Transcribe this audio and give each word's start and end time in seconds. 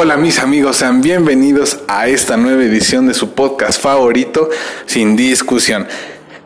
Hola 0.00 0.16
mis 0.16 0.38
amigos, 0.38 0.76
sean 0.76 1.02
bienvenidos 1.02 1.80
a 1.88 2.06
esta 2.06 2.36
nueva 2.36 2.62
edición 2.62 3.08
de 3.08 3.14
su 3.14 3.34
podcast 3.34 3.82
favorito, 3.82 4.48
Sin 4.86 5.16
Discusión. 5.16 5.88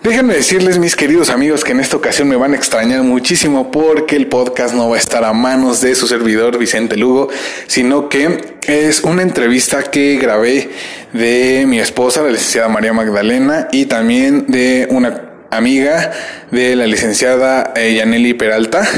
Déjenme 0.02 0.32
decirles, 0.32 0.78
mis 0.78 0.96
queridos 0.96 1.28
amigos, 1.28 1.62
que 1.62 1.72
en 1.72 1.80
esta 1.80 1.98
ocasión 1.98 2.28
me 2.28 2.36
van 2.36 2.54
a 2.54 2.56
extrañar 2.56 3.02
muchísimo 3.02 3.70
porque 3.70 4.16
el 4.16 4.26
podcast 4.26 4.74
no 4.74 4.88
va 4.88 4.96
a 4.96 4.98
estar 4.98 5.22
a 5.24 5.34
manos 5.34 5.82
de 5.82 5.94
su 5.94 6.06
servidor 6.06 6.56
Vicente 6.56 6.96
Lugo, 6.96 7.28
sino 7.66 8.08
que 8.08 8.56
es 8.66 9.02
una 9.02 9.20
entrevista 9.20 9.82
que 9.82 10.16
grabé 10.16 10.70
de 11.12 11.66
mi 11.66 11.78
esposa, 11.78 12.22
la 12.22 12.30
licenciada 12.30 12.70
María 12.70 12.94
Magdalena, 12.94 13.68
y 13.70 13.84
también 13.84 14.46
de 14.48 14.86
una 14.88 15.24
amiga 15.50 16.10
de 16.50 16.74
la 16.74 16.86
licenciada 16.86 17.74
eh, 17.76 17.92
Yaneli 17.96 18.32
Peralta 18.32 18.88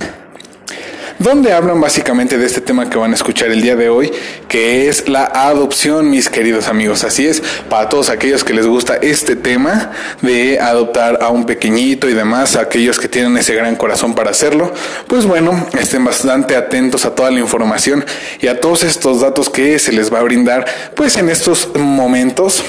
donde 1.18 1.52
hablan 1.52 1.80
básicamente 1.80 2.38
de 2.38 2.46
este 2.46 2.60
tema 2.60 2.88
que 2.90 2.98
van 2.98 3.12
a 3.12 3.14
escuchar 3.14 3.50
el 3.50 3.62
día 3.62 3.76
de 3.76 3.88
hoy, 3.88 4.12
que 4.48 4.88
es 4.88 5.08
la 5.08 5.24
adopción, 5.24 6.10
mis 6.10 6.28
queridos 6.28 6.68
amigos. 6.68 7.04
Así 7.04 7.26
es, 7.26 7.42
para 7.68 7.88
todos 7.88 8.10
aquellos 8.10 8.44
que 8.44 8.52
les 8.52 8.66
gusta 8.66 8.96
este 8.96 9.36
tema 9.36 9.92
de 10.22 10.58
adoptar 10.60 11.18
a 11.22 11.28
un 11.28 11.46
pequeñito 11.46 12.08
y 12.08 12.14
demás, 12.14 12.56
aquellos 12.56 12.98
que 12.98 13.08
tienen 13.08 13.36
ese 13.36 13.54
gran 13.54 13.76
corazón 13.76 14.14
para 14.14 14.30
hacerlo, 14.30 14.72
pues 15.06 15.26
bueno, 15.26 15.66
estén 15.78 16.04
bastante 16.04 16.56
atentos 16.56 17.04
a 17.04 17.14
toda 17.14 17.30
la 17.30 17.40
información 17.40 18.04
y 18.40 18.48
a 18.48 18.60
todos 18.60 18.84
estos 18.84 19.20
datos 19.20 19.50
que 19.50 19.78
se 19.78 19.92
les 19.92 20.12
va 20.12 20.20
a 20.20 20.22
brindar, 20.22 20.66
pues 20.94 21.16
en 21.16 21.28
estos 21.28 21.70
momentos 21.74 22.62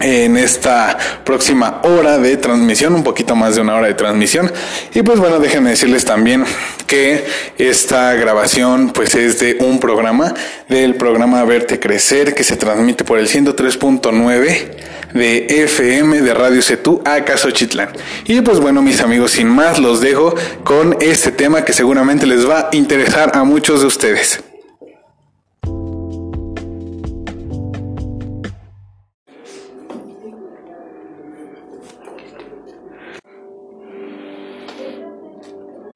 en 0.00 0.36
esta 0.36 0.96
próxima 1.24 1.80
hora 1.84 2.18
de 2.18 2.36
transmisión, 2.36 2.94
un 2.94 3.04
poquito 3.04 3.34
más 3.34 3.54
de 3.54 3.62
una 3.62 3.76
hora 3.76 3.86
de 3.86 3.94
transmisión. 3.94 4.52
Y 4.94 5.02
pues 5.02 5.18
bueno, 5.18 5.38
déjenme 5.38 5.70
decirles 5.70 6.04
también 6.04 6.44
que 6.86 7.24
esta 7.58 8.14
grabación 8.14 8.90
pues 8.90 9.14
es 9.14 9.38
de 9.38 9.56
un 9.60 9.80
programa, 9.80 10.34
del 10.68 10.96
programa 10.96 11.44
Verte 11.44 11.80
Crecer, 11.80 12.34
que 12.34 12.44
se 12.44 12.56
transmite 12.56 13.04
por 13.04 13.18
el 13.18 13.28
103.9 13.28 14.86
de 15.14 15.46
FM 15.64 16.20
de 16.20 16.34
Radio 16.34 16.62
Cetú 16.62 17.02
a 17.04 17.24
Casochitlán. 17.24 17.90
Y 18.24 18.40
pues 18.42 18.60
bueno, 18.60 18.82
mis 18.82 19.00
amigos, 19.00 19.32
sin 19.32 19.48
más 19.48 19.78
los 19.78 20.00
dejo 20.00 20.34
con 20.64 20.96
este 21.00 21.32
tema 21.32 21.64
que 21.64 21.72
seguramente 21.72 22.26
les 22.26 22.48
va 22.48 22.68
a 22.70 22.76
interesar 22.76 23.32
a 23.34 23.44
muchos 23.44 23.80
de 23.80 23.86
ustedes. 23.86 24.45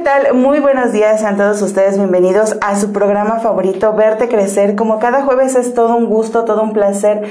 Tal? 0.02 0.32
Muy 0.34 0.60
buenos 0.60 0.92
días 0.92 1.24
a 1.24 1.36
todos 1.36 1.60
ustedes, 1.60 1.98
bienvenidos 1.98 2.56
a 2.62 2.76
su 2.76 2.90
programa 2.90 3.40
favorito, 3.40 3.92
Verte 3.92 4.28
Crecer. 4.28 4.74
Como 4.74 4.98
cada 4.98 5.22
jueves 5.22 5.56
es 5.56 5.74
todo 5.74 5.94
un 5.94 6.06
gusto, 6.06 6.44
todo 6.44 6.62
un 6.62 6.72
placer 6.72 7.24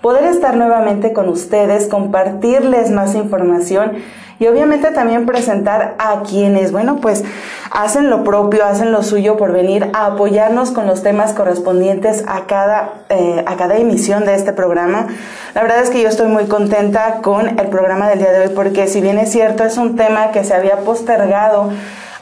poder 0.00 0.24
estar 0.24 0.56
nuevamente 0.56 1.12
con 1.12 1.28
ustedes, 1.28 1.86
compartirles 1.86 2.90
más 2.90 3.14
información 3.14 3.92
y 4.38 4.46
obviamente 4.46 4.90
también 4.90 5.26
presentar 5.26 5.96
a 5.98 6.22
quienes, 6.22 6.72
bueno, 6.72 6.96
pues 6.96 7.24
hacen 7.70 8.08
lo 8.08 8.24
propio, 8.24 8.64
hacen 8.64 8.90
lo 8.90 9.02
suyo 9.02 9.36
por 9.36 9.52
venir 9.52 9.90
a 9.92 10.06
apoyarnos 10.06 10.70
con 10.70 10.86
los 10.86 11.02
temas 11.02 11.34
correspondientes 11.34 12.24
a 12.26 12.46
cada, 12.46 12.90
eh, 13.10 13.44
a 13.46 13.56
cada 13.56 13.76
emisión 13.76 14.24
de 14.24 14.34
este 14.34 14.54
programa. 14.54 15.08
La 15.54 15.62
verdad 15.62 15.82
es 15.82 15.90
que 15.90 16.02
yo 16.02 16.08
estoy 16.08 16.28
muy 16.28 16.46
contenta 16.46 17.20
con 17.22 17.58
el 17.58 17.66
programa 17.68 18.08
del 18.08 18.20
día 18.20 18.32
de 18.32 18.46
hoy 18.46 18.54
porque 18.54 18.86
si 18.86 19.02
bien 19.02 19.18
es 19.18 19.30
cierto, 19.30 19.64
es 19.64 19.76
un 19.76 19.96
tema 19.96 20.30
que 20.30 20.42
se 20.42 20.54
había 20.54 20.78
postergado 20.78 21.70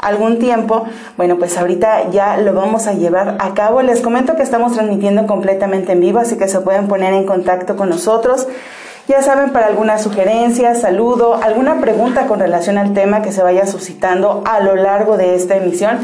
algún 0.02 0.38
tiempo, 0.38 0.84
bueno, 1.16 1.38
pues 1.38 1.56
ahorita 1.56 2.10
ya 2.10 2.36
lo 2.36 2.52
vamos 2.52 2.86
a 2.86 2.92
llevar 2.92 3.36
a 3.38 3.54
cabo. 3.54 3.80
Les 3.80 4.02
comento 4.02 4.36
que 4.36 4.42
estamos 4.42 4.74
transmitiendo 4.74 5.26
completamente 5.26 5.92
en 5.92 6.00
vivo, 6.00 6.18
así 6.18 6.36
que 6.36 6.48
se 6.48 6.60
pueden 6.60 6.88
poner 6.88 7.14
en 7.14 7.24
contacto 7.24 7.76
con 7.76 7.88
nosotros. 7.88 8.46
Ya 9.08 9.22
saben, 9.22 9.50
para 9.50 9.66
alguna 9.66 9.98
sugerencia, 9.98 10.74
saludo, 10.74 11.40
alguna 11.42 11.80
pregunta 11.80 12.26
con 12.26 12.38
relación 12.38 12.76
al 12.78 12.94
tema 12.94 13.22
que 13.22 13.32
se 13.32 13.42
vaya 13.42 13.66
suscitando 13.66 14.42
a 14.44 14.60
lo 14.60 14.76
largo 14.76 15.16
de 15.16 15.34
esta 15.34 15.56
emisión, 15.56 15.98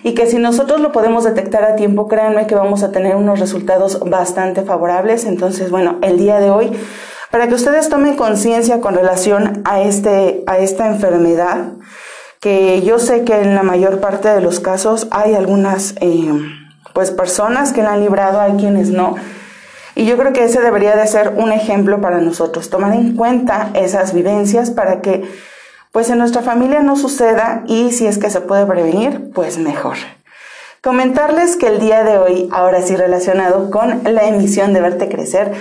y 0.04 0.14
que 0.14 0.28
si 0.28 0.38
nosotros 0.38 0.82
lo 0.82 0.92
podemos 0.92 1.24
detectar 1.24 1.64
a 1.64 1.76
tiempo, 1.76 2.08
créanme 2.08 2.46
que 2.46 2.56
vamos 2.56 2.84
a 2.84 2.92
tener 2.92 3.16
unos 3.16 3.40
resultados 3.40 4.00
bastante 4.02 4.64
favorables. 4.64 5.26
Entonces, 5.26 5.72
bueno, 5.72 5.98
el 6.02 6.18
día 6.18 6.40
de 6.40 6.52
hoy, 6.52 6.72
para 7.32 7.48
que 7.48 7.56
ustedes 7.56 7.88
tomen 7.90 8.16
conciencia 8.16 8.82
con 8.82 8.96
relación 8.96 9.62
a, 9.66 9.82
este, 9.82 10.44
a 10.46 10.58
esta 10.58 10.88
enfermedad, 10.88 11.72
que 12.42 12.82
yo 12.82 13.00
sé 13.00 13.24
que 13.24 13.40
en 13.40 13.56
la 13.56 13.64
mayor 13.64 14.02
parte 14.02 14.28
de 14.28 14.42
los 14.42 14.60
casos 14.60 15.08
hay 15.12 15.34
algunas 15.34 15.96
eh, 16.02 16.34
pues 16.94 17.10
personas 17.12 17.72
que 17.72 17.82
la 17.82 17.94
han 17.94 18.02
librado, 18.02 18.42
hay 18.42 18.54
quienes 18.54 18.90
no. 18.90 19.16
Y 19.96 20.06
yo 20.06 20.18
creo 20.18 20.34
que 20.34 20.44
ese 20.44 20.60
debería 20.60 20.98
de 20.98 21.08
ser 21.08 21.34
un 21.38 21.54
ejemplo 21.54 22.02
para 22.02 22.20
nosotros, 22.20 22.70
tomar 22.70 22.94
en 22.94 23.16
cuenta 23.16 23.70
esas 23.74 24.14
vivencias 24.14 24.72
para 24.72 25.02
que 25.02 25.24
pues 25.94 26.10
en 26.10 26.18
nuestra 26.18 26.42
familia 26.42 26.82
no 26.82 26.96
suceda 26.96 27.64
y 27.68 27.92
si 27.92 28.08
es 28.08 28.18
que 28.18 28.32
se 28.32 28.42
puede 28.42 28.66
prevenir, 28.66 29.30
pues 29.32 29.60
mejor. 29.60 29.96
Comentarles 30.82 31.56
que 31.56 31.68
el 31.68 31.80
día 31.80 32.04
de 32.04 32.18
hoy, 32.18 32.50
ahora 32.52 32.82
sí 32.82 32.96
relacionado 32.96 33.70
con 33.70 34.02
la 34.04 34.24
emisión 34.24 34.74
de 34.74 34.82
Verte 34.82 35.08
Crecer, 35.08 35.54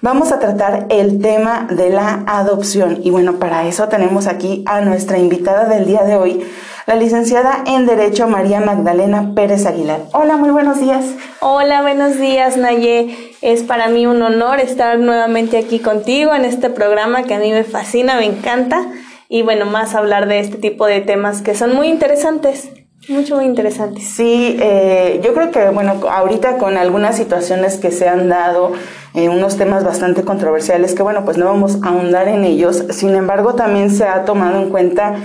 vamos 0.00 0.32
a 0.32 0.40
tratar 0.40 0.86
el 0.90 1.22
tema 1.22 1.68
de 1.70 1.90
la 1.90 2.24
adopción. 2.26 2.98
Y 3.04 3.10
bueno, 3.10 3.34
para 3.34 3.68
eso 3.68 3.86
tenemos 3.86 4.26
aquí 4.26 4.64
a 4.66 4.80
nuestra 4.80 5.16
invitada 5.16 5.66
del 5.66 5.86
día 5.86 6.02
de 6.02 6.16
hoy, 6.16 6.44
la 6.86 6.96
licenciada 6.96 7.62
en 7.64 7.86
Derecho 7.86 8.26
María 8.26 8.60
Magdalena 8.60 9.32
Pérez 9.36 9.64
Aguilar. 9.64 10.00
Hola, 10.12 10.36
muy 10.36 10.50
buenos 10.50 10.80
días. 10.80 11.04
Hola, 11.38 11.82
buenos 11.82 12.18
días, 12.18 12.56
Naye. 12.56 13.36
Es 13.42 13.62
para 13.62 13.86
mí 13.86 14.08
un 14.08 14.22
honor 14.22 14.58
estar 14.58 14.98
nuevamente 14.98 15.56
aquí 15.56 15.78
contigo 15.78 16.34
en 16.34 16.44
este 16.44 16.68
programa 16.68 17.22
que 17.22 17.34
a 17.34 17.38
mí 17.38 17.52
me 17.52 17.62
fascina, 17.62 18.16
me 18.16 18.24
encanta 18.24 18.84
y 19.28 19.42
bueno, 19.42 19.66
más 19.66 19.94
hablar 19.94 20.26
de 20.26 20.40
este 20.40 20.56
tipo 20.56 20.86
de 20.86 21.00
temas 21.00 21.42
que 21.42 21.54
son 21.54 21.74
muy 21.74 21.88
interesantes. 21.88 22.70
Mucho, 23.08 23.36
muy 23.36 23.44
interesantes. 23.44 24.04
Sí, 24.04 24.56
eh, 24.60 25.20
yo 25.22 25.32
creo 25.32 25.50
que, 25.50 25.70
bueno, 25.70 25.94
ahorita 26.10 26.58
con 26.58 26.76
algunas 26.76 27.16
situaciones 27.16 27.78
que 27.78 27.90
se 27.90 28.08
han 28.08 28.28
dado, 28.28 28.72
eh, 29.14 29.28
unos 29.28 29.56
temas 29.56 29.84
bastante 29.84 30.22
controversiales, 30.24 30.94
que 30.94 31.02
bueno, 31.02 31.24
pues 31.24 31.38
no 31.38 31.46
vamos 31.46 31.78
a 31.82 31.88
ahondar 31.88 32.28
en 32.28 32.44
ellos, 32.44 32.84
sin 32.90 33.14
embargo, 33.14 33.54
también 33.54 33.90
se 33.90 34.04
ha 34.04 34.24
tomado 34.24 34.60
en 34.60 34.68
cuenta 34.70 35.16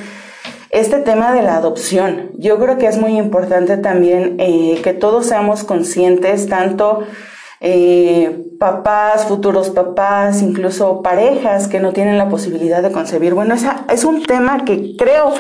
este 0.70 1.00
tema 1.00 1.34
de 1.34 1.42
la 1.42 1.58
adopción. 1.58 2.32
Yo 2.38 2.58
creo 2.60 2.78
que 2.78 2.88
es 2.88 2.98
muy 2.98 3.18
importante 3.18 3.78
también 3.78 4.36
eh, 4.40 4.80
que 4.84 4.94
todos 4.94 5.26
seamos 5.26 5.64
conscientes, 5.64 6.48
tanto 6.48 7.02
eh, 7.66 8.44
papás, 8.60 9.26
futuros 9.26 9.70
papás, 9.70 10.42
incluso 10.42 11.02
parejas 11.02 11.70
que 11.70 11.80
no 11.80 11.94
tienen 11.94 12.18
la 12.18 12.28
posibilidad 12.28 12.84
de 12.84 12.92
concebir. 12.92 13.34
Bueno, 13.34 13.56
esa 13.56 13.86
es 13.90 14.04
un 14.04 14.22
tema 14.24 14.66
que 14.66 14.98
creo 14.98 15.34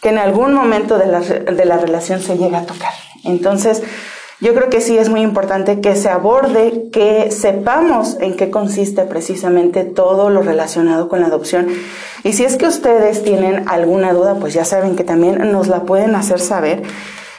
que 0.00 0.08
en 0.08 0.16
algún 0.16 0.54
momento 0.54 0.96
de 0.96 1.06
la, 1.06 1.20
de 1.20 1.64
la 1.66 1.76
relación 1.76 2.20
se 2.20 2.38
llega 2.38 2.60
a 2.60 2.66
tocar. 2.66 2.92
Entonces, 3.24 3.82
yo 4.40 4.54
creo 4.54 4.70
que 4.70 4.80
sí 4.80 4.96
es 4.96 5.10
muy 5.10 5.20
importante 5.20 5.82
que 5.82 5.94
se 5.94 6.08
aborde, 6.08 6.88
que 6.90 7.30
sepamos 7.30 8.16
en 8.20 8.34
qué 8.34 8.50
consiste 8.50 9.02
precisamente 9.02 9.84
todo 9.84 10.30
lo 10.30 10.40
relacionado 10.40 11.10
con 11.10 11.20
la 11.20 11.26
adopción. 11.26 11.68
Y 12.24 12.32
si 12.32 12.44
es 12.44 12.56
que 12.56 12.66
ustedes 12.66 13.22
tienen 13.24 13.68
alguna 13.68 14.14
duda, 14.14 14.36
pues 14.36 14.54
ya 14.54 14.64
saben 14.64 14.96
que 14.96 15.04
también 15.04 15.52
nos 15.52 15.68
la 15.68 15.82
pueden 15.82 16.14
hacer 16.14 16.40
saber. 16.40 16.82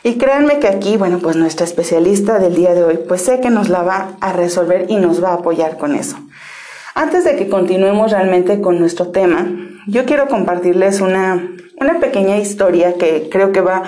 Y 0.04 0.18
créanme 0.18 0.60
que 0.60 0.68
aquí, 0.68 0.98
bueno, 0.98 1.20
pues 1.20 1.36
nuestra 1.36 1.66
especialista 1.66 2.40
del 2.40 2.56
día 2.56 2.74
de 2.74 2.84
hoy, 2.84 3.00
pues 3.08 3.22
sé 3.22 3.40
que 3.42 3.50
nos 3.50 3.70
la 3.70 3.84
va 3.84 4.14
a 4.22 4.34
resolver 4.34 4.86
y 4.90 4.96
nos 4.96 5.24
va 5.24 5.30
a 5.30 5.36
apoyar 5.36 5.78
con 5.78 5.96
eso. 5.96 6.18
Antes 6.96 7.24
de 7.24 7.36
que 7.36 7.50
continuemos 7.50 8.12
realmente 8.12 8.62
con 8.62 8.80
nuestro 8.80 9.10
tema, 9.10 9.48
yo 9.88 10.06
quiero 10.06 10.28
compartirles 10.28 11.02
una, 11.02 11.50
una 11.80 12.00
pequeña 12.00 12.38
historia 12.38 12.94
que 12.94 13.30
creo 13.30 13.52
que 13.52 13.62
va 13.62 13.84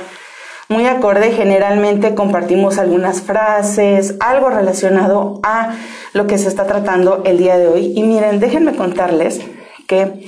muy 0.67 0.85
acorde. 0.87 1.31
Generalmente 1.31 2.15
compartimos 2.15 2.77
algunas 2.77 3.21
frases, 3.21 4.15
algo 4.19 4.49
relacionado 4.49 5.39
a 5.43 5.75
lo 6.13 6.27
que 6.27 6.37
se 6.37 6.47
está 6.47 6.65
tratando 6.65 7.21
el 7.25 7.37
día 7.37 7.57
de 7.57 7.67
hoy. 7.67 7.93
Y 7.95 8.03
miren, 8.03 8.39
déjenme 8.39 8.75
contarles 8.75 9.41
que 9.87 10.25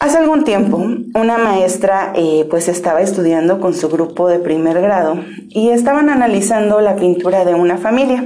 hace 0.00 0.18
algún 0.18 0.44
tiempo 0.44 0.76
una 0.76 1.38
maestra 1.38 2.12
eh, 2.14 2.46
pues 2.48 2.68
estaba 2.68 3.00
estudiando 3.00 3.60
con 3.60 3.74
su 3.74 3.88
grupo 3.88 4.28
de 4.28 4.38
primer 4.38 4.80
grado 4.80 5.20
y 5.48 5.70
estaban 5.70 6.08
analizando 6.10 6.80
la 6.80 6.96
pintura 6.96 7.44
de 7.44 7.54
una 7.54 7.78
familia. 7.78 8.24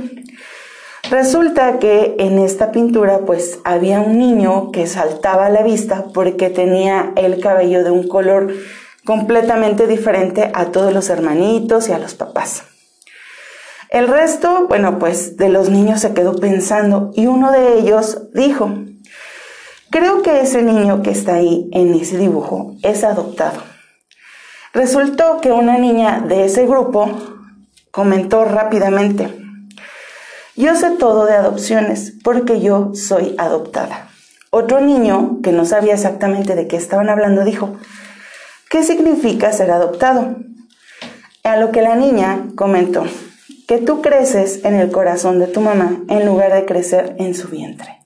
Resulta 1.11 1.79
que 1.79 2.15
en 2.19 2.39
esta 2.39 2.73
pintura 2.73 3.21
pues 3.27 3.59
había 3.65 4.01
un 4.01 4.19
niño 4.19 4.71
que 4.71 4.87
saltaba 4.87 5.47
a 5.47 5.51
la 5.51 5.63
vista 5.63 6.07
porque 6.15 6.49
tenía 6.49 7.13
el 7.17 7.41
cabello 7.41 7.85
de 7.85 7.91
un 7.91 8.09
color 8.09 8.53
completamente 9.05 9.87
diferente 9.87 10.51
a 10.55 10.67
todos 10.67 10.93
los 10.93 11.11
hermanitos 11.11 11.89
y 11.89 11.93
a 11.93 11.99
los 11.99 12.15
papás. 12.15 12.65
El 13.91 14.09
resto, 14.09 14.67
bueno, 14.69 14.99
pues 14.99 15.37
de 15.37 15.51
los 15.51 15.69
niños 15.69 16.01
se 16.01 16.15
quedó 16.15 16.35
pensando 16.37 17.11
y 17.15 17.27
uno 17.27 17.53
de 17.53 17.79
ellos 17.79 18.29
dijo, 18.33 18.73
creo 19.93 20.23
que 20.23 20.41
ese 20.41 20.62
niño 20.62 21.03
que 21.03 21.12
está 21.12 21.35
ahí 21.35 21.69
en 21.71 21.94
ese 21.94 22.19
dibujo 22.19 22.75
es 22.83 23.05
adoptado. 23.05 23.62
Resultó 24.73 25.41
que 25.41 25.53
una 25.53 25.79
niña 25.79 26.25
de 26.27 26.47
ese 26.47 26.67
grupo 26.67 27.09
comentó 27.93 28.44
rápidamente, 28.44 29.39
yo 30.56 30.75
sé 30.75 30.91
todo 30.91 31.27
de 31.27 31.35
adopciones 31.35 32.15
porque 32.25 32.61
yo 32.61 32.91
soy 32.94 33.37
adoptada. 33.39 34.09
Otro 34.50 34.81
niño, 34.81 35.39
que 35.43 35.53
no 35.53 35.65
sabía 35.65 35.95
exactamente 35.95 36.55
de 36.55 36.67
qué 36.67 36.77
estaban 36.77 37.09
hablando, 37.09 37.45
dijo, 37.45 37.77
¿Qué 38.73 38.85
significa 38.85 39.53
ser 39.53 39.71
adoptado? 39.71 40.37
A 41.45 41.59
lo 41.59 41.73
que 41.73 41.83
la 41.83 41.95
niña 41.95 42.49
comentó, 42.55 43.05
que 43.69 43.77
tú 43.77 44.00
creces 44.00 44.65
en 44.65 44.75
el 44.75 44.91
corazón 44.91 45.38
de 45.38 45.47
tu 45.47 45.61
mamá 45.61 46.00
en 46.09 46.25
lugar 46.25 46.55
de 46.55 46.65
crecer 46.65 47.15
en 47.19 47.35
su 47.35 47.49
vientre. 47.49 48.01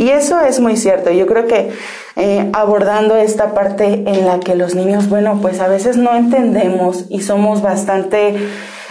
Y 0.00 0.08
eso 0.08 0.40
es 0.40 0.60
muy 0.60 0.78
cierto. 0.78 1.10
Yo 1.10 1.26
creo 1.26 1.46
que 1.46 1.72
eh, 2.16 2.50
abordando 2.54 3.16
esta 3.16 3.52
parte 3.52 3.84
en 4.06 4.24
la 4.24 4.40
que 4.40 4.54
los 4.54 4.74
niños, 4.74 5.10
bueno, 5.10 5.40
pues 5.42 5.60
a 5.60 5.68
veces 5.68 5.98
no 5.98 6.16
entendemos 6.16 7.04
y 7.10 7.20
somos 7.20 7.60
bastante, 7.60 8.34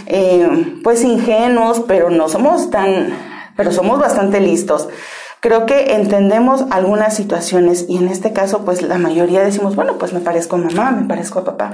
eh, 0.05 0.47
pues 0.83 1.03
ingenuos, 1.03 1.79
pero 1.87 2.11
no 2.11 2.29
somos 2.29 2.69
tan, 2.69 3.09
pero 3.57 3.71
somos 3.71 3.97
bastante 3.97 4.39
listos. 4.39 4.87
Creo 5.41 5.65
que 5.65 5.93
entendemos 5.95 6.65
algunas 6.69 7.15
situaciones 7.15 7.85
y 7.87 7.95
en 7.95 8.09
este 8.09 8.33
caso 8.33 8.65
pues 8.65 8.81
la 8.81 8.97
mayoría 8.97 9.41
decimos, 9.41 9.75
bueno, 9.75 9.97
pues 9.97 10.11
me 10.11 10.19
parezco 10.19 10.57
a 10.57 10.59
mamá, 10.59 10.91
me 10.91 11.07
parezco 11.07 11.39
a 11.39 11.45
papá. 11.45 11.71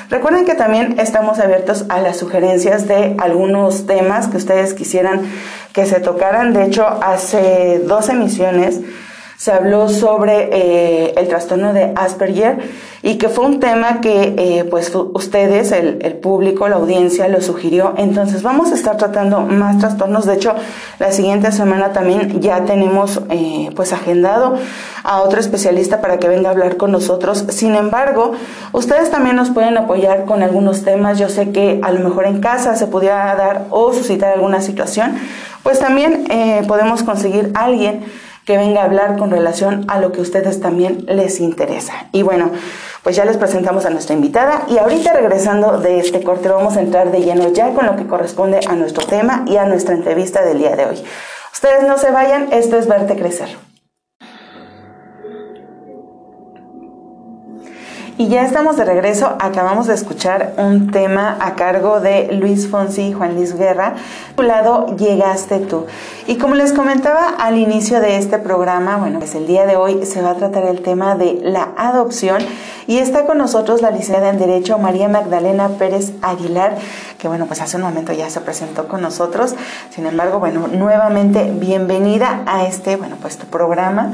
Recuerden 0.09 0.43
que 0.45 0.55
también 0.55 0.99
estamos 0.99 1.39
abiertos 1.39 1.85
a 1.89 2.01
las 2.01 2.17
sugerencias 2.17 2.87
de 2.87 3.15
algunos 3.19 3.85
temas 3.85 4.27
que 4.27 4.37
ustedes 4.37 4.73
quisieran 4.73 5.21
que 5.71 5.85
se 5.85 5.99
tocaran. 5.99 6.53
De 6.53 6.65
hecho, 6.65 6.87
hace 6.87 7.79
dos 7.85 8.09
emisiones 8.09 8.81
se 9.37 9.51
habló 9.51 9.89
sobre 9.89 10.49
eh, 10.51 11.13
el 11.17 11.27
trastorno 11.27 11.73
de 11.73 11.91
Asperger 11.95 12.57
y 13.01 13.17
que 13.17 13.27
fue 13.27 13.45
un 13.45 13.59
tema 13.59 13.99
que 13.99 14.33
eh, 14.37 14.63
pues 14.63 14.91
ustedes, 14.95 15.71
el, 15.73 15.97
público, 16.15 16.67
la 16.69 16.77
audiencia 16.77 17.27
lo 17.27 17.41
sugirió. 17.41 17.93
Entonces 17.97 18.41
vamos 18.41 18.71
a 18.71 18.75
estar 18.75 18.97
tratando 18.97 19.41
más 19.41 19.77
trastornos. 19.77 20.25
De 20.25 20.35
hecho, 20.35 20.55
la 20.99 21.11
siguiente 21.11 21.51
semana 21.51 21.91
también 21.91 22.39
ya 22.41 22.63
tenemos 22.63 23.21
eh, 23.29 23.69
pues 23.75 23.93
agendado 23.93 24.55
a 25.03 25.21
otro 25.21 25.39
especialista 25.39 26.01
para 26.01 26.17
que 26.17 26.29
venga 26.29 26.49
a 26.49 26.51
hablar 26.53 26.77
con 26.77 26.91
nosotros. 26.91 27.45
Sin 27.49 27.75
embargo, 27.75 28.31
ustedes 28.71 29.11
también 29.11 29.35
nos 29.35 29.49
pueden 29.49 29.77
apoyar 29.77 30.25
con 30.25 30.41
algunos 30.41 30.83
temas. 30.83 31.19
Yo 31.19 31.29
sé 31.29 31.51
que 31.51 31.79
a 31.83 31.91
lo 31.91 31.99
mejor 31.99 32.25
en 32.25 32.39
casa 32.39 32.75
se 32.75 32.87
pudiera 32.87 33.35
dar 33.35 33.65
o 33.69 33.93
suscitar 33.93 34.33
alguna 34.33 34.61
situación. 34.61 35.15
Pues 35.61 35.79
también 35.79 36.25
podemos 36.67 37.01
conseguir 37.01 37.51
a 37.55 37.65
alguien 37.65 38.05
que 38.45 38.57
venga 38.57 38.81
a 38.81 38.85
hablar 38.85 39.17
con 39.17 39.31
relación 39.31 39.85
a 39.87 39.99
lo 39.99 40.11
que 40.11 40.19
a 40.19 40.21
ustedes 40.21 40.61
también 40.61 41.05
les 41.07 41.39
interesa. 41.39 42.07
Y 42.11 42.21
bueno, 42.21 42.51
pues 43.03 43.15
ya 43.15 43.25
les 43.25 43.37
presentamos 43.37 43.85
a 43.85 43.89
nuestra 43.89 44.15
invitada 44.15 44.65
y 44.67 44.77
ahorita 44.77 45.13
regresando 45.13 45.79
de 45.79 45.99
este 45.99 46.23
corte 46.23 46.49
vamos 46.49 46.77
a 46.77 46.81
entrar 46.81 47.11
de 47.11 47.21
lleno 47.21 47.51
ya 47.51 47.73
con 47.73 47.85
lo 47.85 47.95
que 47.95 48.07
corresponde 48.07 48.59
a 48.67 48.75
nuestro 48.75 49.05
tema 49.05 49.43
y 49.47 49.57
a 49.57 49.65
nuestra 49.65 49.95
entrevista 49.95 50.43
del 50.43 50.59
día 50.59 50.75
de 50.75 50.85
hoy. 50.85 51.03
Ustedes 51.51 51.83
no 51.87 51.97
se 51.97 52.11
vayan, 52.11 52.51
esto 52.51 52.77
es 52.77 52.87
Verte 52.87 53.15
Crecer. 53.15 53.64
Y 58.17 58.29
ya 58.29 58.43
estamos 58.43 58.77
de 58.77 58.85
regreso. 58.85 59.35
Acabamos 59.39 59.87
de 59.87 59.93
escuchar 59.93 60.53
un 60.57 60.89
tema 60.89 61.37
a 61.41 61.55
cargo 61.55 61.99
de 61.99 62.31
Luis 62.31 62.69
Fonsi 62.69 63.09
y 63.09 63.13
Juan 63.13 63.35
Luis 63.35 63.57
Guerra. 63.57 63.95
A 64.31 64.35
tu 64.37 64.43
lado 64.43 64.95
llegaste 64.95 65.59
tú. 65.59 65.85
Y 66.25 66.37
como 66.37 66.55
les 66.55 66.71
comentaba 66.71 67.27
al 67.37 67.57
inicio 67.57 67.99
de 67.99 68.17
este 68.17 68.37
programa, 68.39 68.95
bueno, 68.95 69.19
pues 69.19 69.35
el 69.35 69.47
día 69.47 69.65
de 69.65 69.75
hoy 69.75 70.05
se 70.05 70.21
va 70.21 70.31
a 70.31 70.35
tratar 70.35 70.63
el 70.63 70.81
tema 70.81 71.15
de 71.15 71.41
la 71.43 71.73
adopción. 71.75 72.41
Y 72.87 72.99
está 72.99 73.25
con 73.25 73.37
nosotros 73.37 73.81
la 73.81 73.91
licenciada 73.91 74.29
en 74.29 74.39
Derecho 74.39 74.77
María 74.77 75.09
Magdalena 75.09 75.67
Pérez 75.77 76.13
Aguilar, 76.21 76.77
que 77.17 77.27
bueno, 77.27 77.47
pues 77.47 77.59
hace 77.59 77.75
un 77.75 77.83
momento 77.83 78.13
ya 78.13 78.29
se 78.29 78.39
presentó 78.39 78.87
con 78.87 79.01
nosotros. 79.01 79.55
Sin 79.89 80.05
embargo, 80.05 80.39
bueno, 80.39 80.67
nuevamente 80.71 81.51
bienvenida 81.53 82.43
a 82.45 82.65
este, 82.65 82.95
bueno, 82.95 83.17
pues 83.21 83.37
tu 83.37 83.47
programa. 83.47 84.13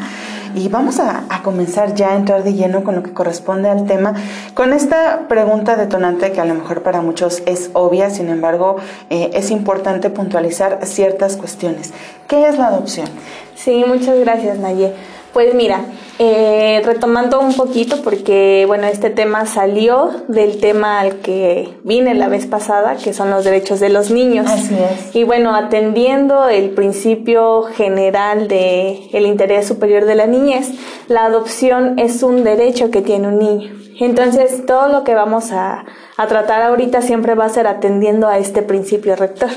Y 0.55 0.67
vamos 0.67 0.99
a, 0.99 1.23
comenzar 1.43 1.95
ya 1.95 2.11
a 2.11 2.15
entrar 2.15 2.43
de 2.43 2.53
lleno 2.53 2.83
con 2.83 2.95
lo 2.95 3.03
que 3.03 3.13
corresponde 3.13 3.67
al 3.69 3.87
tema, 3.87 4.13
con 4.53 4.73
esta 4.73 5.27
pregunta 5.27 5.75
detonante 5.75 6.31
que 6.31 6.39
a 6.39 6.45
lo 6.45 6.53
mejor 6.53 6.83
para 6.83 7.01
muchos 7.01 7.41
es 7.47 7.71
obvia, 7.73 8.11
sin 8.11 8.29
embargo, 8.29 8.75
eh, 9.09 9.31
es 9.33 9.49
importante 9.49 10.11
puntualizar 10.11 10.85
ciertas 10.85 11.37
cuestiones. 11.37 11.93
¿Qué 12.27 12.47
es 12.47 12.57
la 12.57 12.67
adopción? 12.67 13.07
Sí, 13.55 13.83
muchas 13.87 14.19
gracias, 14.19 14.59
Naye. 14.59 14.93
Pues 15.33 15.55
mira, 15.55 15.81
Eh, 16.23 16.83
retomando 16.85 17.39
un 17.39 17.55
poquito, 17.55 18.03
porque 18.03 18.65
bueno, 18.67 18.85
este 18.85 19.09
tema 19.09 19.47
salió 19.47 20.11
del 20.27 20.59
tema 20.59 20.99
al 20.99 21.15
que 21.15 21.79
vine 21.83 22.13
la 22.13 22.27
vez 22.27 22.45
pasada, 22.45 22.95
que 22.95 23.11
son 23.11 23.31
los 23.31 23.43
derechos 23.43 23.79
de 23.79 23.89
los 23.89 24.11
niños. 24.11 24.45
Así 24.47 24.75
es. 24.75 25.15
Y 25.15 25.23
bueno, 25.23 25.55
atendiendo 25.55 26.47
el 26.47 26.69
principio 26.69 27.63
general 27.63 28.47
de 28.47 29.09
el 29.13 29.25
interés 29.25 29.65
superior 29.67 30.05
de 30.05 30.13
la 30.13 30.27
niñez, 30.27 30.69
la 31.07 31.25
adopción 31.25 31.97
es 31.97 32.21
un 32.21 32.43
derecho 32.43 32.91
que 32.91 33.01
tiene 33.01 33.27
un 33.27 33.39
niño. 33.39 33.71
Entonces, 33.99 34.63
todo 34.67 34.89
lo 34.89 35.03
que 35.03 35.15
vamos 35.15 35.51
a, 35.51 35.85
a 36.17 36.27
tratar 36.27 36.61
ahorita 36.61 37.01
siempre 37.01 37.33
va 37.33 37.45
a 37.45 37.49
ser 37.49 37.65
atendiendo 37.65 38.27
a 38.27 38.37
este 38.37 38.61
principio 38.61 39.15
rector. 39.15 39.49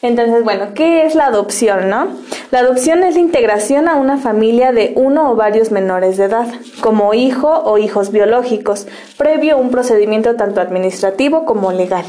Entonces, 0.00 0.44
bueno, 0.44 0.66
¿qué 0.74 1.04
es 1.06 1.14
la 1.14 1.26
adopción, 1.26 1.90
no? 1.90 2.08
La 2.50 2.60
adopción 2.60 3.02
es 3.02 3.14
la 3.14 3.20
integración 3.20 3.88
a 3.88 3.96
una 3.96 4.16
familia 4.16 4.72
de 4.72 4.92
uno 4.94 5.30
o 5.30 5.34
varios 5.34 5.72
menores 5.72 6.16
de 6.16 6.24
edad, 6.24 6.46
como 6.80 7.14
hijo 7.14 7.48
o 7.48 7.78
hijos 7.78 8.12
biológicos, 8.12 8.86
previo 9.16 9.54
a 9.54 9.58
un 9.58 9.70
procedimiento 9.70 10.36
tanto 10.36 10.60
administrativo 10.60 11.44
como 11.44 11.72
legal. 11.72 12.04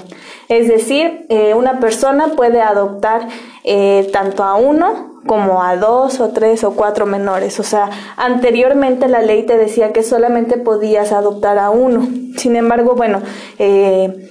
Es 0.50 0.68
decir, 0.68 1.26
eh, 1.30 1.54
una 1.56 1.80
persona 1.80 2.28
puede 2.36 2.62
adoptar 2.62 3.28
eh, 3.64 4.08
tanto 4.14 4.44
a 4.44 4.56
uno 4.56 5.20
como 5.26 5.64
a 5.64 5.76
dos 5.76 6.20
o 6.20 6.30
tres 6.30 6.64
o 6.64 6.76
cuatro 6.76 7.06
menores. 7.06 7.60
O 7.60 7.64
sea, 7.64 7.90
anteriormente 8.18 9.08
la 9.08 9.22
ley 9.22 9.44
te 9.44 9.58
decía 9.58 9.94
que 9.94 10.04
solamente 10.04 10.58
podías 10.58 11.12
adoptar 11.12 11.58
a 11.60 11.70
uno. 11.70 12.08
Sin 12.38 12.56
embargo, 12.56 12.96
bueno, 12.96 13.22
eh, 13.58 14.30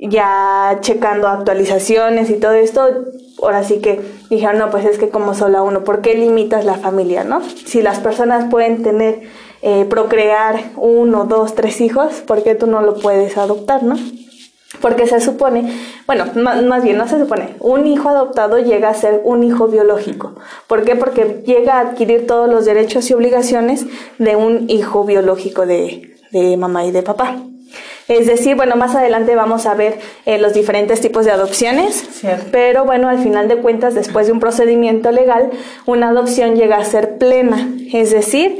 ya 0.00 0.78
checando 0.80 1.28
actualizaciones 1.28 2.30
y 2.30 2.34
todo 2.34 2.52
esto, 2.52 2.88
ahora 3.42 3.62
sí 3.64 3.80
que 3.80 4.00
dijeron, 4.30 4.58
no, 4.58 4.70
pues 4.70 4.84
es 4.86 4.98
que 4.98 5.10
como 5.10 5.34
solo 5.34 5.62
uno, 5.62 5.84
¿por 5.84 6.00
qué 6.00 6.14
limitas 6.14 6.64
la 6.64 6.74
familia, 6.74 7.24
no? 7.24 7.42
Si 7.42 7.82
las 7.82 8.00
personas 8.00 8.50
pueden 8.50 8.82
tener, 8.82 9.20
eh, 9.62 9.84
procrear 9.84 10.70
uno, 10.76 11.26
dos, 11.26 11.54
tres 11.54 11.80
hijos, 11.82 12.22
¿por 12.26 12.42
qué 12.42 12.54
tú 12.54 12.66
no 12.66 12.80
lo 12.80 12.94
puedes 12.94 13.36
adoptar, 13.36 13.82
no? 13.82 13.96
Porque 14.80 15.06
se 15.06 15.20
supone, 15.20 15.70
bueno, 16.06 16.24
más, 16.36 16.82
bien 16.82 16.96
no 16.96 17.06
se 17.06 17.18
supone, 17.18 17.56
un 17.60 17.86
hijo 17.86 18.08
adoptado 18.08 18.58
llega 18.58 18.88
a 18.88 18.94
ser 18.94 19.20
un 19.24 19.42
hijo 19.42 19.66
biológico. 19.66 20.36
¿Por 20.66 20.84
qué? 20.84 20.96
Porque 20.96 21.42
llega 21.44 21.74
a 21.74 21.80
adquirir 21.80 22.26
todos 22.26 22.48
los 22.48 22.64
derechos 22.64 23.10
y 23.10 23.14
obligaciones 23.14 23.84
de 24.18 24.36
un 24.36 24.70
hijo 24.70 25.04
biológico 25.04 25.66
de, 25.66 26.14
de 26.30 26.56
mamá 26.56 26.86
y 26.86 26.92
de 26.92 27.02
papá. 27.02 27.36
Es 28.10 28.26
decir, 28.26 28.56
bueno, 28.56 28.74
más 28.74 28.96
adelante 28.96 29.36
vamos 29.36 29.66
a 29.66 29.74
ver 29.74 30.00
eh, 30.26 30.36
los 30.38 30.52
diferentes 30.52 31.00
tipos 31.00 31.24
de 31.24 31.30
adopciones, 31.30 32.04
pero 32.50 32.84
bueno, 32.84 33.08
al 33.08 33.20
final 33.20 33.46
de 33.46 33.58
cuentas, 33.58 33.94
después 33.94 34.26
de 34.26 34.32
un 34.32 34.40
procedimiento 34.40 35.12
legal, 35.12 35.50
una 35.86 36.08
adopción 36.08 36.56
llega 36.56 36.76
a 36.76 36.84
ser 36.84 37.18
plena, 37.18 37.68
es 37.92 38.10
decir, 38.10 38.58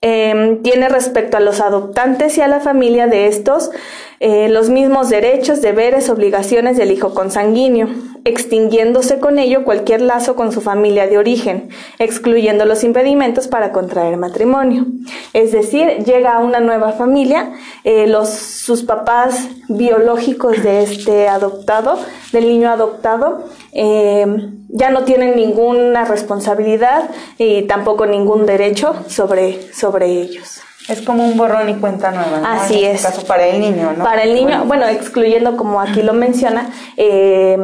em, 0.00 0.62
tiene 0.62 0.88
respecto 0.88 1.36
a 1.36 1.40
los 1.40 1.60
adoptantes 1.60 2.38
y 2.38 2.40
a 2.40 2.48
la 2.48 2.60
familia 2.60 3.06
de 3.08 3.26
estos 3.26 3.70
eh, 4.20 4.48
los 4.48 4.68
mismos 4.68 5.10
derechos, 5.10 5.62
deberes, 5.62 6.10
obligaciones 6.10 6.76
del 6.76 6.90
hijo 6.90 7.14
consanguíneo, 7.14 7.88
extinguiéndose 8.24 9.20
con 9.20 9.38
ello 9.38 9.64
cualquier 9.64 10.00
lazo 10.00 10.34
con 10.34 10.50
su 10.50 10.60
familia 10.60 11.06
de 11.06 11.18
origen, 11.18 11.68
excluyendo 12.00 12.64
los 12.64 12.82
impedimentos 12.82 13.46
para 13.46 13.70
contraer 13.70 14.16
matrimonio. 14.16 14.86
Es 15.32 15.52
decir, 15.52 16.04
llega 16.04 16.34
a 16.34 16.40
una 16.40 16.58
nueva 16.58 16.92
familia, 16.92 17.52
eh, 17.84 18.08
los, 18.08 18.28
sus 18.28 18.82
papás 18.82 19.48
biológicos 19.68 20.62
de 20.62 20.82
este 20.82 21.28
adoptado, 21.28 21.98
del 22.32 22.48
niño 22.48 22.70
adoptado, 22.70 23.44
eh, 23.72 24.26
ya 24.68 24.90
no 24.90 25.04
tienen 25.04 25.36
ninguna 25.36 26.04
responsabilidad 26.04 27.08
y 27.38 27.62
tampoco 27.62 28.04
ningún 28.06 28.46
derecho 28.46 28.94
sobre, 29.06 29.72
sobre 29.72 30.06
ellos. 30.06 30.62
Es 30.88 31.02
como 31.02 31.24
un 31.26 31.36
borrón 31.36 31.68
y 31.68 31.74
cuenta 31.74 32.10
nueva. 32.10 32.40
¿no? 32.40 32.46
Así 32.46 32.84
en 32.84 32.96
este 32.96 33.08
es. 33.08 33.14
caso 33.14 33.26
para 33.26 33.46
el 33.46 33.60
niño, 33.60 33.92
¿no? 33.96 34.04
Para 34.04 34.22
el 34.22 34.34
niño, 34.34 34.64
bueno, 34.64 34.86
excluyendo 34.86 35.56
como 35.56 35.80
aquí 35.80 36.02
lo 36.02 36.14
menciona, 36.14 36.70
eh, 36.96 37.58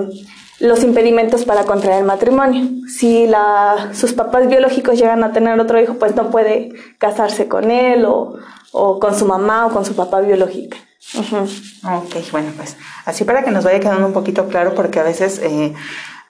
los 0.61 0.85
impedimentos 0.85 1.45
para 1.45 1.65
contraer 1.65 2.01
el 2.01 2.05
matrimonio. 2.05 2.69
Si 2.89 3.27
la, 3.27 3.91
sus 3.93 4.13
papás 4.13 4.47
biológicos 4.47 4.99
llegan 4.99 5.25
a 5.25 5.33
tener 5.33 5.59
otro 5.59 5.81
hijo, 5.81 5.95
pues 5.95 6.15
no 6.15 6.31
puede 6.31 6.73
casarse 6.99 7.49
con 7.49 7.71
él 7.71 8.05
o, 8.05 8.37
o 8.73 8.99
con 9.01 9.19
su 9.19 9.27
mamá 9.27 9.67
o 9.67 9.71
con 9.71 9.85
su 9.85 9.95
papá 9.95 10.21
biológica. 10.21 10.77
Ok, 11.17 12.17
bueno, 12.33 12.51
pues 12.57 12.77
así 13.05 13.25
para 13.25 13.45
que 13.45 13.51
nos 13.51 13.65
vaya 13.65 13.79
quedando 13.79 14.07
un 14.07 14.13
poquito 14.13 14.49
claro, 14.49 14.75
porque 14.75 15.01
a 15.01 15.03
veces 15.03 15.39
eh, 15.43 15.75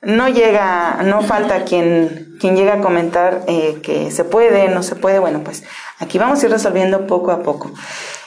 no 0.07 0.29
llega, 0.29 1.03
no 1.05 1.23
falta 1.23 1.65
quien, 1.65 2.37
quien 2.41 2.57
llega 2.57 2.75
a 2.75 2.81
comentar 2.81 3.43
eh, 3.47 3.81
que 3.83 4.11
se 4.11 4.25
puede, 4.25 4.69
no 4.69 4.83
se 4.83 4.97
puede. 4.97 5.19
Bueno, 5.19 5.41
pues 5.45 5.65
aquí 5.99 6.19
vamos 6.19 6.43
a 6.43 6.47
ir 6.47 6.53
resolviendo 6.53 7.07
poco 7.07 7.31
a 7.31 7.43
poco. 7.43 7.73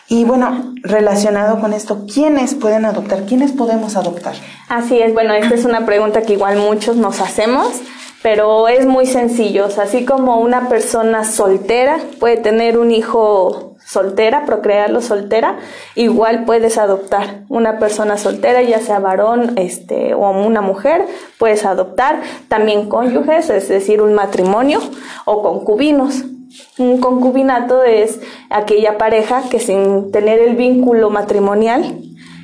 Y 0.10 0.24
bueno, 0.24 0.74
relacionado 0.84 1.60
con 1.60 1.74
esto, 1.74 2.06
¿quiénes 2.12 2.56
pueden 2.56 2.86
adoptar? 2.86 3.26
¿Quiénes 3.26 3.52
podemos 3.52 3.96
adoptar? 3.98 4.36
Así 4.70 5.00
es, 5.02 5.14
bueno, 5.14 5.34
esta 5.34 5.54
es 5.56 5.66
una 5.66 5.86
pregunta 5.86 6.22
que 6.22 6.34
igual 6.34 6.58
muchos 6.58 6.96
nos 6.96 7.20
hacemos, 7.20 7.82
pero 8.24 8.70
es 8.70 8.86
muy 8.86 9.06
sencillo. 9.06 9.66
O 9.66 9.70
sea, 9.70 9.84
así 9.84 10.06
como 10.06 10.40
una 10.40 10.70
persona 10.70 11.26
soltera 11.26 12.00
puede 12.20 12.38
tener 12.38 12.78
un 12.78 12.92
hijo 12.92 13.77
soltera, 13.88 14.46
procrearlo 14.46 15.02
soltera, 15.02 15.58
igual 15.96 16.44
puedes 16.44 16.78
adoptar 16.78 17.44
una 17.48 17.80
persona 17.80 18.18
soltera, 18.18 18.62
ya 18.62 18.80
sea 18.80 19.00
varón 19.00 19.54
este, 19.56 20.14
o 20.14 20.30
una 20.30 20.62
mujer, 20.62 21.06
puedes 21.40 21.66
adoptar 21.66 22.22
también 22.50 22.90
cónyuges, 22.90 23.50
es 23.50 23.70
decir, 23.70 24.02
un 24.02 24.14
matrimonio 24.14 24.80
o 25.26 25.42
concubinos. 25.42 26.26
Un 26.78 27.00
concubinato 27.00 27.84
es 27.84 28.20
aquella 28.50 28.98
pareja 28.98 29.44
que 29.50 29.60
sin 29.60 30.12
tener 30.12 30.40
el 30.40 30.56
vínculo 30.56 31.10
matrimonial 31.10 32.02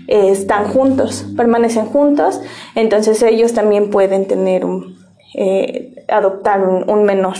eh, 0.08 0.30
están 0.30 0.68
juntos, 0.68 1.26
permanecen 1.36 1.88
juntos, 1.88 2.40
entonces 2.76 3.22
ellos 3.22 3.54
también 3.54 3.90
pueden 3.90 4.28
tener 4.28 4.66
un, 4.66 5.03
eh, 5.36 6.06
adoptar 6.08 6.62
un, 6.62 7.04
menor. 7.04 7.38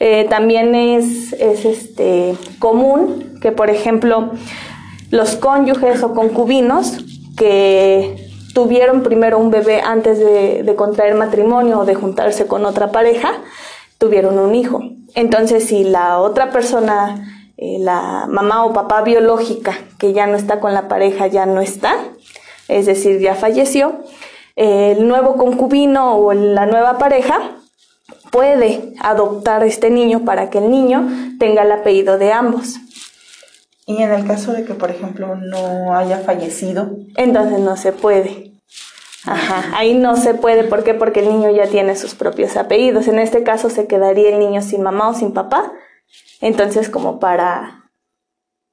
Eh, 0.00 0.26
también 0.28 0.74
es, 0.74 1.32
es 1.34 1.64
este, 1.64 2.34
común 2.58 3.38
que, 3.40 3.52
por 3.52 3.70
ejemplo, 3.70 4.30
los 5.10 5.36
cónyuges 5.36 6.02
o 6.02 6.14
concubinos 6.14 6.98
que 7.36 8.30
tuvieron 8.54 9.02
primero 9.02 9.38
un 9.38 9.50
bebé 9.50 9.80
antes 9.80 10.18
de, 10.18 10.74
contraer 10.76 11.14
matrimonio 11.14 11.80
o 11.80 11.84
de 11.84 11.94
juntarse 11.94 12.46
con 12.46 12.64
otra 12.64 12.90
pareja, 12.92 13.32
tuvieron 13.98 14.38
un 14.38 14.54
hijo. 14.54 14.82
Entonces, 15.14 15.66
si 15.66 15.84
la 15.84 16.18
otra 16.18 16.50
persona, 16.50 17.48
eh, 17.56 17.78
la 17.80 18.26
mamá 18.28 18.64
o 18.64 18.72
papá 18.72 19.02
biológica 19.02 19.78
que 19.98 20.12
ya 20.12 20.26
no 20.26 20.36
está 20.36 20.60
con 20.60 20.74
la 20.74 20.88
pareja, 20.88 21.26
ya 21.26 21.46
no 21.46 21.60
está, 21.60 21.94
es 22.68 22.86
decir, 22.86 23.20
ya 23.20 23.34
falleció, 23.34 24.00
el 24.56 25.06
nuevo 25.06 25.36
concubino 25.36 26.16
o 26.16 26.32
la 26.32 26.66
nueva 26.66 26.98
pareja 26.98 27.56
puede 28.30 28.94
adoptar 29.00 29.64
este 29.64 29.90
niño 29.90 30.24
para 30.24 30.50
que 30.50 30.58
el 30.58 30.70
niño 30.70 31.08
tenga 31.38 31.62
el 31.62 31.72
apellido 31.72 32.18
de 32.18 32.32
ambos. 32.32 32.76
Y 33.86 34.02
en 34.02 34.12
el 34.12 34.26
caso 34.26 34.52
de 34.52 34.64
que, 34.64 34.74
por 34.74 34.90
ejemplo, 34.90 35.34
no 35.34 35.96
haya 35.96 36.18
fallecido. 36.18 36.90
Entonces 37.16 37.58
no 37.58 37.76
se 37.76 37.92
puede. 37.92 38.52
Ajá, 39.24 39.76
ahí 39.76 39.94
no 39.94 40.16
se 40.16 40.34
puede. 40.34 40.64
¿Por 40.64 40.84
qué? 40.84 40.94
Porque 40.94 41.20
el 41.20 41.28
niño 41.28 41.50
ya 41.50 41.66
tiene 41.66 41.96
sus 41.96 42.14
propios 42.14 42.56
apellidos. 42.56 43.08
En 43.08 43.18
este 43.18 43.42
caso 43.42 43.68
se 43.68 43.86
quedaría 43.86 44.30
el 44.30 44.38
niño 44.38 44.62
sin 44.62 44.82
mamá 44.82 45.08
o 45.08 45.14
sin 45.14 45.32
papá. 45.32 45.72
Entonces, 46.40 46.88
como 46.88 47.18
para. 47.18 47.79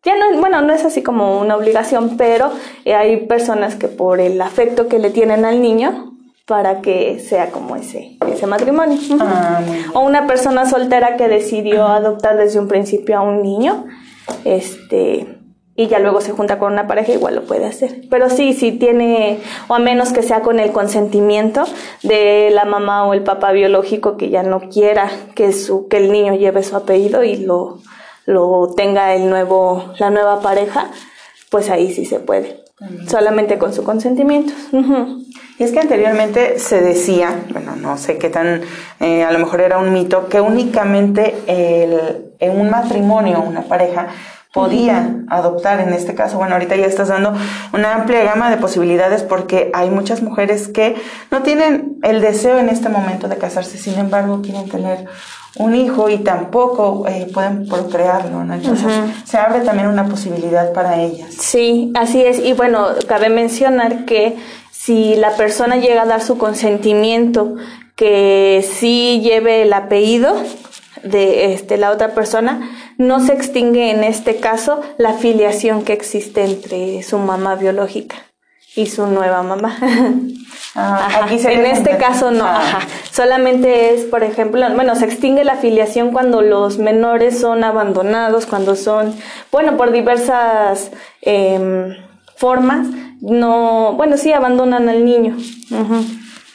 Ya 0.07 0.15
no, 0.15 0.39
bueno, 0.39 0.61
no 0.61 0.71
es 0.71 0.85
así 0.85 1.03
como 1.03 1.37
una 1.41 1.57
obligación, 1.57 2.15
pero 2.15 2.49
eh, 2.85 2.95
hay 2.95 3.25
personas 3.25 3.75
que 3.75 3.89
por 3.89 4.21
el 4.21 4.39
afecto 4.39 4.87
que 4.87 4.99
le 4.99 5.09
tienen 5.09 5.43
al 5.43 5.61
niño, 5.61 6.13
para 6.45 6.79
que 6.79 7.19
sea 7.19 7.51
como 7.51 7.75
ese, 7.75 8.17
ese 8.25 8.47
matrimonio. 8.47 8.97
Ah, 9.19 9.59
o 9.93 9.99
una 9.99 10.25
persona 10.25 10.65
soltera 10.65 11.17
que 11.17 11.27
decidió 11.27 11.85
adoptar 11.87 12.37
desde 12.37 12.57
un 12.57 12.69
principio 12.69 13.17
a 13.17 13.21
un 13.21 13.41
niño, 13.43 13.83
este, 14.45 15.27
y 15.75 15.87
ya 15.87 15.99
luego 15.99 16.21
se 16.21 16.31
junta 16.31 16.57
con 16.57 16.71
una 16.71 16.87
pareja, 16.87 17.11
igual 17.11 17.35
lo 17.35 17.43
puede 17.43 17.65
hacer. 17.65 18.03
Pero 18.09 18.29
sí, 18.29 18.53
sí 18.53 18.71
tiene, 18.71 19.39
o 19.67 19.75
a 19.75 19.79
menos 19.79 20.13
que 20.13 20.23
sea 20.23 20.39
con 20.39 20.61
el 20.61 20.71
consentimiento 20.71 21.65
de 22.03 22.49
la 22.53 22.63
mamá 22.63 23.05
o 23.05 23.13
el 23.13 23.23
papá 23.23 23.51
biológico 23.51 24.15
que 24.15 24.29
ya 24.29 24.41
no 24.41 24.69
quiera 24.69 25.11
que 25.35 25.51
su, 25.51 25.89
que 25.89 25.97
el 25.97 26.13
niño 26.13 26.33
lleve 26.33 26.63
su 26.63 26.77
apellido 26.77 27.25
y 27.25 27.35
lo, 27.35 27.79
lo 28.27 28.74
tenga 28.75 29.15
el 29.15 29.29
nuevo, 29.29 29.93
la 29.98 30.12
nueva 30.12 30.41
pareja, 30.41 30.91
pues 31.50 31.72
ahí 31.72 31.91
sí 31.91 32.05
se 32.05 32.19
puede. 32.19 32.63
Solamente 33.07 33.57
con 33.57 33.74
su 33.74 33.84
consentimiento. 33.84 34.53
Y 35.57 35.63
es 35.63 35.72
que 35.72 35.79
anteriormente 35.79 36.60
se 36.60 36.81
decía, 36.81 37.46
bueno, 37.51 37.75
no 37.75 37.98
sé 37.98 38.19
qué 38.19 38.29
tan, 38.29 38.62
eh, 39.00 39.24
a 39.24 39.31
lo 39.31 39.39
mejor 39.39 39.62
era 39.62 39.79
un 39.79 39.91
mito, 39.91 40.27
que 40.27 40.39
únicamente 40.41 41.34
el, 41.48 42.34
en 42.38 42.60
un 42.60 42.69
matrimonio, 42.69 43.41
una 43.41 43.63
pareja, 43.63 44.10
podía 44.53 45.24
adoptar 45.29 45.79
en 45.79 45.93
este 45.93 46.13
caso. 46.15 46.38
Bueno, 46.38 46.53
ahorita 46.53 46.75
ya 46.75 46.86
estás 46.86 47.07
dando 47.07 47.34
una 47.74 47.96
amplia 47.96 48.24
gama 48.24 48.50
de 48.50 48.57
posibilidades 48.57 49.24
porque 49.24 49.72
hay 49.74 49.89
muchas 49.89 50.22
mujeres 50.22 50.67
que 50.67 50.96
no 51.31 51.43
tienen 51.43 51.98
el 52.03 52.22
deseo 52.22 52.57
en 52.57 52.69
este 52.69 52.89
momento 52.89 53.27
de 53.27 53.38
casarse, 53.38 53.77
sin 53.77 54.00
embargo 54.00 54.41
quieren 54.41 54.69
tener 54.69 55.05
un 55.56 55.75
hijo 55.75 56.10
y 56.10 56.20
tampoco 56.20 57.06
eh, 57.08 57.27
pueden 57.34 57.68
procrearlo, 57.68 58.44
¿no? 58.44 58.54
Entonces 58.54 58.92
se 59.25 59.38
abre 59.38 59.62
también 59.62 59.88
una 59.88 60.06
posibilidad 60.06 60.72
para 60.74 61.01
ellas. 61.01 61.34
Sí, 61.39 61.92
así 61.96 62.22
es. 62.22 62.39
Y 62.39 62.54
bueno, 62.54 62.88
cabe 63.08 63.30
mencionar 63.30 64.06
que 64.06 64.36
si 64.72 65.16
la 65.16 65.32
persona 65.32 65.77
llega 65.77 66.04
a 66.04 66.06
dar 66.06 66.22
su 66.22 66.38
consentimiento 66.38 67.56
que 67.96 68.63
sí 68.80 69.22
lleve 69.24 69.63
el 69.63 69.74
apellido 69.74 70.36
de 71.04 71.54
este, 71.54 71.77
la 71.77 71.92
otra 71.92 72.13
persona, 72.13 72.70
no 72.98 73.20
se 73.20 73.34
extingue 73.34 73.89
en 73.89 74.04
este 74.04 74.38
caso 74.38 74.82
la 74.98 75.13
filiación 75.13 75.84
que 75.84 75.94
existe 75.94 76.44
entre 76.44 77.01
su 77.01 77.18
mamá 77.18 77.56
biológica 77.56 78.26
y 78.77 78.86
su 78.86 79.07
nueva 79.07 79.43
mamá. 79.43 79.75
Ah, 80.79 81.25
en 81.31 81.65
este 81.65 81.98
caso 81.98 82.29
no, 82.29 82.46
ah. 82.46 82.81
solamente 83.12 83.96
es, 83.96 84.05
por 84.05 84.24
ejemplo, 84.24 84.63
bueno, 84.75 84.96
se 84.96 85.05
extingue 85.05 85.43
la 85.43 85.55
filiación 85.55 86.12
cuando 86.12 86.43
los 86.43 86.77
menores 86.77 87.39
son 87.39 87.63
abandonados, 87.63 88.46
cuando 88.46 88.75
son, 88.75 89.15
bueno, 89.51 89.75
por 89.75 89.91
diversas 89.91 90.91
em, 91.22 91.96
formas, 92.36 92.86
no, 93.22 93.93
bueno, 93.93 94.17
sí 94.17 94.31
abandonan 94.34 94.88
al 94.88 95.03
niño. 95.03 95.36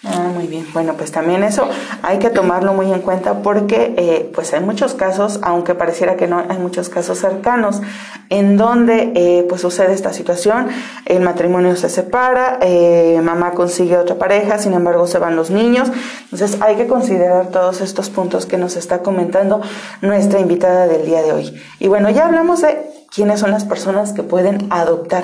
Ah, 0.05 0.31
muy 0.35 0.49
bien. 0.49 0.67
Bueno, 0.73 0.95
pues 0.95 1.13
también 1.13 1.45
eso 1.45 1.69
hay 2.03 2.19
que 2.19 2.29
tomarlo 2.29 2.75
muy 2.75 2.93
en 2.93 3.03
cuenta 3.03 3.41
porque 3.41 3.95
eh, 3.97 4.33
pues 4.35 4.53
hay 4.53 4.59
muchos 4.59 4.95
casos, 4.95 5.39
aunque 5.43 5.77
pareciera 5.77 6.17
que 6.17 6.27
no, 6.27 6.43
hay 6.49 6.59
muchos 6.59 6.89
casos 6.89 7.21
cercanos 7.21 7.81
en 8.29 8.57
donde 8.57 9.13
eh, 9.15 9.47
pues 9.49 9.61
sucede 9.61 9.93
esta 9.93 10.13
situación, 10.13 10.67
el 11.07 11.21
matrimonio 11.21 11.77
se 11.77 11.89
separa, 11.89 12.59
eh, 12.63 13.21
mamá 13.23 13.53
consigue 13.53 13.97
otra 13.97 14.17
pareja, 14.17 14.59
sin 14.59 14.73
embargo 14.73 15.07
se 15.07 15.19
van 15.19 15.37
los 15.37 15.51
niños. 15.51 15.89
Entonces 16.25 16.61
hay 16.61 16.75
que 16.75 16.89
considerar 16.89 17.51
todos 17.51 17.81
estos 17.81 18.11
puntos 18.11 18.45
que 18.45 18.57
nos 18.59 18.75
está 18.75 19.03
comentando 19.03 19.61
nuestra 20.01 20.41
invitada 20.41 20.89
del 20.89 21.07
día 21.07 21.23
de 21.23 21.33
hoy. 21.33 21.63
Y 21.79 21.87
bueno, 21.87 22.11
ya 22.11 22.27
hablamos 22.27 22.61
de 22.63 22.91
quiénes 23.15 23.39
son 23.39 23.53
las 23.53 23.65
personas 23.65 24.13
que 24.13 24.25
pueden 24.25 24.67
adoptar, 24.71 25.23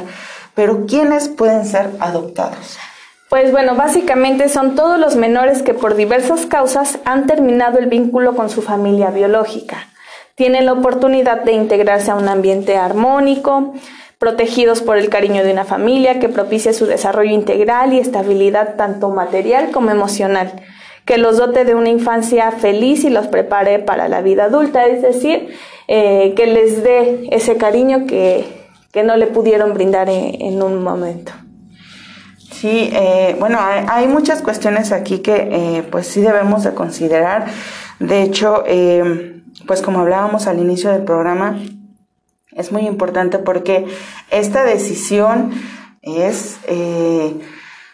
pero 0.55 0.87
quiénes 0.87 1.29
pueden 1.29 1.65
ser 1.65 1.91
adoptados. 1.99 2.79
Pues 3.29 3.53
bueno, 3.53 3.75
básicamente 3.75 4.49
son 4.49 4.75
todos 4.75 4.99
los 4.99 5.15
menores 5.15 5.63
que 5.63 5.75
por 5.75 5.97
diversas 5.97 6.47
causas 6.47 6.99
han 7.05 7.27
terminado 7.27 7.79
el 7.79 7.85
vínculo 7.85 8.35
con 8.35 8.49
su 8.49 8.63
familia 8.63 9.11
biológica. 9.11 9.89
Tienen 10.35 10.65
la 10.65 10.73
oportunidad 10.73 11.43
de 11.43 11.53
integrarse 11.53 12.11
a 12.11 12.15
un 12.15 12.27
ambiente 12.27 12.79
armónico, 12.79 13.75
protegidos 14.19 14.81
por 14.81 14.97
el 14.97 15.11
cariño 15.11 15.45
de 15.45 15.53
una 15.53 15.67
familia 15.67 16.21
que 16.21 16.31
propicie 16.31 16.73
su 16.73 16.87
desarrollo 16.87 17.33
integral 17.33 17.93
y 17.93 17.99
estabilidad 17.99 18.77
tanto 18.77 19.11
material 19.11 19.73
como 19.73 19.91
emocional, 19.91 20.51
que 21.05 21.19
los 21.19 21.37
dote 21.37 21.67
de 21.67 21.75
una 21.75 21.91
infancia 21.91 22.51
feliz 22.51 23.05
y 23.05 23.11
los 23.11 23.27
prepare 23.27 23.79
para 23.79 24.09
la 24.09 24.23
vida 24.23 24.45
adulta, 24.45 24.87
es 24.87 25.03
decir, 25.03 25.51
eh, 25.87 26.33
que 26.35 26.47
les 26.47 26.83
dé 26.83 27.29
ese 27.31 27.59
cariño 27.59 28.07
que, 28.07 28.57
no 29.05 29.17
le 29.17 29.29
pudieron 29.29 29.75
brindar 29.75 30.09
en 30.11 30.61
un 30.61 30.83
momento. 30.83 31.31
Sí, 32.51 32.91
eh, 32.93 33.37
bueno, 33.39 33.59
hay, 33.61 34.09
muchas 34.09 34.43
cuestiones 34.43 34.91
aquí 34.93 35.21
que 35.21 35.49
eh, 35.51 35.83
pues 35.91 36.07
sí 36.07 36.21
debemos 36.21 36.65
de 36.65 36.75
considerar. 36.75 37.47
De 38.01 38.23
hecho, 38.23 38.65
eh, 38.67 39.43
pues 39.67 39.83
como 39.83 40.01
hablábamos 40.01 40.47
al 40.47 40.59
inicio 40.59 40.91
del 40.91 41.03
programa, 41.03 41.59
es 42.53 42.73
muy 42.73 42.87
importante 42.87 43.39
porque 43.39 43.87
esta 44.31 44.65
decisión 44.65 45.53
es 46.03 46.59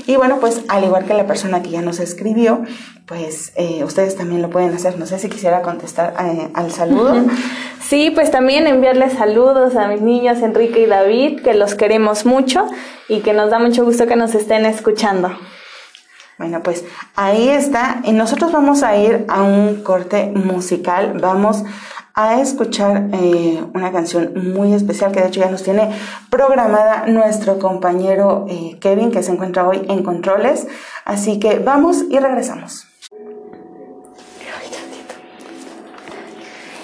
Y 0.06 0.18
bueno, 0.18 0.40
pues 0.40 0.64
al 0.68 0.84
igual 0.84 1.06
que 1.06 1.14
la 1.14 1.28
persona 1.28 1.62
que 1.62 1.70
ya 1.70 1.82
nos 1.82 2.00
escribió, 2.00 2.64
pues 3.06 3.54
eh, 3.56 3.84
ustedes 4.02 4.18
también 4.18 4.42
lo 4.42 4.50
pueden 4.50 4.74
hacer. 4.74 4.98
No 4.98 5.06
sé 5.06 5.20
si 5.20 5.30
quisiera 5.30 5.62
contestar 5.62 6.14
eh, 6.20 6.50
al 6.54 6.72
saludo. 6.72 7.16
Sí, 7.82 8.10
pues 8.10 8.32
también 8.32 8.68
enviarles 8.68 9.14
saludos 9.14 9.76
a 9.76 9.90
mis 9.90 10.00
niños 10.00 10.38
Enrique 10.42 10.80
y 10.80 10.86
David, 10.86 11.42
que 11.42 11.54
los 11.54 11.76
queremos 11.76 12.26
mucho 12.26 12.66
y 13.10 13.20
que 13.20 13.34
nos 13.34 13.50
da 13.50 13.60
mucho 13.60 13.84
gusto 13.84 14.08
que 14.08 14.16
nos 14.16 14.34
estén 14.34 14.66
escuchando. 14.66 15.30
Bueno, 16.38 16.64
pues 16.64 16.86
ahí 17.18 17.50
está. 17.50 18.00
Y 18.06 18.14
nosotros 18.14 18.54
vamos 18.54 18.84
a 18.84 18.96
ir 18.96 19.26
a 19.28 19.42
un 19.42 19.84
corte 19.84 20.32
musical. 20.34 21.18
Vamos 21.20 21.66
a 22.14 22.40
escuchar 22.40 23.10
eh, 23.12 23.62
una 23.74 23.92
canción 23.92 24.32
muy 24.54 24.74
especial 24.74 25.12
que 25.12 25.20
de 25.20 25.28
hecho 25.28 25.42
ya 25.42 25.52
nos 25.52 25.64
tiene 25.64 25.92
programada 26.30 27.08
nuestro 27.08 27.60
compañero 27.60 28.46
Kevin 28.80 29.12
que 29.12 29.22
se 29.22 29.34
encuentra 29.34 29.68
hoy 29.68 29.86
en 29.90 30.02
controles. 30.04 30.66
Así 31.04 31.40
que 31.40 31.60
vamos 31.60 32.06
y 32.10 32.20
regresamos. 32.20 32.91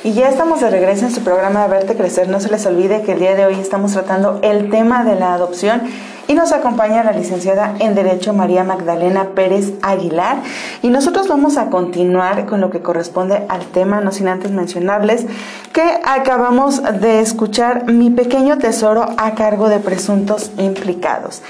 Y 0.07 0.13
ya 0.13 0.29
estamos 0.29 0.61
de 0.61 0.69
regreso 0.69 1.03
en 1.03 1.11
su 1.11 1.21
programa 1.21 1.67
Verte 1.67 1.97
Crecer. 1.97 2.29
No 2.29 2.39
se 2.39 2.49
les 2.49 2.65
olvide 2.65 3.01
que 3.01 3.11
el 3.11 3.19
día 3.19 3.35
de 3.35 3.45
hoy 3.45 3.55
estamos 3.55 3.91
tratando 3.91 4.39
el 4.41 4.69
tema 4.69 5.03
de 5.03 5.19
la 5.19 5.33
adopción 5.33 5.81
y 6.27 6.33
nos 6.33 6.51
acompaña 6.51 7.03
la 7.03 7.11
licenciada 7.11 7.75
en 7.79 7.95
Derecho 7.95 8.33
María 8.33 8.63
Magdalena 8.63 9.29
Pérez 9.35 9.73
Aguilar. 9.81 10.37
Y 10.81 10.89
nosotros 10.89 11.27
vamos 11.27 11.57
a 11.57 11.69
continuar 11.69 12.45
con 12.45 12.61
lo 12.61 12.69
que 12.69 12.81
corresponde 12.81 13.45
al 13.49 13.65
tema, 13.65 14.01
no 14.01 14.11
sin 14.11 14.27
antes 14.27 14.51
mencionarles 14.51 15.25
que 15.73 15.99
acabamos 16.03 16.81
de 17.01 17.21
escuchar 17.21 17.91
Mi 17.91 18.09
pequeño 18.09 18.57
tesoro 18.57 19.05
a 19.17 19.35
cargo 19.35 19.69
de 19.69 19.79
presuntos 19.79 20.51
implicados. 20.57 21.41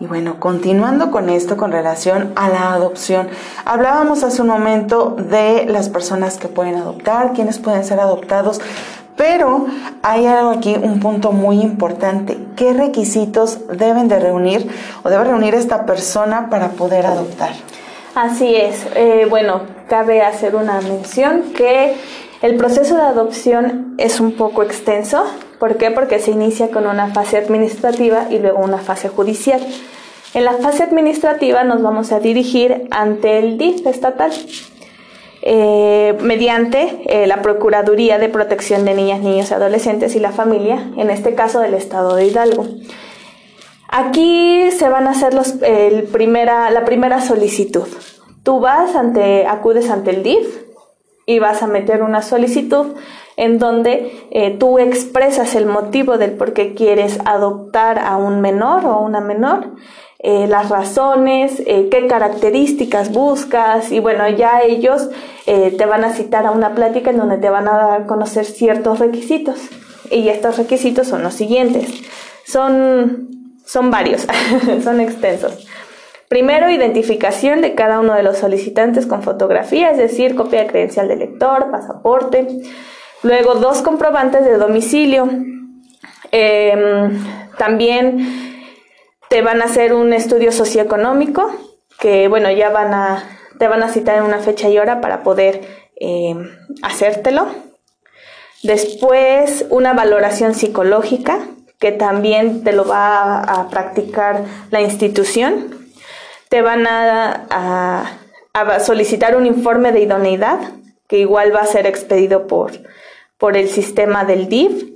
Y 0.00 0.06
bueno, 0.06 0.40
continuando 0.40 1.12
con 1.12 1.30
esto 1.30 1.56
con 1.56 1.70
relación 1.70 2.32
a 2.34 2.48
la 2.48 2.72
adopción, 2.72 3.28
hablábamos 3.64 4.24
hace 4.24 4.42
un 4.42 4.48
momento 4.48 5.14
de 5.16 5.66
las 5.66 5.88
personas 5.88 6.36
que 6.36 6.48
pueden 6.48 6.74
adoptar, 6.74 7.32
quienes 7.32 7.58
pueden 7.58 7.84
ser 7.84 8.00
adoptados, 8.00 8.60
pero 9.16 9.66
hay 10.02 10.26
algo 10.26 10.50
aquí, 10.50 10.76
un 10.80 11.00
punto 11.00 11.32
muy 11.32 11.60
importante. 11.60 12.36
¿Qué 12.56 12.72
requisitos 12.72 13.60
deben 13.68 14.08
de 14.08 14.18
reunir 14.18 14.68
o 15.02 15.08
debe 15.08 15.24
reunir 15.24 15.54
esta 15.54 15.86
persona 15.86 16.50
para 16.50 16.70
poder 16.70 17.06
adoptar? 17.06 17.50
Así 18.14 18.54
es. 18.54 18.86
Eh, 18.94 19.26
bueno, 19.28 19.62
cabe 19.88 20.22
hacer 20.22 20.54
una 20.54 20.80
mención 20.80 21.52
que 21.56 21.94
el 22.42 22.56
proceso 22.56 22.96
de 22.96 23.02
adopción 23.02 23.94
es 23.98 24.20
un 24.20 24.32
poco 24.32 24.62
extenso. 24.62 25.24
¿Por 25.58 25.76
qué? 25.76 25.90
Porque 25.90 26.18
se 26.18 26.30
inicia 26.30 26.70
con 26.70 26.86
una 26.86 27.08
fase 27.08 27.36
administrativa 27.38 28.26
y 28.30 28.38
luego 28.38 28.58
una 28.58 28.78
fase 28.78 29.08
judicial. 29.08 29.60
En 30.34 30.44
la 30.44 30.54
fase 30.54 30.82
administrativa 30.82 31.62
nos 31.64 31.80
vamos 31.80 32.12
a 32.12 32.18
dirigir 32.20 32.88
ante 32.90 33.38
el 33.38 33.56
DIF 33.56 33.86
estatal. 33.86 34.32
Eh, 35.42 36.16
mediante 36.22 37.02
eh, 37.06 37.26
la 37.26 37.42
Procuraduría 37.42 38.18
de 38.18 38.28
Protección 38.28 38.84
de 38.84 38.94
Niñas, 38.94 39.20
Niños 39.20 39.50
y 39.50 39.54
Adolescentes 39.54 40.14
y 40.14 40.20
la 40.20 40.32
Familia, 40.32 40.90
en 40.96 41.10
este 41.10 41.34
caso 41.34 41.60
del 41.60 41.74
Estado 41.74 42.14
de 42.16 42.26
Hidalgo. 42.26 42.66
Aquí 43.88 44.70
se 44.70 44.88
van 44.88 45.06
a 45.06 45.10
hacer 45.10 45.34
los, 45.34 45.54
primera, 46.12 46.70
la 46.70 46.84
primera 46.84 47.20
solicitud. 47.20 47.86
Tú 48.42 48.60
vas 48.60 48.96
ante, 48.96 49.46
acudes 49.46 49.90
ante 49.90 50.10
el 50.10 50.22
DIF 50.22 50.64
y 51.26 51.38
vas 51.38 51.62
a 51.62 51.66
meter 51.66 52.02
una 52.02 52.22
solicitud 52.22 52.94
en 53.36 53.58
donde 53.58 54.28
eh, 54.30 54.56
tú 54.58 54.78
expresas 54.78 55.54
el 55.54 55.66
motivo 55.66 56.18
del 56.18 56.32
por 56.32 56.52
qué 56.52 56.74
quieres 56.74 57.18
adoptar 57.24 57.98
a 57.98 58.16
un 58.16 58.40
menor 58.40 58.86
o 58.86 59.00
una 59.00 59.20
menor 59.20 59.72
eh, 60.20 60.46
las 60.46 60.70
razones, 60.70 61.62
eh, 61.66 61.88
qué 61.90 62.06
características 62.06 63.12
buscas 63.12 63.92
y 63.92 64.00
bueno, 64.00 64.28
ya 64.28 64.62
ellos 64.62 65.10
te 65.44 65.84
van 65.84 66.04
a 66.04 66.14
citar 66.14 66.46
a 66.46 66.52
una 66.52 66.74
plática 66.74 67.10
en 67.10 67.18
donde 67.18 67.36
te 67.36 67.50
van 67.50 67.68
a 67.68 67.72
dar 67.72 68.00
a 68.00 68.06
conocer 68.06 68.46
ciertos 68.46 68.98
requisitos. 68.98 69.60
Y 70.10 70.28
estos 70.28 70.56
requisitos 70.56 71.06
son 71.06 71.22
los 71.22 71.34
siguientes. 71.34 71.86
Son, 72.46 73.28
son 73.66 73.90
varios, 73.90 74.26
son 74.82 75.00
extensos. 75.00 75.66
Primero, 76.28 76.70
identificación 76.70 77.60
de 77.60 77.74
cada 77.74 78.00
uno 78.00 78.14
de 78.14 78.22
los 78.22 78.38
solicitantes 78.38 79.06
con 79.06 79.22
fotografía, 79.22 79.90
es 79.90 79.98
decir, 79.98 80.34
copia 80.34 80.62
de 80.62 80.66
credencial 80.66 81.08
de 81.08 81.16
lector, 81.16 81.70
pasaporte. 81.70 82.48
Luego, 83.24 83.54
dos 83.54 83.80
comprobantes 83.80 84.44
de 84.44 84.58
domicilio. 84.58 85.28
Em, 86.30 87.24
también 87.56 88.62
te 89.30 89.40
van 89.40 89.62
a 89.62 89.64
hacer 89.64 89.94
un 89.94 90.12
estudio 90.12 90.52
socioeconómico, 90.52 91.50
que 91.98 92.28
bueno, 92.28 92.50
ya 92.50 92.68
van 92.68 92.92
a, 92.92 93.24
te 93.58 93.66
van 93.66 93.82
a 93.82 93.88
citar 93.88 94.18
en 94.18 94.24
una 94.24 94.40
fecha 94.40 94.68
y 94.68 94.78
hora 94.78 95.00
para 95.00 95.22
poder 95.22 95.62
em, 95.96 96.50
hacértelo. 96.82 97.46
Después, 98.62 99.64
una 99.70 99.94
valoración 99.94 100.54
psicológica, 100.54 101.38
que 101.78 101.92
también 101.92 102.62
te 102.62 102.72
lo 102.72 102.84
va 102.84 103.40
a, 103.40 103.70
practicar 103.70 104.44
la 104.70 104.82
institución. 104.82 105.86
Te 106.50 106.60
van 106.60 106.86
a, 106.86 108.18
solicitar 108.84 109.34
un 109.34 109.46
informe 109.46 109.92
de 109.92 110.00
idoneidad, 110.00 110.58
que 111.08 111.18
igual 111.18 111.54
va 111.54 111.60
a 111.60 111.66
ser 111.66 111.86
expedido 111.86 112.46
por, 112.46 112.72
por 113.38 113.56
el 113.56 113.68
sistema 113.68 114.24
del 114.24 114.48
DIF. 114.48 114.94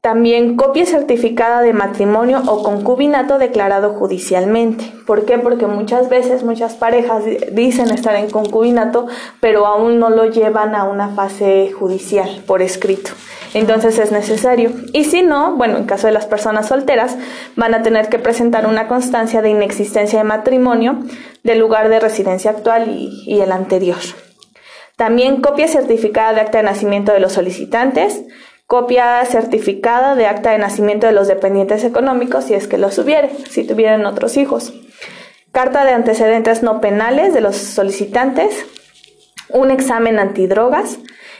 También 0.00 0.56
copia 0.56 0.84
certificada 0.84 1.62
de 1.62 1.72
matrimonio 1.72 2.42
o 2.46 2.62
concubinato 2.62 3.38
declarado 3.38 3.94
judicialmente. 3.94 4.92
¿Por 5.06 5.24
qué? 5.24 5.38
Porque 5.38 5.66
muchas 5.66 6.10
veces 6.10 6.44
muchas 6.44 6.74
parejas 6.74 7.24
dicen 7.52 7.88
estar 7.90 8.14
en 8.16 8.28
concubinato, 8.28 9.06
pero 9.40 9.64
aún 9.66 9.98
no 9.98 10.10
lo 10.10 10.26
llevan 10.26 10.74
a 10.74 10.84
una 10.84 11.08
fase 11.08 11.72
judicial 11.72 12.42
por 12.46 12.60
escrito. 12.60 13.12
Entonces 13.54 13.98
es 13.98 14.12
necesario. 14.12 14.72
Y 14.92 15.04
si 15.04 15.22
no, 15.22 15.56
bueno, 15.56 15.78
en 15.78 15.84
caso 15.84 16.06
de 16.06 16.12
las 16.12 16.26
personas 16.26 16.68
solteras, 16.68 17.16
van 17.56 17.72
a 17.72 17.82
tener 17.82 18.10
que 18.10 18.18
presentar 18.18 18.66
una 18.66 18.88
constancia 18.88 19.40
de 19.40 19.48
inexistencia 19.48 20.18
de 20.18 20.24
matrimonio 20.24 20.98
del 21.44 21.60
lugar 21.60 21.88
de 21.88 22.00
residencia 22.00 22.50
actual 22.50 22.90
y, 22.90 23.22
y 23.26 23.40
el 23.40 23.52
anterior. 23.52 23.96
También 24.96 25.40
copia 25.40 25.66
certificada 25.68 26.32
de 26.32 26.40
acta 26.40 26.58
de 26.58 26.64
nacimiento 26.64 27.12
de 27.12 27.20
los 27.20 27.32
solicitantes, 27.32 28.22
copia 28.66 29.24
certificada 29.24 30.14
de 30.14 30.26
acta 30.26 30.52
de 30.52 30.58
nacimiento 30.58 31.06
de 31.06 31.12
los 31.12 31.28
dependientes 31.28 31.84
económicos 31.84 32.44
si 32.44 32.54
es 32.54 32.68
que 32.68 32.78
los 32.78 32.98
hubiere, 32.98 33.30
si 33.50 33.64
tuvieran 33.64 34.06
otros 34.06 34.36
hijos, 34.36 34.72
carta 35.52 35.84
de 35.84 35.92
antecedentes 35.92 36.62
no 36.62 36.80
penales 36.80 37.34
de 37.34 37.40
los 37.40 37.56
solicitantes, 37.56 38.66
un 39.50 39.70
examen 39.70 40.18
antidrogas 40.18 40.98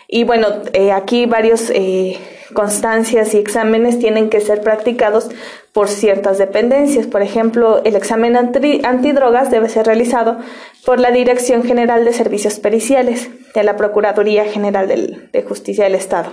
y 0.09 0.25
bueno, 0.25 0.49
eh, 0.73 0.93
aquí 0.93 1.27
varios 1.27 1.71
eh, 1.71 2.19
constancias 2.53 3.35
y 3.35 3.39
exámenes 3.39 3.99
tienen 3.99 4.31
que 4.31 4.41
ser 4.41 4.61
practicados 4.61 5.31
por 5.75 5.89
ciertas 5.89 6.39
dependencias. 6.39 7.07
Por 7.09 7.21
ejemplo, 7.21 7.83
el 7.85 7.97
examen 7.97 8.37
antidrogas 8.37 9.51
debe 9.51 9.69
ser 9.69 9.87
realizado 9.87 10.39
por 10.87 11.01
la 11.01 11.11
Dirección 11.11 11.65
General 11.65 12.05
de 12.05 12.13
Servicios 12.13 12.61
Periciales 12.61 13.29
de 13.55 13.65
la 13.65 13.77
Procuraduría 13.77 14.45
General 14.45 14.87
de 14.89 15.43
Justicia 15.43 15.85
del 15.85 15.97
Estado. 15.97 16.31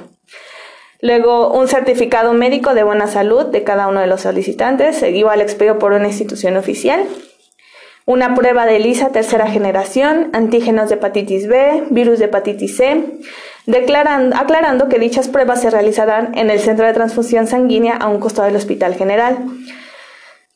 Luego, 1.01 1.51
un 1.51 1.67
certificado 1.67 2.33
médico 2.33 2.75
de 2.75 2.83
buena 2.83 3.07
salud 3.07 3.47
de 3.47 3.63
cada 3.63 3.87
uno 3.87 3.99
de 3.99 4.07
los 4.07 4.21
solicitantes, 4.21 5.01
igual 5.01 5.41
expedido 5.41 5.79
por 5.79 5.93
una 5.93 6.07
institución 6.07 6.55
oficial. 6.55 7.03
Una 8.05 8.35
prueba 8.35 8.67
de 8.67 8.75
ELISA 8.75 9.09
tercera 9.09 9.47
generación, 9.47 10.29
antígenos 10.33 10.89
de 10.89 10.95
hepatitis 10.95 11.47
B, 11.47 11.85
virus 11.89 12.19
de 12.19 12.25
hepatitis 12.25 12.77
C, 12.77 13.03
declarando, 13.65 14.35
aclarando 14.35 14.89
que 14.89 14.99
dichas 14.99 15.27
pruebas 15.27 15.61
se 15.61 15.69
realizarán 15.69 16.37
en 16.37 16.49
el 16.49 16.59
centro 16.59 16.85
de 16.85 16.93
transfusión 16.93 17.47
sanguínea 17.47 17.95
a 17.95 18.07
un 18.07 18.19
costado 18.19 18.47
del 18.47 18.55
Hospital 18.55 18.95
General. 18.95 19.37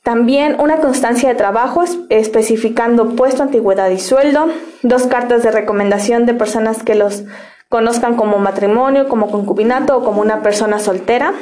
También 0.03 0.59
una 0.59 0.77
constancia 0.77 1.29
de 1.29 1.35
trabajo 1.35 1.83
especificando 2.09 3.15
puesto, 3.15 3.41
antigüedad 3.41 3.89
y 3.89 3.99
sueldo, 3.99 4.49
dos 4.83 5.07
cartas 5.07 5.41
de 5.41 5.49
recomendación 5.49 6.27
de 6.27 6.35
personas 6.35 6.83
que 6.83 6.93
los 6.93 7.23
conozcan 7.69 8.15
como 8.15 8.37
matrimonio, 8.37 9.09
como 9.09 9.31
concubinato 9.31 9.97
o 9.97 10.03
como 10.03 10.21
una 10.21 10.43
persona 10.43 10.77
soltera, 10.77 11.33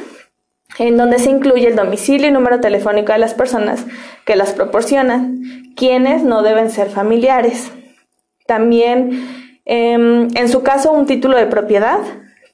en 0.80 0.96
donde 0.96 1.20
se 1.20 1.30
incluye 1.30 1.68
el 1.68 1.76
domicilio 1.76 2.30
y 2.30 2.32
número 2.32 2.62
telefónico 2.62 3.12
de 3.12 3.20
las 3.20 3.34
personas 3.34 3.86
que 4.26 4.36
las 4.36 4.54
proporcionan, 4.54 5.42
quienes 5.76 6.24
no 6.24 6.42
deben 6.42 6.70
ser 6.70 6.90
familiares. 6.90 7.70
También, 8.48 9.43
en 9.66 10.50
su 10.50 10.64
caso, 10.64 10.92
un 10.92 11.06
título 11.06 11.38
de 11.38 11.46
propiedad, 11.46 12.00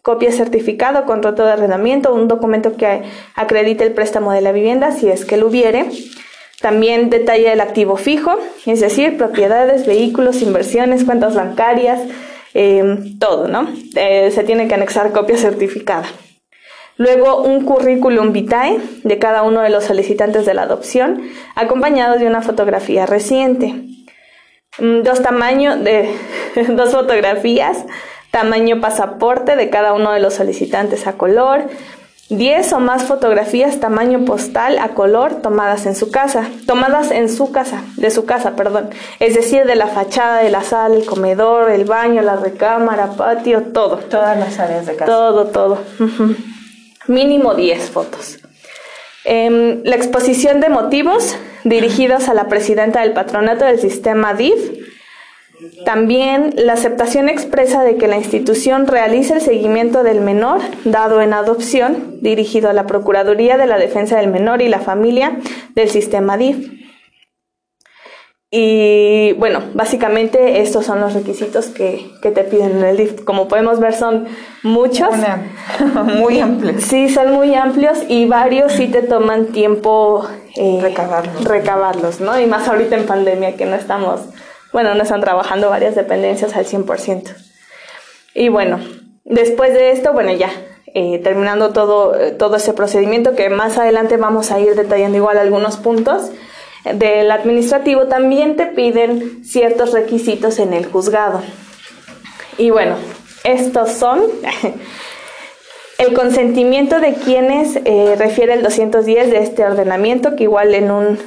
copia 0.01 0.31
certificado, 0.31 1.05
contrato 1.05 1.45
de 1.45 1.51
arrendamiento, 1.51 2.13
un 2.13 2.27
documento 2.27 2.77
que 2.77 3.03
acredite 3.35 3.85
el 3.85 3.93
préstamo 3.93 4.31
de 4.31 4.41
la 4.41 4.51
vivienda, 4.51 4.91
si 4.91 5.09
es 5.09 5.25
que 5.25 5.37
lo 5.37 5.47
hubiere. 5.47 5.85
También 6.61 7.09
detalle 7.09 7.49
del 7.49 7.61
activo 7.61 7.95
fijo, 7.95 8.37
es 8.65 8.81
decir, 8.81 9.17
propiedades, 9.17 9.87
vehículos, 9.87 10.41
inversiones, 10.41 11.05
cuentas 11.05 11.33
bancarias, 11.33 12.01
Em, 12.53 13.19
todo, 13.19 13.47
¿no? 13.47 13.69
Eh, 13.95 14.31
se 14.31 14.43
tiene 14.43 14.67
que 14.67 14.73
anexar 14.73 15.11
copia 15.11 15.37
certificada. 15.37 16.05
Luego 16.97 17.43
un 17.43 17.63
currículum 17.63 18.33
vitae 18.33 18.79
de 19.03 19.19
cada 19.19 19.43
uno 19.43 19.61
de 19.61 19.69
los 19.69 19.85
solicitantes 19.85 20.45
de 20.45 20.53
la 20.53 20.63
adopción, 20.63 21.21
acompañado 21.55 22.17
de 22.17 22.25
una 22.25 22.41
fotografía 22.41 23.05
reciente. 23.05 23.75
Mm, 24.79 25.03
dos 25.03 25.21
tamaños 25.21 25.83
de 25.83 26.09
dos 26.69 26.91
fotografías, 26.91 27.85
tamaño 28.31 28.81
pasaporte 28.81 29.55
de 29.55 29.69
cada 29.69 29.93
uno 29.93 30.11
de 30.11 30.19
los 30.19 30.35
solicitantes 30.35 31.07
a 31.07 31.13
color, 31.13 31.63
10 32.29 32.73
o 32.73 32.79
más 32.79 33.05
fotografías 33.05 33.79
tamaño 33.79 34.23
postal 34.23 34.77
a 34.77 34.89
color 34.89 35.41
tomadas 35.41 35.87
en 35.87 35.95
su 35.95 36.11
casa, 36.11 36.47
tomadas 36.67 37.09
en 37.09 37.27
su 37.27 37.51
casa, 37.51 37.81
de 37.97 38.11
su 38.11 38.25
casa, 38.25 38.55
perdón, 38.55 38.91
es 39.19 39.33
decir, 39.33 39.65
de 39.65 39.75
la 39.75 39.87
fachada 39.87 40.43
de 40.43 40.51
la 40.51 40.61
sala, 40.61 40.95
el 40.95 41.05
comedor, 41.05 41.71
el 41.71 41.85
baño, 41.85 42.21
la 42.21 42.35
recámara, 42.35 43.13
patio, 43.13 43.63
todo. 43.73 43.97
Todas 43.97 44.37
las 44.37 44.59
áreas 44.59 44.85
de 44.85 44.95
casa. 44.95 45.11
Todo, 45.11 45.47
todo. 45.47 45.79
Mínimo 47.07 47.55
10 47.55 47.89
fotos. 47.89 48.38
Em, 49.25 49.81
la 49.83 49.95
exposición 49.95 50.59
de 50.61 50.69
motivos 50.69 51.35
dirigidos 51.63 52.29
a 52.29 52.33
la 52.33 52.47
presidenta 52.47 53.01
del 53.01 53.13
patronato 53.13 53.65
del 53.65 53.79
sistema 53.79 54.33
DIF 54.33 54.79
también 55.83 56.53
la 56.55 56.73
aceptación 56.73 57.27
expresa 57.27 57.83
de 57.83 57.97
que 57.97 58.07
la 58.07 58.17
institución 58.17 58.87
realice 58.87 59.33
el 59.33 59.41
seguimiento 59.41 60.03
del 60.03 60.21
menor 60.21 60.61
dado 60.85 61.21
en 61.21 61.33
adopción, 61.33 62.17
dirigido 62.21 62.69
a 62.69 62.73
la 62.73 62.87
Procuraduría 62.87 63.57
de 63.57 63.65
la 63.65 63.77
Defensa 63.77 64.17
del 64.17 64.29
Menor 64.29 64.61
y 64.61 64.69
la 64.69 64.79
Familia 64.79 65.37
del 65.75 65.89
sistema 65.89 66.37
DIF. 66.37 66.78
Y 68.51 69.33
bueno, 69.33 69.61
básicamente 69.73 70.61
estos 70.61 70.85
son 70.85 71.01
los 71.01 71.13
requisitos 71.13 71.67
que, 71.67 72.09
te 72.21 72.43
piden 72.43 72.77
en 72.77 72.83
el 72.83 72.97
DIF. 72.97 73.23
Como 73.23 73.47
podemos 73.47 73.79
ver, 73.79 73.93
son 73.93 74.27
muchos. 74.63 75.09
muy 76.17 76.39
amplios. 76.39 76.83
Sí, 76.83 77.09
son 77.09 77.31
muy 77.31 77.53
amplios 77.53 77.99
y 78.07 78.25
varios 78.25 78.73
sí 78.73 78.87
te 78.87 79.03
toman 79.03 79.47
tiempo 79.47 80.27
eh, 80.55 80.79
recabarlos. 80.81 81.43
recabarlos, 81.43 82.21
¿no? 82.21 82.39
Y 82.39 82.47
más 82.47 82.67
ahorita 82.67 82.95
en 82.95 83.05
pandemia 83.05 83.55
que 83.55 83.65
no 83.65 83.75
estamos 83.75 84.21
bueno, 84.71 84.93
no 84.93 85.03
están 85.03 85.21
trabajando 85.21 85.69
varias 85.69 85.95
dependencias 85.95 86.55
al 86.55 86.65
100%. 86.65 87.35
Y 88.35 88.49
bueno, 88.49 88.79
después 89.23 89.73
de 89.73 89.91
esto, 89.91 90.13
bueno, 90.13 90.31
ya 90.31 90.51
eh, 90.93 91.19
terminando 91.19 91.71
todo, 91.71 92.13
todo 92.37 92.57
ese 92.57 92.73
procedimiento, 92.73 93.35
que 93.35 93.49
más 93.49 93.77
adelante 93.77 94.17
vamos 94.17 94.51
a 94.51 94.59
ir 94.59 94.75
detallando 94.75 95.17
igual 95.17 95.37
algunos 95.37 95.77
puntos 95.77 96.31
del 96.85 97.31
administrativo, 97.31 98.07
también 98.07 98.55
te 98.55 98.67
piden 98.67 99.43
ciertos 99.43 99.91
requisitos 99.91 100.59
en 100.59 100.73
el 100.73 100.85
juzgado. 100.85 101.41
Y 102.57 102.69
bueno, 102.71 102.95
estos 103.43 103.91
son 103.91 104.21
el 105.97 106.13
consentimiento 106.13 106.99
de 106.99 107.13
quienes 107.13 107.77
eh, 107.85 108.15
refiere 108.17 108.53
el 108.53 108.63
210 108.63 109.29
de 109.31 109.39
este 109.39 109.65
ordenamiento, 109.65 110.35
que 110.35 110.43
igual 110.43 110.73
en 110.73 110.91
un 110.91 111.19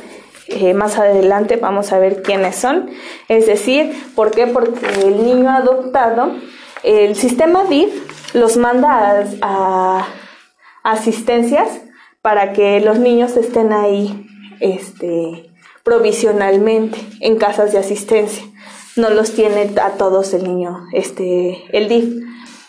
eh, 0.49 0.75
más 0.75 0.99
adelante 0.99 1.57
vamos 1.57 1.93
a 1.93 1.99
ver 1.99 2.23
quiénes 2.23 2.57
son. 2.57 2.91
Es 3.29 3.47
decir, 3.47 3.93
¿por 4.15 4.31
qué? 4.31 4.47
Porque 4.47 4.87
el 5.03 5.25
niño 5.25 5.51
adoptado, 5.51 6.35
el 6.83 7.17
sistema 7.17 7.65
DIF 7.65 8.35
los 8.35 8.57
manda 8.57 9.25
a, 9.41 10.07
asistencias 10.83 11.69
para 12.23 12.53
que 12.53 12.81
los 12.81 12.99
niños 12.99 13.37
estén 13.37 13.73
ahí 13.73 14.27
este, 14.63 15.51
provisionalmente 15.85 16.99
en 17.21 17.37
casas 17.37 17.73
de 17.73 17.79
asistencia. 17.79 18.45
No 18.97 19.11
los 19.11 19.33
tiene 19.33 19.71
a 19.83 19.91
todos 19.93 20.33
el 20.35 20.45
niño, 20.45 20.87
este, 20.93 21.65
el 21.77 21.89
DIF. 21.89 22.25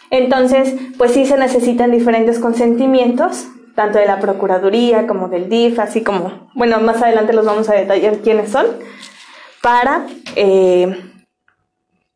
Entonces, 0.09 0.73
pues 0.97 1.11
sí 1.11 1.25
se 1.25 1.37
necesitan 1.37 1.91
diferentes 1.91 2.39
consentimientos 2.39 3.47
tanto 3.75 3.97
de 3.97 4.05
la 4.05 4.19
Procuraduría 4.19 5.07
como 5.07 5.29
del 5.29 5.49
DIF, 5.49 5.79
así 5.79 6.03
como, 6.03 6.49
bueno, 6.53 6.79
más 6.79 7.01
adelante 7.01 7.33
los 7.33 7.45
vamos 7.45 7.69
a 7.69 7.73
detallar 7.73 8.17
quiénes 8.19 8.51
son, 8.51 8.67
para, 9.61 10.05
eh, 10.35 10.95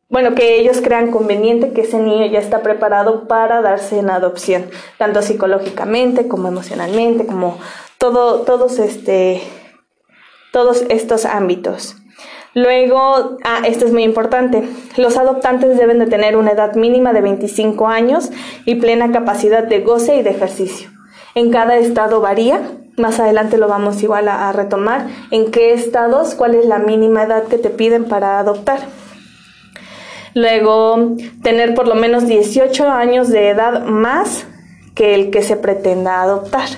bueno, 0.10 0.36
que 0.36 0.60
ellos 0.60 0.82
crean 0.82 1.12
conveniente 1.12 1.74
que 1.74 1.82
ese 1.82 1.98
niño 1.98 2.28
ya 2.28 2.40
está 2.40 2.62
preparado 2.62 3.28
para 3.28 3.62
darse 3.62 4.00
en 4.00 4.10
adopción, 4.10 4.70
tanto 4.98 5.22
psicológicamente 5.22 6.28
como 6.28 6.48
emocionalmente, 6.48 7.26
como 7.26 7.58
todo, 7.98 8.42
todos, 8.42 8.80
este, 8.80 9.42
todos 10.52 10.84
estos 10.90 11.26
ámbitos. 11.26 11.96
Luego, 12.54 13.38
ah, 13.44 13.62
esto 13.66 13.86
es 13.86 13.94
muy 13.94 14.04
importante, 14.04 14.68
los 14.98 15.18
adoptantes 15.18 15.78
deben 15.78 16.00
de 16.00 16.08
tener 16.08 16.36
una 16.38 16.52
edad 16.52 16.76
mínima 16.76 17.14
de 17.14 17.22
25 17.22 17.88
años 17.88 18.32
y 18.66 18.76
plena 18.76 19.12
capacidad 19.12 19.64
de 19.64 19.82
goce 19.82 20.16
y 20.16 20.24
de 20.24 20.32
ejercicio. 20.32 20.90
En 21.36 21.52
cada 21.52 21.78
estado 21.78 22.20
varía, 22.20 22.62
más 22.98 23.20
adelante 23.20 23.60
lo 23.60 23.68
vamos 23.68 24.02
igual 24.02 24.28
a 24.28 24.52
retomar, 24.54 25.08
en 25.30 25.52
qué 25.52 25.74
estados, 25.74 26.34
cuál 26.34 26.56
es 26.56 26.66
la 26.66 26.80
mínima 26.80 27.24
edad 27.24 27.44
que 27.44 27.60
te 27.60 27.70
piden 27.70 28.06
para 28.06 28.40
adoptar. 28.40 28.80
Luego, 30.34 31.16
tener 31.44 31.74
por 31.74 31.88
lo 31.88 31.96
menos 31.96 32.28
18 32.28 32.90
años 32.90 33.30
de 33.30 33.50
edad 33.50 33.86
más 33.86 34.46
que 34.94 35.16
el 35.16 35.32
que 35.32 35.42
se 35.42 35.56
pretenda 35.58 36.22
adoptar. 36.22 36.70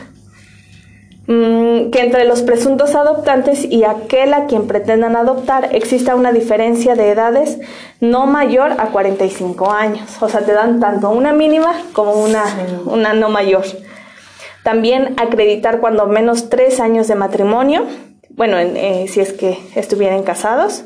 Mm, 1.31 1.91
que 1.91 1.99
entre 1.99 2.25
los 2.25 2.41
presuntos 2.41 2.95
adoptantes 2.95 3.63
y 3.63 3.83
aquel 3.83 4.33
a 4.33 4.47
quien 4.47 4.65
pretendan 4.65 5.15
adoptar 5.15 5.75
exista 5.75 6.15
una 6.15 6.31
diferencia 6.31 6.95
de 6.95 7.11
edades 7.11 7.59
no 7.99 8.25
mayor 8.25 8.71
a 8.79 8.87
45 8.87 9.69
años. 9.71 10.09
O 10.21 10.27
sea, 10.27 10.41
te 10.41 10.53
dan 10.53 10.79
tanto 10.79 11.11
una 11.11 11.31
mínima 11.31 11.83
como 11.93 12.13
una, 12.13 12.45
una 12.85 13.13
no 13.13 13.29
mayor. 13.29 13.63
También 14.63 15.13
acreditar 15.19 15.79
cuando 15.79 16.07
menos 16.07 16.49
tres 16.49 16.79
años 16.79 17.07
de 17.07 17.13
matrimonio, 17.13 17.85
bueno, 18.31 18.57
eh, 18.57 19.05
si 19.07 19.19
es 19.19 19.31
que 19.31 19.59
estuvieran 19.75 20.23
casados 20.23 20.85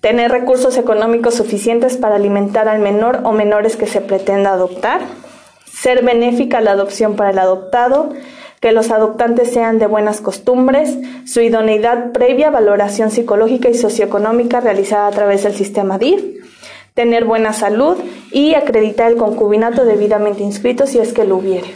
tener 0.00 0.32
recursos 0.32 0.76
económicos 0.76 1.36
suficientes 1.36 1.96
para 1.96 2.16
alimentar 2.16 2.66
al 2.68 2.80
menor 2.80 3.20
o 3.22 3.30
menores 3.30 3.76
que 3.76 3.86
se 3.86 4.00
pretenda 4.00 4.54
adoptar, 4.54 5.02
ser 5.72 6.04
benéfica 6.04 6.60
la 6.60 6.72
adopción 6.72 7.14
para 7.14 7.30
el 7.30 7.38
adoptado, 7.38 8.12
que 8.60 8.72
los 8.72 8.90
adoptantes 8.90 9.52
sean 9.52 9.78
de 9.78 9.86
buenas 9.86 10.20
costumbres, 10.20 10.96
su 11.26 11.40
idoneidad 11.40 12.12
previa 12.12 12.50
valoración 12.50 13.10
psicológica 13.10 13.68
y 13.68 13.74
socioeconómica 13.74 14.60
realizada 14.60 15.06
a 15.06 15.12
través 15.12 15.44
del 15.44 15.54
sistema 15.54 15.98
DIF, 15.98 16.22
tener 16.94 17.24
buena 17.24 17.52
salud 17.52 17.96
y 18.32 18.54
acreditar 18.54 19.12
el 19.12 19.16
concubinato 19.16 19.84
debidamente 19.84 20.42
inscrito 20.42 20.86
si 20.86 20.98
es 20.98 21.12
que 21.12 21.24
lo 21.24 21.36
hubiere. 21.36 21.74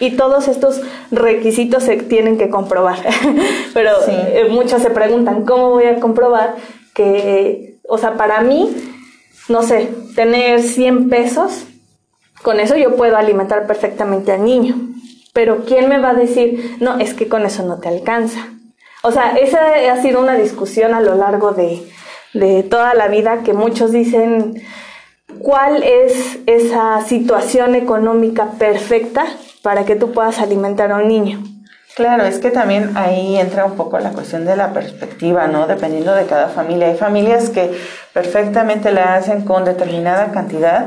Y 0.00 0.12
todos 0.16 0.48
estos 0.48 0.80
requisitos 1.10 1.84
se 1.84 1.96
tienen 1.96 2.38
que 2.38 2.48
comprobar. 2.48 2.98
Pero 3.74 3.90
eh, 4.08 4.48
muchos 4.50 4.82
se 4.82 4.90
preguntan, 4.90 5.44
¿cómo 5.44 5.70
voy 5.70 5.84
a 5.84 6.00
comprobar 6.00 6.56
que, 6.94 7.76
o 7.86 7.98
sea, 7.98 8.14
para 8.14 8.40
mí, 8.40 8.74
no 9.48 9.62
sé, 9.62 9.90
tener 10.14 10.62
100 10.62 11.08
pesos, 11.08 11.64
con 12.42 12.58
eso 12.58 12.76
yo 12.76 12.96
puedo 12.96 13.16
alimentar 13.16 13.66
perfectamente 13.66 14.32
al 14.32 14.44
niño. 14.44 14.91
Pero 15.32 15.64
¿quién 15.64 15.88
me 15.88 15.98
va 15.98 16.10
a 16.10 16.14
decir, 16.14 16.76
no, 16.80 16.98
es 16.98 17.14
que 17.14 17.28
con 17.28 17.46
eso 17.46 17.62
no 17.62 17.78
te 17.78 17.88
alcanza? 17.88 18.48
O 19.02 19.10
sea, 19.10 19.32
esa 19.36 19.58
ha 19.92 20.02
sido 20.02 20.20
una 20.20 20.34
discusión 20.34 20.94
a 20.94 21.00
lo 21.00 21.14
largo 21.14 21.52
de, 21.52 21.82
de 22.34 22.62
toda 22.62 22.94
la 22.94 23.08
vida 23.08 23.42
que 23.42 23.52
muchos 23.52 23.92
dicen, 23.92 24.62
¿cuál 25.40 25.82
es 25.82 26.38
esa 26.46 27.00
situación 27.00 27.74
económica 27.74 28.52
perfecta 28.58 29.24
para 29.62 29.84
que 29.84 29.96
tú 29.96 30.12
puedas 30.12 30.38
alimentar 30.38 30.92
a 30.92 30.96
un 30.96 31.08
niño? 31.08 31.42
Claro, 31.94 32.24
es 32.24 32.38
que 32.38 32.50
también 32.50 32.96
ahí 32.96 33.36
entra 33.36 33.66
un 33.66 33.76
poco 33.76 33.98
la 33.98 34.10
cuestión 34.10 34.46
de 34.46 34.56
la 34.56 34.72
perspectiva, 34.72 35.46
¿no? 35.46 35.66
Dependiendo 35.66 36.14
de 36.14 36.24
cada 36.24 36.48
familia. 36.48 36.88
Hay 36.88 36.96
familias 36.96 37.50
que 37.50 37.70
perfectamente 38.14 38.92
la 38.92 39.14
hacen 39.14 39.44
con 39.44 39.64
determinada 39.64 40.32
cantidad 40.32 40.86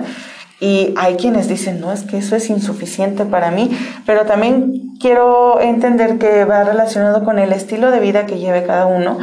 y 0.60 0.94
hay 0.98 1.16
quienes 1.16 1.48
dicen, 1.48 1.82
no, 1.82 1.92
es 1.92 2.04
que 2.04 2.18
eso 2.18 2.36
es 2.36 2.50
insuficiente 2.50 3.26
para 3.26 3.52
mí, 3.52 3.72
pero 4.06 4.26
también 4.26 4.94
quiero 5.00 5.60
entender 5.60 6.18
que 6.18 6.46
va 6.46 6.64
relacionado 6.64 7.24
con 7.24 7.40
el 7.40 7.52
estilo 7.52 7.92
de 7.92 8.00
vida 8.00 8.26
que 8.26 8.40
lleve 8.40 8.64
cada 8.64 8.86
uno 8.86 9.18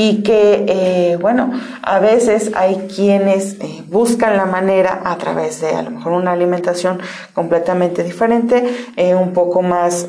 y 0.00 0.22
que, 0.22 0.64
eh, 0.68 1.16
bueno, 1.20 1.50
a 1.82 1.98
veces 1.98 2.52
hay 2.54 2.86
quienes 2.94 3.54
eh, 3.54 3.82
buscan 3.88 4.36
la 4.36 4.46
manera 4.46 5.00
a 5.04 5.18
través 5.18 5.60
de 5.60 5.70
a 5.70 5.82
lo 5.82 5.90
mejor 5.90 6.12
una 6.12 6.30
alimentación 6.30 7.00
completamente 7.34 8.04
diferente, 8.04 8.92
eh, 8.94 9.16
un 9.16 9.32
poco 9.32 9.60
más 9.60 10.06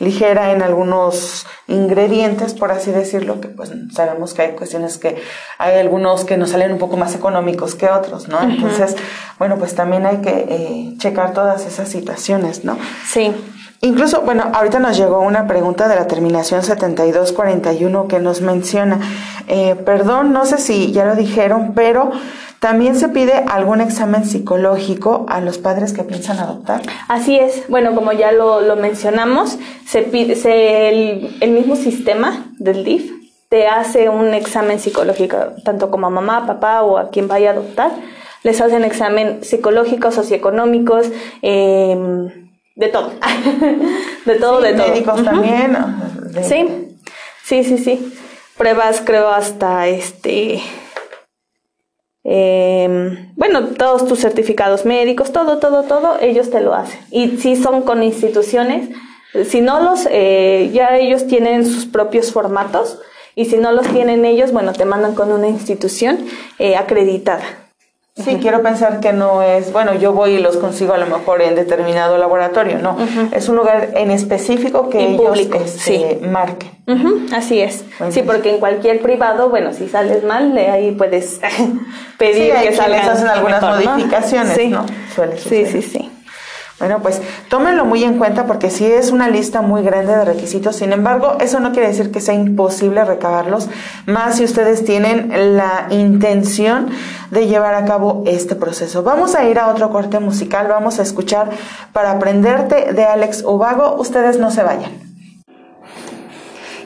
ligera 0.00 0.52
en 0.52 0.60
algunos 0.60 1.46
ingredientes, 1.66 2.52
por 2.52 2.72
así 2.72 2.90
decirlo, 2.90 3.40
que 3.40 3.48
pues 3.48 3.72
sabemos 3.90 4.34
que 4.34 4.42
hay 4.42 4.50
cuestiones 4.50 4.98
que 4.98 5.16
hay 5.56 5.78
algunos 5.78 6.26
que 6.26 6.36
nos 6.36 6.50
salen 6.50 6.70
un 6.72 6.78
poco 6.78 6.98
más 6.98 7.14
económicos 7.14 7.74
que 7.74 7.88
otros, 7.88 8.28
¿no? 8.28 8.42
Entonces, 8.42 8.96
bueno, 9.38 9.56
pues 9.56 9.74
también 9.74 10.04
hay 10.04 10.18
que 10.18 10.94
checar 10.98 11.32
todas 11.32 11.64
esas 11.64 11.88
situaciones, 11.88 12.66
¿no? 12.66 12.76
Sí. 13.06 13.32
Incluso, 13.82 14.20
bueno, 14.22 14.44
ahorita 14.52 14.78
nos 14.78 14.98
llegó 14.98 15.20
una 15.20 15.46
pregunta 15.46 15.88
de 15.88 15.94
la 15.94 16.06
terminación 16.06 16.62
7241 16.62 18.08
que 18.08 18.18
nos 18.18 18.42
menciona, 18.42 19.00
eh, 19.48 19.74
perdón, 19.74 20.34
no 20.34 20.44
sé 20.44 20.58
si 20.58 20.92
ya 20.92 21.06
lo 21.06 21.16
dijeron, 21.16 21.72
pero 21.74 22.10
también 22.58 22.94
se 22.94 23.08
pide 23.08 23.32
algún 23.48 23.80
examen 23.80 24.26
psicológico 24.26 25.24
a 25.30 25.40
los 25.40 25.56
padres 25.56 25.94
que 25.94 26.04
piensan 26.04 26.38
adoptar. 26.38 26.82
Así 27.08 27.38
es, 27.38 27.66
bueno, 27.70 27.94
como 27.94 28.12
ya 28.12 28.32
lo, 28.32 28.60
lo 28.60 28.76
mencionamos, 28.76 29.58
se 29.86 30.02
pide, 30.02 30.36
se, 30.36 30.90
el, 30.90 31.38
el 31.40 31.50
mismo 31.52 31.74
sistema 31.74 32.52
del 32.58 32.84
DIF 32.84 33.10
te 33.48 33.66
hace 33.66 34.10
un 34.10 34.34
examen 34.34 34.78
psicológico, 34.78 35.38
tanto 35.64 35.90
como 35.90 36.06
a 36.06 36.10
mamá, 36.10 36.46
papá 36.46 36.82
o 36.82 36.98
a 36.98 37.08
quien 37.08 37.28
vaya 37.28 37.48
a 37.48 37.52
adoptar. 37.54 37.92
Les 38.42 38.60
hacen 38.60 38.84
examen 38.84 39.42
psicológico, 39.42 40.12
socioeconómicos, 40.12 41.10
eh, 41.40 42.48
de 42.80 42.88
todo. 42.88 43.12
de 44.24 44.34
todo, 44.36 44.60
de 44.62 44.72
todo. 44.72 44.88
Médicos 44.88 45.22
también. 45.22 45.76
Sí, 46.42 46.96
sí, 47.44 47.62
sí, 47.62 47.78
sí. 47.78 48.12
Pruebas, 48.56 49.02
creo, 49.04 49.28
hasta 49.28 49.86
este. 49.86 50.60
Em, 52.24 53.32
bueno, 53.36 53.68
todos 53.68 54.06
tus 54.06 54.20
certificados 54.20 54.84
médicos, 54.86 55.32
todo, 55.32 55.58
todo, 55.58 55.82
todo, 55.82 56.18
ellos 56.20 56.50
te 56.50 56.60
lo 56.60 56.74
hacen. 56.74 57.00
Y 57.10 57.36
si 57.36 57.54
son 57.54 57.82
con 57.82 58.02
instituciones, 58.02 58.88
si 59.46 59.60
no 59.60 59.80
los, 59.80 60.06
eh, 60.10 60.70
ya 60.72 60.96
ellos 60.96 61.26
tienen 61.26 61.66
sus 61.66 61.84
propios 61.84 62.32
formatos 62.32 62.98
y 63.34 63.44
si 63.44 63.58
no 63.58 63.72
los 63.72 63.86
tienen 63.88 64.24
ellos, 64.24 64.52
bueno, 64.52 64.72
te 64.72 64.84
mandan 64.84 65.14
con 65.14 65.32
una 65.32 65.48
institución 65.48 66.18
eh, 66.58 66.76
acreditada. 66.76 67.69
Sí, 68.24 68.38
quiero 68.40 68.62
pensar 68.62 69.00
que 69.00 69.12
no 69.12 69.42
es, 69.42 69.72
bueno, 69.72 69.94
yo 69.94 70.12
voy 70.12 70.32
y 70.32 70.38
los 70.38 70.56
consigo 70.56 70.92
a 70.92 70.98
lo 70.98 71.06
mejor 71.06 71.42
en 71.42 71.54
determinado 71.54 72.18
laboratorio, 72.18 72.78
no. 72.78 72.96
Es 73.32 73.48
un 73.48 73.56
lugar 73.56 73.90
en 73.94 74.10
específico 74.10 74.88
que 74.88 75.14
ellos 75.14 75.38
este, 75.38 76.20
marquen. 76.22 76.70
Así 77.32 77.60
es. 77.60 77.84
sí, 78.10 78.22
porque 78.22 78.50
en 78.50 78.58
cualquier 78.58 79.00
privado, 79.00 79.48
bueno, 79.48 79.72
si 79.72 79.88
sales 79.88 80.24
mal, 80.24 80.56
ahí 80.56 80.92
puedes 80.92 81.40
pedir 82.18 82.52
que 82.54 82.72
salgan. 82.74 83.08
hacen 83.08 83.28
algunas 83.28 83.62
modificaciones, 83.62 84.56
sí. 84.56 84.68
¿no? 84.68 84.84
sí, 85.36 85.66
sí, 85.66 85.82
sí. 85.82 86.09
Bueno, 86.80 87.00
pues 87.02 87.20
tómenlo 87.50 87.84
muy 87.84 88.02
en 88.04 88.16
cuenta 88.16 88.46
porque 88.46 88.70
sí 88.70 88.86
es 88.86 89.12
una 89.12 89.28
lista 89.28 89.60
muy 89.60 89.82
grande 89.82 90.16
de 90.16 90.24
requisitos. 90.24 90.76
Sin 90.76 90.92
embargo, 90.92 91.36
eso 91.38 91.60
no 91.60 91.72
quiere 91.72 91.88
decir 91.88 92.10
que 92.10 92.22
sea 92.22 92.34
imposible 92.34 93.04
recabarlos, 93.04 93.68
más 94.06 94.38
si 94.38 94.44
ustedes 94.44 94.82
tienen 94.82 95.58
la 95.58 95.88
intención 95.90 96.88
de 97.30 97.46
llevar 97.46 97.74
a 97.74 97.84
cabo 97.84 98.24
este 98.26 98.56
proceso. 98.56 99.02
Vamos 99.02 99.34
a 99.34 99.44
ir 99.44 99.58
a 99.58 99.68
otro 99.68 99.90
corte 99.90 100.20
musical, 100.20 100.68
vamos 100.68 100.98
a 100.98 101.02
escuchar 101.02 101.50
para 101.92 102.12
aprenderte 102.12 102.94
de 102.94 103.04
Alex 103.04 103.44
Ubago. 103.44 103.96
Ustedes 104.00 104.38
no 104.38 104.50
se 104.50 104.62
vayan. 104.62 105.09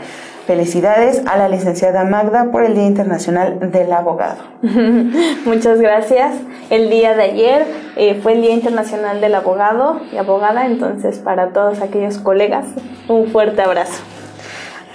Felicidades 0.49 1.21
a 1.27 1.37
la 1.37 1.47
licenciada 1.47 2.05
Magda 2.05 2.45
por 2.51 2.63
el 2.63 2.73
Día 2.73 2.87
Internacional 2.87 3.71
del 3.71 3.93
Abogado. 3.93 4.39
Muchas 5.45 5.79
gracias. 5.79 6.33
El 6.71 6.89
día 6.89 7.15
de 7.15 7.21
ayer 7.21 7.67
eh, 7.95 8.19
fue 8.23 8.33
el 8.33 8.41
Día 8.41 8.55
Internacional 8.55 9.21
del 9.21 9.35
Abogado 9.35 10.01
y 10.11 10.17
Abogada, 10.17 10.65
entonces 10.65 11.19
para 11.19 11.49
todos 11.49 11.83
aquellos 11.83 12.17
colegas, 12.17 12.65
un 13.07 13.27
fuerte 13.27 13.61
abrazo. 13.61 14.01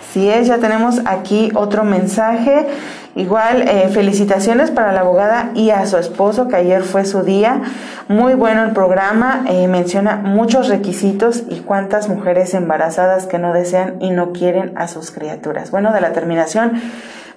Así 0.01 0.29
es, 0.29 0.49
ya 0.49 0.59
tenemos 0.59 1.01
aquí 1.07 1.53
otro 1.55 1.85
mensaje 1.85 2.67
Igual, 3.17 3.69
eh, 3.69 3.89
felicitaciones 3.91 4.73
para 4.73 4.93
la 4.93 5.01
abogada 5.01 5.53
y 5.55 5.71
a 5.71 5.87
su 5.87 5.99
esposo, 5.99 6.49
que 6.49 6.57
ayer 6.57 6.83
fue 6.83 7.05
su 7.05 7.23
día. 7.23 7.63
Muy 8.09 8.35
bueno 8.35 8.65
el 8.65 8.73
programa, 8.73 9.45
eh, 9.49 9.69
menciona 9.69 10.17
muchos 10.17 10.69
requisitos 10.69 11.45
y 11.49 11.61
cuántas 11.61 12.09
mujeres 12.09 12.55
embarazadas 12.55 13.27
que 13.27 13.39
no 13.39 13.53
desean 13.53 14.03
y 14.03 14.11
no 14.11 14.33
quieren 14.33 14.73
a 14.77 14.89
sus 14.89 15.13
criaturas. 15.13 15.71
Bueno, 15.71 15.93
de 15.93 16.01
la 16.01 16.13
terminación 16.13 16.83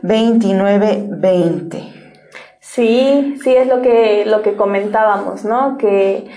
2920. 0.02 1.94
Sí, 2.60 3.38
sí 3.44 3.56
es 3.56 3.68
lo 3.68 3.84
que, 3.84 4.26
lo 4.26 4.42
que 4.42 4.56
comentábamos, 4.56 5.46
¿no? 5.46 5.78
Que 5.78 6.28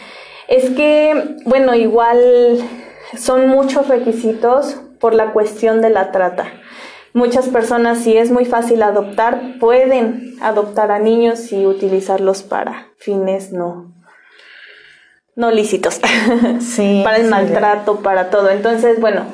es 0.49 0.69
que, 0.71 1.37
bueno, 1.47 1.75
igual 1.75 2.19
son 3.17 3.49
muchos 3.49 3.89
requisitos 3.89 4.77
por 5.01 5.15
la 5.15 5.33
cuestión 5.33 5.81
de 5.81 5.89
la 5.89 6.13
trata. 6.13 6.47
Muchas 7.13 7.49
personas, 7.49 7.99
si 7.99 8.17
es 8.17 8.31
muy 8.31 8.45
fácil 8.45 8.83
adoptar, 8.83 9.59
pueden 9.59 10.37
adoptar 10.41 10.93
a 10.93 10.99
niños 11.01 11.53
y 11.53 11.67
utilizarlos 11.67 12.43
para 12.43 12.89
fines 12.99 13.53
no, 13.53 13.93
no 15.35 15.51
lícitos. 15.51 16.01
Sí, 16.61 17.01
para 17.03 17.17
el 17.17 17.29
maltrato, 17.29 18.01
para 18.01 18.31
todo. 18.31 18.51
Entonces, 18.51 19.01
bueno, 19.01 19.25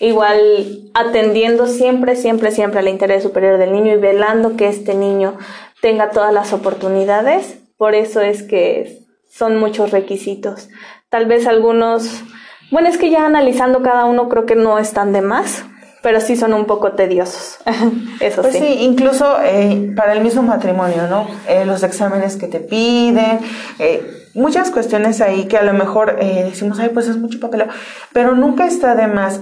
igual 0.00 0.90
atendiendo 0.94 1.66
siempre, 1.66 2.16
siempre, 2.16 2.50
siempre 2.52 2.80
al 2.80 2.88
interés 2.88 3.22
superior 3.22 3.58
del 3.58 3.72
niño 3.72 3.94
y 3.94 3.98
velando 3.98 4.56
que 4.56 4.68
este 4.68 4.94
niño 4.94 5.36
tenga 5.82 6.10
todas 6.10 6.32
las 6.32 6.52
oportunidades. 6.52 7.58
Por 7.76 7.94
eso 7.94 8.22
es 8.22 8.42
que 8.42 9.02
son 9.30 9.58
muchos 9.58 9.90
requisitos. 9.90 10.68
Tal 11.10 11.26
vez 11.26 11.46
algunos, 11.46 12.22
bueno, 12.70 12.88
es 12.88 12.96
que 12.96 13.10
ya 13.10 13.26
analizando 13.26 13.82
cada 13.82 14.06
uno 14.06 14.28
creo 14.30 14.46
que 14.46 14.56
no 14.56 14.78
están 14.78 15.12
de 15.12 15.20
más, 15.20 15.64
pero 16.06 16.20
sí 16.20 16.36
son 16.36 16.54
un 16.54 16.66
poco 16.66 16.92
tediosos. 16.92 17.58
Eso 18.20 18.42
pues 18.42 18.54
sí. 18.54 18.76
incluso 18.82 19.38
eh, 19.42 19.92
para 19.96 20.12
el 20.12 20.20
mismo 20.20 20.40
matrimonio, 20.40 21.08
¿no? 21.10 21.26
Eh, 21.48 21.66
los 21.66 21.82
exámenes 21.82 22.36
que 22.36 22.46
te 22.46 22.60
piden, 22.60 23.40
eh, 23.80 24.28
muchas 24.34 24.70
cuestiones 24.70 25.20
ahí 25.20 25.46
que 25.46 25.56
a 25.56 25.64
lo 25.64 25.72
mejor 25.72 26.16
decimos, 26.20 26.78
ay, 26.78 26.90
pues 26.90 27.08
es 27.08 27.16
mucho 27.16 27.40
papel, 27.40 27.64
pero 28.12 28.36
nunca 28.36 28.68
está 28.68 28.94
de 28.94 29.08
más, 29.08 29.40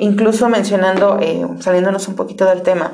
incluso 0.00 0.50
mencionando, 0.50 1.18
saliéndonos 1.60 2.08
un 2.08 2.16
poquito 2.16 2.44
del 2.44 2.60
tema, 2.60 2.92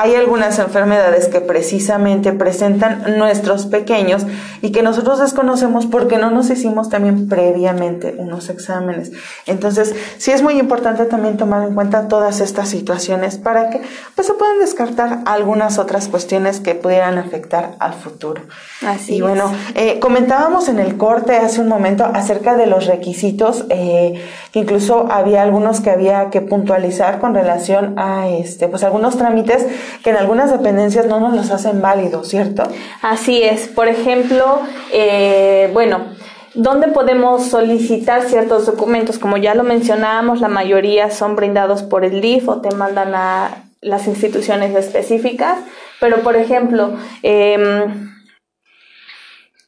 hay 0.00 0.14
algunas 0.14 0.58
enfermedades 0.58 1.28
que 1.28 1.42
precisamente 1.42 2.32
presentan 2.32 3.18
nuestros 3.18 3.66
pequeños 3.66 4.24
y 4.62 4.72
que 4.72 4.82
nosotros 4.82 5.18
desconocemos 5.18 5.84
porque 5.84 6.16
no 6.16 6.30
nos 6.30 6.48
hicimos 6.48 6.88
también 6.88 7.28
previamente 7.28 8.14
unos 8.16 8.48
exámenes. 8.48 9.12
Entonces, 9.44 9.94
sí 10.16 10.30
es 10.30 10.42
muy 10.42 10.58
importante 10.58 11.04
también 11.04 11.36
tomar 11.36 11.68
en 11.68 11.74
cuenta 11.74 12.08
todas 12.08 12.40
estas 12.40 12.70
situaciones 12.70 13.36
para 13.36 13.68
que 13.68 13.82
pues, 14.14 14.26
se 14.26 14.32
puedan 14.32 14.58
descartar 14.58 15.20
algunas 15.26 15.78
otras 15.78 16.08
cuestiones 16.08 16.60
que 16.60 16.74
pudieran 16.74 17.18
afectar 17.18 17.76
al 17.78 17.92
futuro. 17.92 18.40
Así 18.86 19.16
y 19.16 19.20
bueno, 19.20 19.52
eh, 19.74 19.98
comentábamos 20.00 20.68
en 20.68 20.78
el 20.78 20.96
corte 20.96 21.36
hace 21.36 21.60
un 21.60 21.68
momento 21.68 22.06
acerca 22.06 22.56
de 22.56 22.66
los 22.66 22.86
requisitos, 22.86 23.66
eh, 23.68 24.24
que 24.50 24.60
incluso 24.60 25.12
había 25.12 25.42
algunos 25.42 25.80
que 25.80 25.90
había 25.90 26.30
que 26.30 26.40
puntualizar 26.40 27.18
con 27.20 27.34
relación 27.34 27.98
a 27.98 28.28
este, 28.28 28.66
pues 28.68 28.82
algunos 28.82 29.18
trámites 29.18 29.66
que 30.02 30.10
en 30.10 30.16
algunas 30.16 30.50
dependencias 30.50 31.06
no 31.06 31.20
nos 31.20 31.34
los 31.34 31.50
hacen 31.50 31.80
válidos, 31.80 32.28
¿cierto? 32.28 32.64
Así 33.02 33.42
es. 33.42 33.68
Por 33.68 33.88
ejemplo, 33.88 34.60
eh, 34.92 35.70
bueno, 35.72 36.06
¿dónde 36.54 36.88
podemos 36.88 37.46
solicitar 37.46 38.22
ciertos 38.22 38.66
documentos? 38.66 39.18
Como 39.18 39.36
ya 39.36 39.54
lo 39.54 39.62
mencionábamos, 39.62 40.40
la 40.40 40.48
mayoría 40.48 41.10
son 41.10 41.36
brindados 41.36 41.82
por 41.82 42.04
el 42.04 42.20
DIF 42.20 42.48
o 42.48 42.60
te 42.60 42.74
mandan 42.74 43.14
a 43.14 43.64
las 43.80 44.06
instituciones 44.06 44.74
específicas, 44.74 45.58
pero 46.00 46.18
por 46.18 46.36
ejemplo, 46.36 46.96
em, 47.22 48.10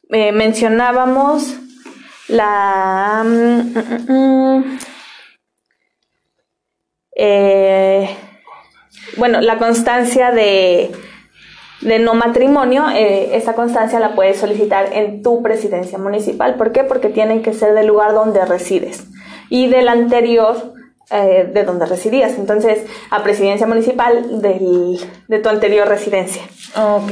eh, 0.09 0.31
mencionábamos 0.31 1.55
la... 2.27 3.23
Mm, 3.25 3.59
mm, 3.77 4.59
mm, 4.59 4.79
eh, 7.15 8.17
bueno, 9.17 9.41
la 9.41 9.57
constancia 9.57 10.31
de, 10.31 10.91
de 11.81 11.99
no 11.99 12.13
matrimonio, 12.13 12.85
eh, 12.89 13.35
esa 13.35 13.53
constancia 13.53 13.99
la 13.99 14.15
puedes 14.15 14.37
solicitar 14.37 14.93
en 14.93 15.21
tu 15.21 15.41
presidencia 15.41 15.97
municipal. 15.97 16.55
¿Por 16.55 16.71
qué? 16.71 16.83
Porque 16.83 17.09
tienen 17.09 17.41
que 17.41 17.53
ser 17.53 17.73
del 17.73 17.87
lugar 17.87 18.13
donde 18.13 18.43
resides 18.45 19.05
y 19.49 19.67
del 19.67 19.87
anterior 19.87 20.73
eh, 21.11 21.49
de 21.53 21.63
donde 21.63 21.85
residías. 21.85 22.39
Entonces, 22.39 22.85
a 23.11 23.21
presidencia 23.23 23.67
municipal 23.67 24.41
del, 24.41 24.99
de 25.27 25.39
tu 25.39 25.49
anterior 25.49 25.87
residencia. 25.87 26.41
Ok. 26.75 27.11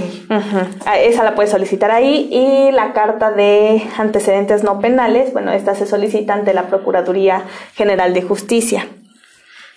Esa 0.98 1.24
la 1.24 1.36
puedes 1.36 1.52
solicitar 1.52 1.92
ahí 1.92 2.30
y 2.32 2.72
la 2.72 2.94
carta 2.94 3.32
de 3.32 3.84
antecedentes 3.98 4.64
no 4.64 4.80
penales, 4.80 5.34
bueno, 5.34 5.52
esta 5.52 5.76
se 5.76 5.86
solicita 5.86 6.34
ante 6.34 6.54
la 6.54 6.64
Procuraduría 6.64 7.44
General 7.76 8.14
de 8.14 8.22
Justicia. 8.22 8.88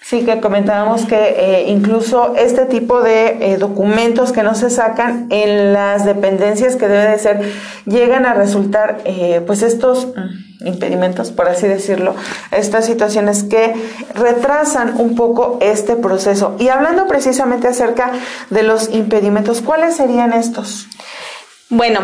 Sí, 0.07 0.23
que 0.27 0.39
comentábamos 0.39 1.07
que 1.07 1.17
eh, 1.17 1.65
incluso 1.69 2.35
este 2.37 2.67
tipo 2.67 3.01
de 3.01 3.53
eh, 3.53 3.57
documentos 3.57 4.33
que 4.33 4.43
no 4.43 4.55
se 4.55 4.69
sacan 4.69 5.29
en 5.31 5.73
las 5.73 6.05
dependencias 6.05 6.77
que 6.77 6.89
debe 6.89 7.11
de 7.11 7.19
ser, 7.19 7.41
llegan 7.87 8.27
a 8.27 8.35
resultar 8.35 9.01
eh, 9.07 9.41
pues 9.47 9.63
estos 9.63 10.09
mm, 10.09 10.67
impedimentos, 10.67 11.31
por 11.31 11.49
así 11.49 11.67
decirlo, 11.67 12.15
estas 12.51 12.85
situaciones 12.85 13.45
que 13.45 13.73
retrasan 14.15 15.01
un 15.01 15.15
poco 15.15 15.57
este 15.63 15.97
proceso. 15.97 16.55
Y 16.59 16.69
hablando 16.69 17.07
precisamente 17.07 17.67
acerca 17.67 18.13
de 18.51 18.63
los 18.63 18.91
impedimentos, 18.91 19.63
¿cuáles 19.63 19.97
serían 19.97 20.35
estos? 20.35 20.87
Bueno, 21.71 22.01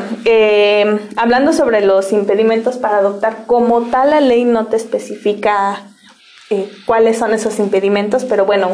hablando 1.17 1.53
sobre 1.53 1.85
los 1.85 2.13
impedimentos 2.13 2.79
para 2.79 2.97
adoptar, 2.97 3.45
como 3.47 3.83
tal 3.83 4.09
la 4.11 4.23
ley 4.23 4.45
no 4.45 4.67
te 4.69 4.77
especifica 4.77 5.83
eh, 6.51 6.69
cuáles 6.85 7.19
son 7.19 7.33
esos 7.33 7.59
impedimentos, 7.59 8.25
pero 8.25 8.45
bueno, 8.45 8.71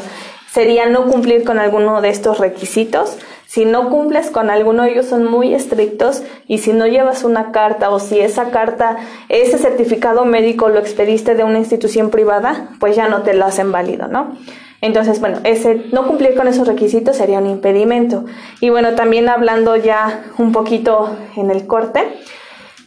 sería 0.51 0.87
no 0.87 1.05
cumplir 1.05 1.45
con 1.45 1.59
alguno 1.59 2.01
de 2.01 2.09
estos 2.09 2.39
requisitos. 2.39 3.19
Si 3.47 3.67
no 3.67 3.91
cumples 3.91 4.31
con 4.31 4.49
alguno 4.49 4.83
de 4.83 4.93
ellos 4.93 5.07
son 5.07 5.25
muy 5.25 5.55
estrictos 5.55 6.23
y 6.49 6.59
si 6.59 6.73
no 6.73 6.87
llevas 6.87 7.23
una 7.23 7.53
carta 7.53 7.91
o 7.91 8.01
si 8.01 8.19
esa 8.19 8.51
carta, 8.51 8.97
ese 9.29 9.59
certificado 9.59 10.25
médico 10.25 10.71
lo 10.71 10.79
expediste 10.79 11.35
de 11.35 11.45
una 11.45 11.59
institución 11.59 12.11
privada, 12.11 12.71
pues 12.81 12.97
ya 12.97 13.09
no 13.09 13.23
te 13.23 13.35
lo 13.35 13.45
hacen 13.45 13.71
válido, 13.71 14.09
¿no? 14.09 14.37
Entonces, 14.81 15.21
bueno, 15.21 15.41
ese 15.45 15.87
no 15.93 16.07
cumplir 16.07 16.35
con 16.35 16.49
esos 16.49 16.67
requisitos 16.67 17.17
sería 17.17 17.39
un 17.39 17.47
impedimento. 17.47 18.25
Y 18.61 18.71
bueno, 18.71 18.95
también 18.95 19.29
hablando 19.29 19.77
ya 19.77 20.25
un 20.39 20.53
poquito 20.53 21.15
en 21.37 21.51
el 21.51 21.67
corte, 21.67 22.03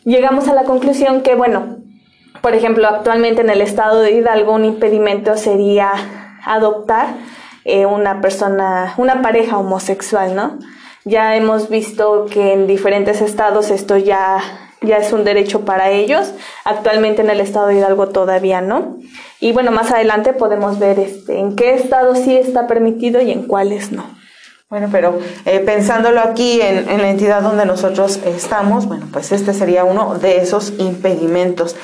llegamos 0.03 0.47
a 0.47 0.53
la 0.53 0.63
conclusión 0.63 1.21
que, 1.21 1.35
bueno, 1.35 1.77
por 2.41 2.55
ejemplo, 2.55 2.87
actualmente 2.87 3.41
en 3.41 3.49
el 3.49 3.61
estado 3.61 4.01
de 4.01 4.11
Hidalgo 4.11 4.53
un 4.53 4.65
impedimento 4.65 5.37
sería 5.37 5.91
adoptar 6.43 7.15
eh, 7.65 7.85
una 7.85 8.21
persona, 8.21 8.93
una 8.97 9.21
pareja 9.21 9.57
homosexual, 9.57 10.35
¿no? 10.35 10.57
Ya 11.05 11.35
hemos 11.35 11.69
visto 11.69 12.25
que 12.25 12.53
en 12.53 12.67
diferentes 12.67 13.21
estados 13.21 13.71
esto 13.71 13.97
ya, 13.97 14.39
ya 14.81 14.97
es 14.97 15.11
un 15.13 15.23
derecho 15.23 15.65
para 15.65 15.89
ellos. 15.89 16.33
Actualmente 16.65 17.21
en 17.21 17.29
el 17.29 17.39
estado 17.39 17.67
de 17.67 17.75
Hidalgo 17.75 18.09
todavía 18.09 18.61
no. 18.61 18.97
Y 19.39 19.51
bueno, 19.51 19.71
más 19.71 19.91
adelante 19.91 20.33
podemos 20.33 20.79
ver 20.79 20.99
este, 20.99 21.39
en 21.39 21.55
qué 21.55 21.73
estado 21.73 22.15
sí 22.15 22.37
está 22.37 22.67
permitido 22.67 23.21
y 23.21 23.31
en 23.31 23.43
cuáles 23.43 23.91
no. 23.91 24.18
Bueno, 24.69 24.87
pero 24.91 25.17
eh, 25.47 25.61
pensándolo 25.61 26.19
aquí 26.19 26.61
en, 26.61 26.85
la 26.85 27.09
entidad 27.09 27.41
donde 27.41 27.65
nosotros 27.65 28.19
estamos, 28.23 28.85
bueno, 28.85 29.07
pues 29.11 29.31
este 29.31 29.51
sería 29.51 29.83
uno 29.83 30.19
de 30.19 30.37
esos 30.37 30.73
impedimentos. 30.77 31.75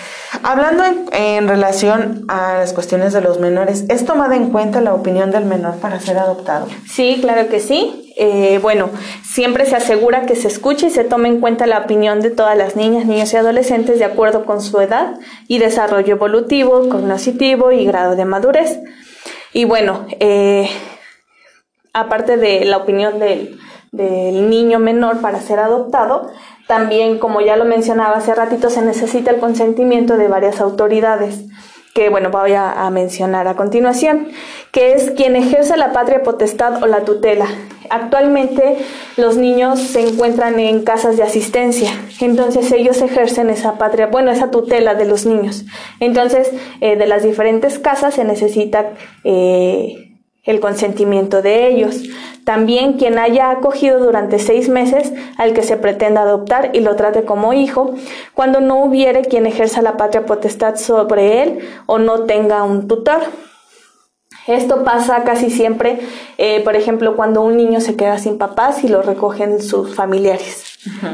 Hablando 0.43 0.83
en, 1.11 1.47
relación 1.47 2.25
a 2.27 2.59
las 2.59 2.73
cuestiones 2.73 3.11
de 3.11 3.21
los 3.21 3.39
menores, 3.39 3.85
¿es 3.89 4.05
tomada 4.05 4.35
en 4.35 4.51
cuenta 4.51 4.81
la 4.81 4.93
opinión 4.93 5.31
del 5.31 5.45
menor 5.45 5.77
para 5.77 5.99
ser 5.99 6.19
adoptado? 6.19 6.67
Sí, 6.87 7.17
claro 7.21 7.49
que 7.49 7.59
sí. 7.59 8.13
Eh, 8.17 8.59
bueno, 8.61 8.91
siempre 9.23 9.65
se 9.65 9.75
asegura 9.75 10.27
que 10.27 10.35
se 10.35 10.47
escuche 10.47 10.85
y 10.85 10.91
se 10.91 11.03
tome 11.03 11.29
en 11.29 11.39
cuenta 11.39 11.65
la 11.65 11.79
opinión 11.79 12.21
de 12.21 12.29
todas 12.29 12.55
las 12.55 12.75
niñas, 12.75 13.07
niños 13.07 13.33
y 13.33 13.37
adolescentes 13.37 13.97
de 13.97 14.05
acuerdo 14.05 14.45
con 14.45 14.61
su 14.61 14.79
edad 14.79 15.15
y 15.47 15.57
desarrollo 15.57 16.13
evolutivo, 16.13 16.87
cognitivo 16.87 17.71
y 17.71 17.83
grado 17.83 18.15
de 18.15 18.25
madurez. 18.25 18.79
Y 19.53 19.65
bueno, 19.65 20.05
eh, 20.19 20.69
aparte 21.95 22.35
de 22.37 22.65
la 22.65 22.77
opinión 22.77 23.19
del, 23.19 23.57
niño 23.93 24.77
menor 24.77 25.21
para 25.21 25.39
ser 25.39 25.59
adoptado, 25.59 26.29
también, 26.67 27.17
como 27.17 27.39
ya 27.39 27.55
lo 27.55 27.63
mencionaba 27.63 28.17
hace 28.17 28.35
ratito, 28.35 28.69
se 28.69 28.81
necesita 28.81 29.31
el 29.31 29.39
consentimiento 29.39 30.17
de 30.17 30.27
varias 30.27 30.59
autoridades 30.59 31.45
que 31.93 32.09
bueno, 32.09 32.29
voy 32.29 32.51
a, 32.51 32.89
mencionar 32.91 33.47
a 33.47 33.55
continuación, 33.55 34.27
que 34.73 34.91
es 34.91 35.11
quien 35.11 35.37
ejerce 35.37 35.77
la 35.77 35.93
patria 35.93 36.23
potestad 36.23 36.83
o 36.83 36.87
la 36.87 37.05
tutela. 37.05 37.47
Actualmente 37.89 38.79
los 39.15 39.37
niños 39.37 39.79
se 39.79 40.01
encuentran 40.01 40.59
en 40.59 40.83
casas 40.83 41.15
de 41.15 41.23
asistencia, 41.23 41.91
entonces 42.19 42.69
ellos 42.73 43.01
ejercen 43.01 43.49
esa 43.49 43.77
patria, 43.77 44.07
bueno, 44.07 44.29
esa 44.29 44.51
tutela 44.51 44.93
de 44.95 45.05
los 45.05 45.25
niños. 45.25 45.63
Entonces, 46.01 46.51
eh, 46.81 46.97
de 46.97 47.07
las 47.07 47.23
diferentes 47.23 47.79
casas 47.79 48.15
se 48.15 48.25
necesita 48.25 48.91
eh, 49.23 50.04
el 50.45 50.59
consentimiento 50.59 51.41
de 51.41 51.67
ellos. 51.67 52.03
También 52.45 52.93
quien 52.93 53.17
haya 53.17 53.49
acogido 53.49 53.99
durante 53.99 54.39
seis 54.39 54.69
meses 54.69 55.11
al 55.37 55.53
que 55.53 55.63
se 55.63 55.77
pretenda 55.77 56.21
adoptar 56.21 56.69
y 56.73 56.79
lo 56.79 56.95
trate 56.95 57.25
como 57.25 57.53
hijo, 57.53 57.95
cuando 58.33 58.61
no 58.61 58.83
hubiere 58.83 59.23
quien 59.23 59.47
ejerza 59.47 59.81
la 59.81 59.97
patria 59.97 60.25
potestad 60.25 60.75
sobre 60.75 61.41
él 61.43 61.59
o 61.87 61.97
no 61.97 62.23
tenga 62.23 62.63
un 62.63 62.87
tutor. 62.87 63.21
Esto 64.47 64.83
pasa 64.83 65.23
casi 65.23 65.49
siempre, 65.49 65.99
eh, 66.37 66.63
por 66.63 66.75
ejemplo, 66.75 67.15
cuando 67.15 67.41
un 67.41 67.57
niño 67.57 67.81
se 67.81 67.95
queda 67.95 68.19
sin 68.19 68.37
papás 68.37 68.83
y 68.83 68.87
lo 68.87 69.01
recogen 69.01 69.59
sus 69.59 69.95
familiares. 69.95 70.64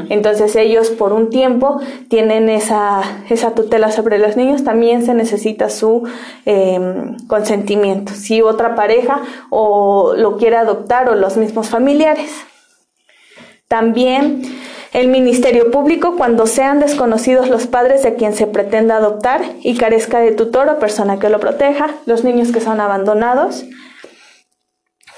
Entonces 0.10 0.56
ellos 0.56 0.90
por 0.90 1.14
un 1.14 1.30
tiempo 1.30 1.80
tienen 2.10 2.50
esa, 2.50 3.02
esa 3.30 3.52
tutela 3.54 3.92
sobre 3.92 4.18
los 4.18 4.36
niños, 4.36 4.64
también 4.64 5.06
se 5.06 5.14
necesita 5.14 5.70
su 5.70 6.04
em, 6.46 7.18
consentimiento, 7.28 8.14
si 8.14 8.42
otra 8.42 8.76
pareja 8.76 9.22
o 9.50 10.14
lo 10.16 10.38
quiere 10.38 10.58
adoptar 10.58 11.10
o 11.10 11.16
los 11.16 11.38
mismos 11.38 11.70
familiares. 11.70 12.32
También 13.68 14.42
el 14.94 15.08
Ministerio 15.08 15.72
Público 15.72 16.16
cuando 16.18 16.46
sean 16.48 16.82
desconocidos 16.82 17.50
los 17.50 17.68
padres 17.68 18.04
de 18.04 18.16
quien 18.16 18.34
se 18.34 18.46
pretenda 18.46 18.98
adoptar 18.98 19.42
y 19.62 19.78
carezca 19.78 20.20
de 20.20 20.34
tutor 20.34 20.68
o 20.68 20.80
persona 20.80 21.20
que 21.20 21.30
lo 21.30 21.40
proteja, 21.40 21.92
los 22.06 22.26
niños 22.26 22.52
que 22.52 22.60
son 22.60 22.82
abandonados. 22.82 23.64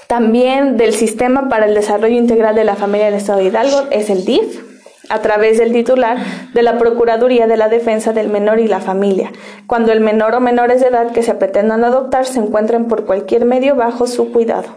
También 0.06 0.76
del 0.76 0.94
Sistema 0.94 1.48
para 1.48 1.66
el 1.66 1.74
Desarrollo 1.74 2.16
Integral 2.16 2.54
de 2.54 2.64
la 2.64 2.76
Familia 2.76 3.06
del 3.06 3.14
Estado 3.14 3.38
de 3.38 3.46
Hidalgo 3.46 3.84
es 3.90 4.10
el 4.10 4.24
DIF, 4.24 4.62
a 5.08 5.20
través 5.20 5.58
del 5.58 5.72
titular 5.72 6.18
de 6.54 6.62
la 6.62 6.78
Procuraduría 6.78 7.46
de 7.46 7.56
la 7.56 7.68
Defensa 7.68 8.12
del 8.12 8.28
Menor 8.28 8.58
y 8.58 8.68
la 8.68 8.80
Familia, 8.80 9.32
cuando 9.66 9.92
el 9.92 10.00
menor 10.00 10.34
o 10.34 10.40
menores 10.40 10.80
de 10.80 10.88
edad 10.88 11.12
que 11.12 11.22
se 11.22 11.34
pretendan 11.34 11.84
adoptar 11.84 12.26
se 12.26 12.38
encuentren 12.38 12.86
por 12.86 13.04
cualquier 13.04 13.44
medio 13.44 13.74
bajo 13.74 14.06
su 14.06 14.32
cuidado. 14.32 14.76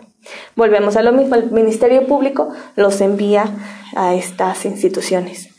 Volvemos 0.55 0.97
a 0.97 1.03
lo 1.03 1.11
mismo, 1.13 1.35
el 1.35 1.51
Ministerio 1.51 2.05
Público 2.07 2.49
los 2.75 2.99
envía 3.01 3.45
a 3.95 4.15
estas 4.15 4.65
instituciones. 4.65 5.49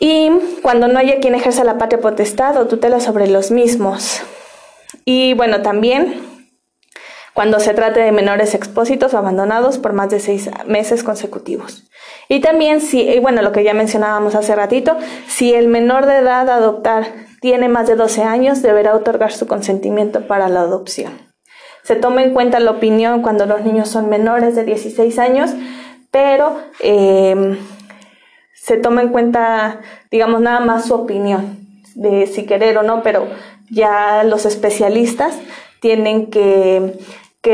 Y 0.00 0.30
cuando 0.62 0.88
no 0.88 0.98
haya 0.98 1.20
quien 1.20 1.34
ejerza 1.34 1.64
la 1.64 1.78
patria 1.78 2.00
potestad 2.00 2.56
o 2.58 2.66
tutela 2.66 3.00
sobre 3.00 3.28
los 3.28 3.50
mismos. 3.50 4.22
Y 5.04 5.34
bueno, 5.34 5.62
también 5.62 6.20
cuando 7.36 7.60
se 7.60 7.74
trate 7.74 8.00
de 8.00 8.12
menores 8.12 8.54
expósitos 8.54 9.12
o 9.12 9.18
abandonados 9.18 9.76
por 9.76 9.92
más 9.92 10.08
de 10.08 10.20
seis 10.20 10.48
meses 10.66 11.04
consecutivos. 11.04 11.84
Y 12.30 12.40
también 12.40 12.80
si, 12.80 13.18
bueno, 13.18 13.42
lo 13.42 13.52
que 13.52 13.62
ya 13.62 13.74
mencionábamos 13.74 14.34
hace 14.34 14.56
ratito, 14.56 14.96
si 15.28 15.52
el 15.52 15.68
menor 15.68 16.06
de 16.06 16.16
edad 16.16 16.48
a 16.48 16.54
adoptar 16.54 17.04
tiene 17.42 17.68
más 17.68 17.88
de 17.88 17.94
12 17.94 18.22
años, 18.22 18.62
deberá 18.62 18.94
otorgar 18.94 19.32
su 19.32 19.46
consentimiento 19.46 20.26
para 20.26 20.48
la 20.48 20.62
adopción. 20.62 21.12
Se 21.82 21.94
toma 21.94 22.22
en 22.22 22.32
cuenta 22.32 22.58
la 22.58 22.70
opinión 22.70 23.20
cuando 23.20 23.44
los 23.44 23.60
niños 23.60 23.90
son 23.90 24.08
menores 24.08 24.56
de 24.56 24.64
16 24.64 25.18
años, 25.18 25.50
pero 26.10 26.56
em, 26.80 27.58
se 28.54 28.78
toma 28.78 29.02
en 29.02 29.10
cuenta, 29.10 29.82
digamos, 30.10 30.40
nada 30.40 30.60
más 30.60 30.86
su 30.86 30.94
opinión 30.94 31.58
de 31.96 32.26
si 32.28 32.46
querer 32.46 32.78
o 32.78 32.82
no, 32.82 33.02
pero 33.02 33.28
ya 33.70 34.24
los 34.24 34.46
especialistas 34.46 35.38
tienen 35.80 36.30
que, 36.30 36.98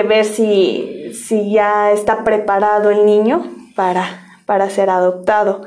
ver 0.02 0.24
si, 0.24 1.12
si, 1.12 1.50
ya 1.50 1.92
está 1.92 2.24
preparado 2.24 2.90
el 2.90 3.04
niño 3.04 3.46
para, 3.76 4.38
para 4.46 4.70
ser 4.70 4.88
adoptado. 4.88 5.62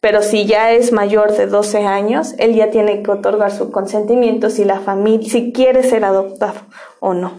Pero 0.00 0.22
si 0.22 0.46
ya 0.46 0.72
es 0.72 0.92
mayor 0.92 1.36
de 1.36 1.46
12 1.46 1.86
años, 1.86 2.34
él 2.38 2.54
ya 2.54 2.70
tiene 2.70 3.02
que 3.02 3.10
otorgar 3.10 3.52
su 3.52 3.70
consentimiento 3.70 4.50
si 4.50 4.64
la 4.64 4.80
familia, 4.80 5.30
si 5.30 5.52
quiere 5.52 5.82
ser 5.82 6.04
adoptado 6.04 6.60
o 7.00 7.14
no. 7.14 7.32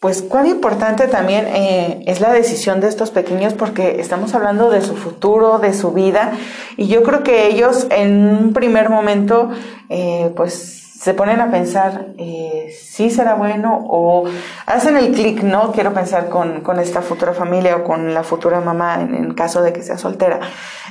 Pues 0.00 0.22
cuán 0.22 0.46
importante 0.46 1.08
también 1.08 1.46
eh, 1.48 2.04
es 2.06 2.20
la 2.20 2.32
decisión 2.32 2.80
de 2.80 2.88
estos 2.88 3.10
pequeños 3.10 3.54
porque 3.54 4.00
estamos 4.00 4.34
hablando 4.34 4.70
de 4.70 4.82
su 4.82 4.94
futuro, 4.94 5.58
de 5.58 5.72
su 5.72 5.92
vida 5.92 6.32
y 6.76 6.86
yo 6.86 7.02
creo 7.02 7.24
que 7.24 7.48
ellos 7.48 7.86
en 7.90 8.28
un 8.28 8.52
primer 8.52 8.90
momento 8.90 9.50
eh, 9.88 10.30
pues 10.36 10.85
se 11.06 11.14
ponen 11.14 11.40
a 11.40 11.52
pensar 11.52 12.08
eh, 12.18 12.74
si 12.76 13.10
será 13.10 13.36
bueno 13.36 13.78
o 13.88 14.24
hacen 14.66 14.96
el 14.96 15.12
clic, 15.12 15.40
¿no? 15.44 15.70
Quiero 15.70 15.94
pensar 15.94 16.28
con, 16.28 16.62
con, 16.62 16.80
esta 16.80 17.00
futura 17.00 17.32
familia 17.32 17.76
o 17.76 17.84
con 17.84 18.12
la 18.12 18.24
futura 18.24 18.60
mamá 18.60 19.00
en, 19.00 19.14
en 19.14 19.32
caso 19.34 19.62
de 19.62 19.72
que 19.72 19.84
sea 19.84 19.98
soltera. 19.98 20.40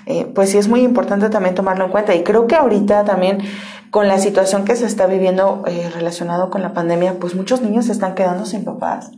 Eh, 0.06 0.26
pues 0.34 0.52
sí 0.52 0.58
es 0.58 0.70
muy 0.70 0.84
importante 0.84 1.30
también 1.30 1.54
tomarlo 1.54 1.84
en 1.84 1.92
cuenta 1.92 2.16
y 2.16 2.24
creo 2.24 2.48
que 2.48 2.56
ahorita 2.56 3.04
también 3.04 3.40
con 3.92 4.08
la 4.08 4.18
situación 4.18 4.64
que 4.64 4.78
se 4.78 4.86
está 4.86 5.06
viviendo 5.06 5.66
eh, 5.68 5.92
relacionado 5.94 6.50
con 6.50 6.62
la 6.62 6.74
pandemia, 6.74 7.16
pues 7.20 7.36
muchos 7.36 7.62
niños 7.62 7.88
se 7.88 7.92
están 7.92 8.16
quedando 8.16 8.46
sin 8.46 8.64
papás. 8.64 9.12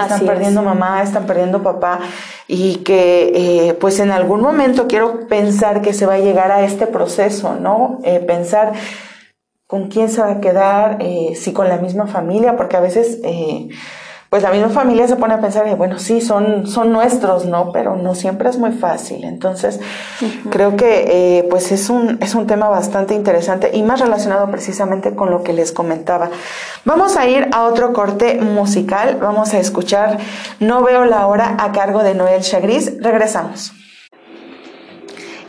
Están 0.00 0.20
perdiendo 0.20 0.62
mamá, 0.62 1.02
están 1.02 1.26
perdiendo 1.26 1.64
papá 1.64 1.98
y 2.46 2.76
que 2.84 3.32
eh, 3.68 3.74
pues 3.74 3.98
en 3.98 4.12
algún 4.12 4.40
momento 4.40 4.86
quiero 4.86 5.26
pensar 5.26 5.82
que 5.82 5.92
se 5.92 6.06
va 6.06 6.14
a 6.14 6.18
llegar 6.18 6.52
a 6.52 6.62
este 6.62 6.86
proceso, 6.86 7.56
¿no? 7.56 7.98
Eh, 8.04 8.20
pensar 8.20 8.74
con 9.68 9.88
quién 9.88 10.08
se 10.08 10.22
va 10.22 10.30
a 10.30 10.40
quedar, 10.40 10.96
eh, 11.00 11.34
si 11.36 11.52
con 11.52 11.68
la 11.68 11.76
misma 11.76 12.06
familia, 12.06 12.56
porque 12.56 12.78
a 12.78 12.80
veces, 12.80 13.18
eh, 13.22 13.68
pues 14.30 14.42
la 14.42 14.50
misma 14.50 14.70
familia 14.70 15.06
se 15.06 15.16
pone 15.16 15.34
a 15.34 15.40
pensar, 15.40 15.76
bueno, 15.76 15.98
sí, 15.98 16.22
son, 16.22 16.66
son 16.66 16.90
nuestros, 16.90 17.44
¿no? 17.44 17.70
Pero 17.70 17.94
no 17.96 18.14
siempre 18.14 18.48
es 18.48 18.58
muy 18.58 18.72
fácil. 18.72 19.24
Entonces, 19.24 19.78
creo 20.50 20.74
que, 20.76 21.38
eh, 21.38 21.46
pues 21.50 21.70
es 21.70 21.90
un, 21.90 22.16
es 22.22 22.34
un 22.34 22.46
tema 22.46 22.68
bastante 22.68 23.14
interesante 23.14 23.70
y 23.74 23.82
más 23.82 24.00
relacionado 24.00 24.50
precisamente 24.50 25.14
con 25.14 25.30
lo 25.30 25.42
que 25.42 25.52
les 25.52 25.72
comentaba. 25.72 26.30
Vamos 26.86 27.18
a 27.18 27.28
ir 27.28 27.48
a 27.52 27.64
otro 27.64 27.92
corte 27.92 28.40
musical. 28.40 29.18
Vamos 29.20 29.52
a 29.52 29.58
escuchar 29.58 30.18
No 30.60 30.82
veo 30.82 31.04
la 31.04 31.26
hora 31.26 31.56
a 31.58 31.72
cargo 31.72 32.02
de 32.02 32.14
Noel 32.14 32.40
Chagris. 32.40 33.02
Regresamos. 33.02 33.72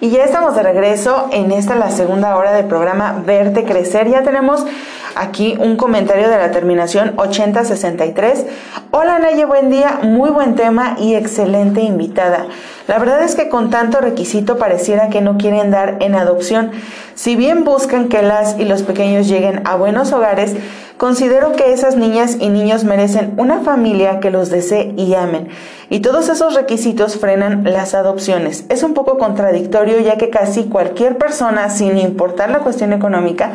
Y 0.01 0.11
ya 0.11 0.23
estamos 0.23 0.55
de 0.55 0.63
regreso 0.63 1.27
en 1.33 1.51
esta 1.51 1.75
la 1.75 1.91
segunda 1.91 2.37
hora 2.37 2.53
del 2.53 2.67
programa 2.67 3.21
Verte 3.25 3.65
Crecer. 3.65 4.07
Ya 4.07 4.23
tenemos 4.23 4.65
aquí 5.13 5.57
un 5.59 5.75
comentario 5.75 6.29
de 6.29 6.37
la 6.37 6.51
terminación 6.51 7.15
8063. 7.17 8.45
Hola 8.91 9.19
Naye, 9.19 9.43
buen 9.43 9.69
día, 9.69 9.99
muy 10.01 10.29
buen 10.29 10.55
tema 10.55 10.95
y 10.97 11.15
excelente 11.15 11.81
invitada. 11.81 12.45
La 12.87 12.97
verdad 12.97 13.21
es 13.23 13.35
que 13.35 13.49
con 13.49 13.71
tanto 13.71 13.99
requisito 13.99 14.57
pareciera 14.57 15.09
que 15.09 15.19
no 15.19 15.37
quieren 15.37 15.69
dar 15.69 15.97
en 15.99 16.15
adopción. 16.15 16.71
Si 17.15 17.35
bien 17.35 17.65
buscan 17.65 18.07
que 18.07 18.21
las 18.21 18.57
y 18.57 18.63
los 18.63 18.83
pequeños 18.83 19.27
lleguen 19.27 19.63
a 19.65 19.75
buenos 19.75 20.13
hogares, 20.13 20.55
Considero 20.99 21.53
que 21.53 21.71
esas 21.71 21.95
niñas 21.95 22.35
y 22.41 22.49
niños 22.49 22.83
merecen 22.83 23.33
una 23.37 23.61
familia 23.61 24.19
que 24.19 24.31
los 24.31 24.49
desee 24.49 24.93
y 24.97 25.13
amen, 25.13 25.47
y 25.89 26.01
todos 26.01 26.29
esos 26.29 26.53
requisitos 26.53 27.17
frenan 27.17 27.63
las 27.63 27.95
adopciones. 27.95 28.65
Es 28.69 28.83
un 28.83 28.93
poco 28.93 29.17
contradictorio 29.17 29.99
ya 29.99 30.17
que 30.17 30.29
casi 30.29 30.65
cualquier 30.65 31.17
persona, 31.17 31.69
sin 31.69 31.97
importar 31.97 32.51
la 32.51 32.59
cuestión 32.59 32.93
económica, 32.93 33.51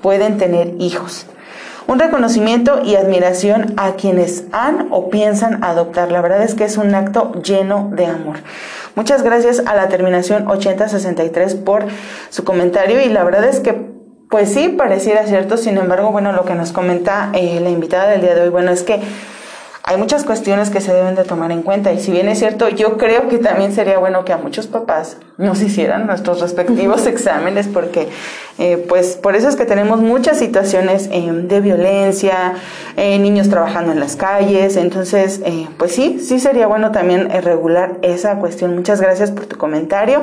pueden 0.00 0.38
tener 0.38 0.74
hijos. 0.78 1.26
Un 1.88 1.98
reconocimiento 1.98 2.82
y 2.84 2.94
admiración 2.94 3.74
a 3.76 3.92
quienes 3.94 4.44
han 4.52 4.88
o 4.90 5.10
piensan 5.10 5.64
adoptar. 5.64 6.12
La 6.12 6.20
verdad 6.20 6.42
es 6.42 6.54
que 6.54 6.64
es 6.64 6.76
un 6.76 6.94
acto 6.94 7.32
lleno 7.42 7.90
de 7.92 8.06
amor. 8.06 8.36
Muchas 8.94 9.22
gracias 9.22 9.62
a 9.66 9.74
la 9.74 9.88
terminación 9.88 10.46
8063 10.48 11.56
por 11.56 11.86
su 12.30 12.44
comentario 12.44 13.00
y 13.02 13.08
la 13.08 13.24
verdad 13.24 13.44
es 13.44 13.60
que 13.60 13.90
pues 14.30 14.50
sí, 14.50 14.68
pareciera 14.68 15.26
cierto, 15.26 15.58
sin 15.58 15.76
embargo, 15.76 16.10
bueno, 16.10 16.32
lo 16.32 16.46
que 16.46 16.54
nos 16.54 16.72
comenta 16.72 17.28
eh, 17.34 17.60
la 17.60 17.68
invitada 17.68 18.08
del 18.08 18.22
día 18.22 18.34
de 18.34 18.40
hoy, 18.40 18.48
bueno, 18.48 18.70
es 18.70 18.82
que 18.82 18.98
hay 19.84 19.96
muchas 19.96 20.24
cuestiones 20.24 20.70
que 20.70 20.80
se 20.80 20.92
deben 20.92 21.14
de 21.14 21.24
tomar 21.24 21.50
en 21.50 21.62
cuenta 21.62 21.92
y 21.92 22.00
si 22.00 22.12
bien 22.12 22.28
es 22.28 22.38
cierto, 22.38 22.68
yo 22.68 22.96
creo 22.98 23.28
que 23.28 23.38
también 23.38 23.72
sería 23.72 23.98
bueno 23.98 24.24
que 24.24 24.32
a 24.32 24.36
muchos 24.36 24.66
papás 24.66 25.16
nos 25.38 25.60
hicieran 25.60 26.06
nuestros 26.06 26.40
respectivos 26.40 27.06
exámenes 27.06 27.66
porque 27.66 28.08
eh, 28.58 28.84
pues 28.88 29.16
por 29.16 29.34
eso 29.34 29.48
es 29.48 29.56
que 29.56 29.64
tenemos 29.64 30.00
muchas 30.00 30.38
situaciones 30.38 31.08
eh, 31.10 31.30
de 31.32 31.60
violencia, 31.60 32.54
niños 32.96 33.48
trabajando 33.48 33.92
en 33.92 34.00
las 34.00 34.16
calles, 34.16 34.76
entonces 34.76 35.40
pues 35.78 35.92
sí, 35.92 36.20
sí 36.20 36.38
sería 36.38 36.66
bueno 36.66 36.92
también 36.92 37.28
regular 37.42 37.96
esa 38.02 38.36
cuestión. 38.36 38.74
Muchas 38.74 39.00
gracias 39.00 39.30
por 39.30 39.46
tu 39.46 39.56
comentario. 39.56 40.22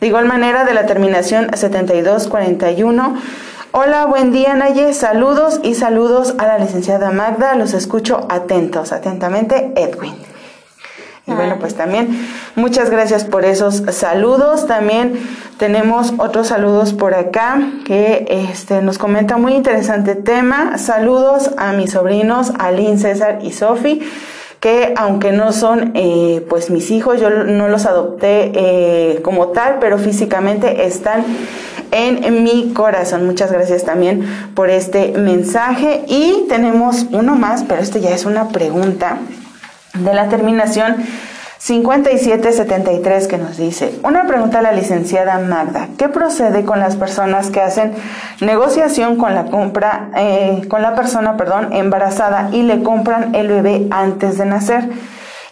De 0.00 0.06
igual 0.06 0.24
manera, 0.24 0.64
de 0.64 0.72
la 0.72 0.86
terminación 0.86 1.50
7241. 1.54 3.16
Hola, 3.72 4.06
buen 4.06 4.32
día 4.32 4.54
Naye, 4.54 4.92
saludos 4.92 5.60
y 5.62 5.76
saludos 5.76 6.34
a 6.38 6.46
la 6.46 6.58
licenciada 6.58 7.12
Magda, 7.12 7.54
los 7.54 7.72
escucho 7.72 8.26
atentos, 8.28 8.90
atentamente 8.90 9.72
Edwin. 9.76 10.16
Y 11.24 11.32
bueno, 11.32 11.56
pues 11.60 11.76
también 11.76 12.20
muchas 12.56 12.90
gracias 12.90 13.22
por 13.22 13.44
esos 13.44 13.84
saludos. 13.92 14.66
También 14.66 15.20
tenemos 15.56 16.14
otros 16.18 16.48
saludos 16.48 16.92
por 16.92 17.14
acá 17.14 17.60
que 17.84 18.26
este, 18.50 18.82
nos 18.82 18.98
comenta 18.98 19.36
muy 19.36 19.54
interesante 19.54 20.16
tema. 20.16 20.76
Saludos 20.76 21.52
a 21.56 21.72
mis 21.72 21.92
sobrinos, 21.92 22.52
Aline, 22.58 22.98
César 22.98 23.38
y 23.40 23.52
Sofi 23.52 24.02
que 24.60 24.92
aunque 24.96 25.32
no 25.32 25.52
son 25.52 25.92
eh, 25.94 26.44
pues 26.48 26.70
mis 26.70 26.90
hijos, 26.90 27.18
yo 27.20 27.30
no 27.30 27.68
los 27.68 27.86
adopté 27.86 28.52
eh, 28.54 29.20
como 29.22 29.48
tal, 29.48 29.78
pero 29.80 29.98
físicamente 29.98 30.86
están 30.86 31.24
en 31.92 32.44
mi 32.44 32.72
corazón. 32.72 33.26
Muchas 33.26 33.50
gracias 33.50 33.84
también 33.84 34.24
por 34.54 34.70
este 34.70 35.12
mensaje. 35.12 36.04
Y 36.06 36.44
tenemos 36.48 37.06
uno 37.10 37.34
más, 37.34 37.64
pero 37.64 37.80
esto 37.80 37.98
ya 37.98 38.10
es 38.10 38.26
una 38.26 38.48
pregunta 38.48 39.18
de 39.94 40.14
la 40.14 40.28
terminación 40.28 40.96
5773 41.60 43.28
que 43.28 43.36
nos 43.36 43.58
dice, 43.58 44.00
una 44.02 44.26
pregunta 44.26 44.60
a 44.60 44.62
la 44.62 44.72
licenciada 44.72 45.38
Magda, 45.38 45.88
¿qué 45.98 46.08
procede 46.08 46.64
con 46.64 46.80
las 46.80 46.96
personas 46.96 47.50
que 47.50 47.60
hacen 47.60 47.92
negociación 48.40 49.16
con 49.16 49.34
la 49.34 49.44
compra, 49.44 50.10
eh, 50.16 50.62
con 50.68 50.80
la 50.80 50.94
persona, 50.94 51.36
perdón, 51.36 51.74
embarazada 51.74 52.48
y 52.50 52.62
le 52.62 52.82
compran 52.82 53.34
el 53.34 53.48
bebé 53.48 53.86
antes 53.90 54.38
de 54.38 54.46
nacer? 54.46 54.88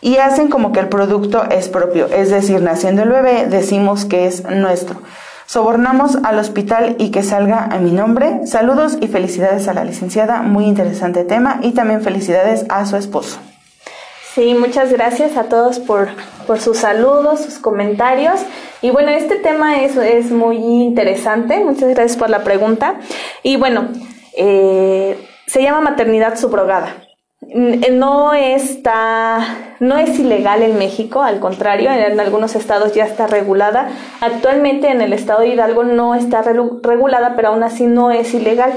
Y 0.01 0.17
hacen 0.17 0.49
como 0.49 0.73
que 0.73 0.81
el 0.81 0.89
producto 0.89 1.45
es 1.51 1.69
propio, 1.69 2.07
es 2.07 2.31
decir, 2.31 2.63
naciendo 2.63 3.03
el 3.03 3.11
bebé 3.11 3.47
decimos 3.47 4.07
que 4.07 4.27
es 4.27 4.49
nuestro. 4.49 5.03
Sobornamos 5.45 6.17
al 6.25 6.39
hospital 6.39 6.97
y 6.99 7.11
que 7.11 7.23
salga 7.23 7.65
a 7.65 7.79
mi 7.79 7.91
nombre. 7.91 8.47
Saludos 8.47 8.97
y 9.01 9.09
felicidades 9.09 9.69
a 9.69 9.75
la 9.75 9.85
licenciada, 9.85 10.41
muy 10.41 10.65
interesante 10.65 11.25
tema 11.25 11.59
y 11.63 11.73
también 11.73 12.01
felicidades 12.01 12.65
a 12.71 12.87
su 12.87 12.97
esposo. 12.97 13.39
Sí, 14.39 14.55
muchas 14.55 14.93
gracias 14.93 15.37
a 15.37 15.49
todos 15.49 15.81
por, 15.81 16.11
por 16.47 16.61
sus 16.61 16.79
saludos, 16.79 17.41
sus 17.41 17.59
comentarios. 17.59 18.39
Y 18.81 18.91
bueno, 18.91 19.11
este 19.11 19.35
tema 19.35 19.83
es, 19.83 19.97
es 19.97 20.31
muy 20.31 20.59
interesante. 20.59 21.59
Muchas 21.59 21.89
gracias 21.89 22.17
por 22.17 22.31
la 22.31 22.45
pregunta. 22.45 23.01
Y 23.43 23.57
bueno, 23.57 23.89
eh, 24.37 25.19
se 25.49 25.61
llama 25.61 25.81
maternidad 25.81 26.39
subrogada. 26.39 27.08
No 27.41 28.35
está, 28.35 29.39
no 29.79 29.97
es 29.97 30.19
ilegal 30.19 30.63
en 30.63 30.77
México, 30.77 31.23
al 31.23 31.39
contrario, 31.39 31.91
en 31.91 32.19
algunos 32.19 32.57
estados 32.57 32.95
ya 32.95 33.05
está 33.05 33.29
regulada. 33.29 33.91
Actualmente 34.21 34.89
en 34.89 35.01
el 35.01 35.13
estado 35.13 35.41
de 35.41 35.49
Hidalgo 35.49 35.85
no 35.85 36.17
está 36.17 36.43
regulada, 36.43 37.37
pero 37.37 37.49
aún 37.49 37.63
así 37.63 37.87
no 37.87 38.11
es 38.11 38.35
ilegal. 38.35 38.73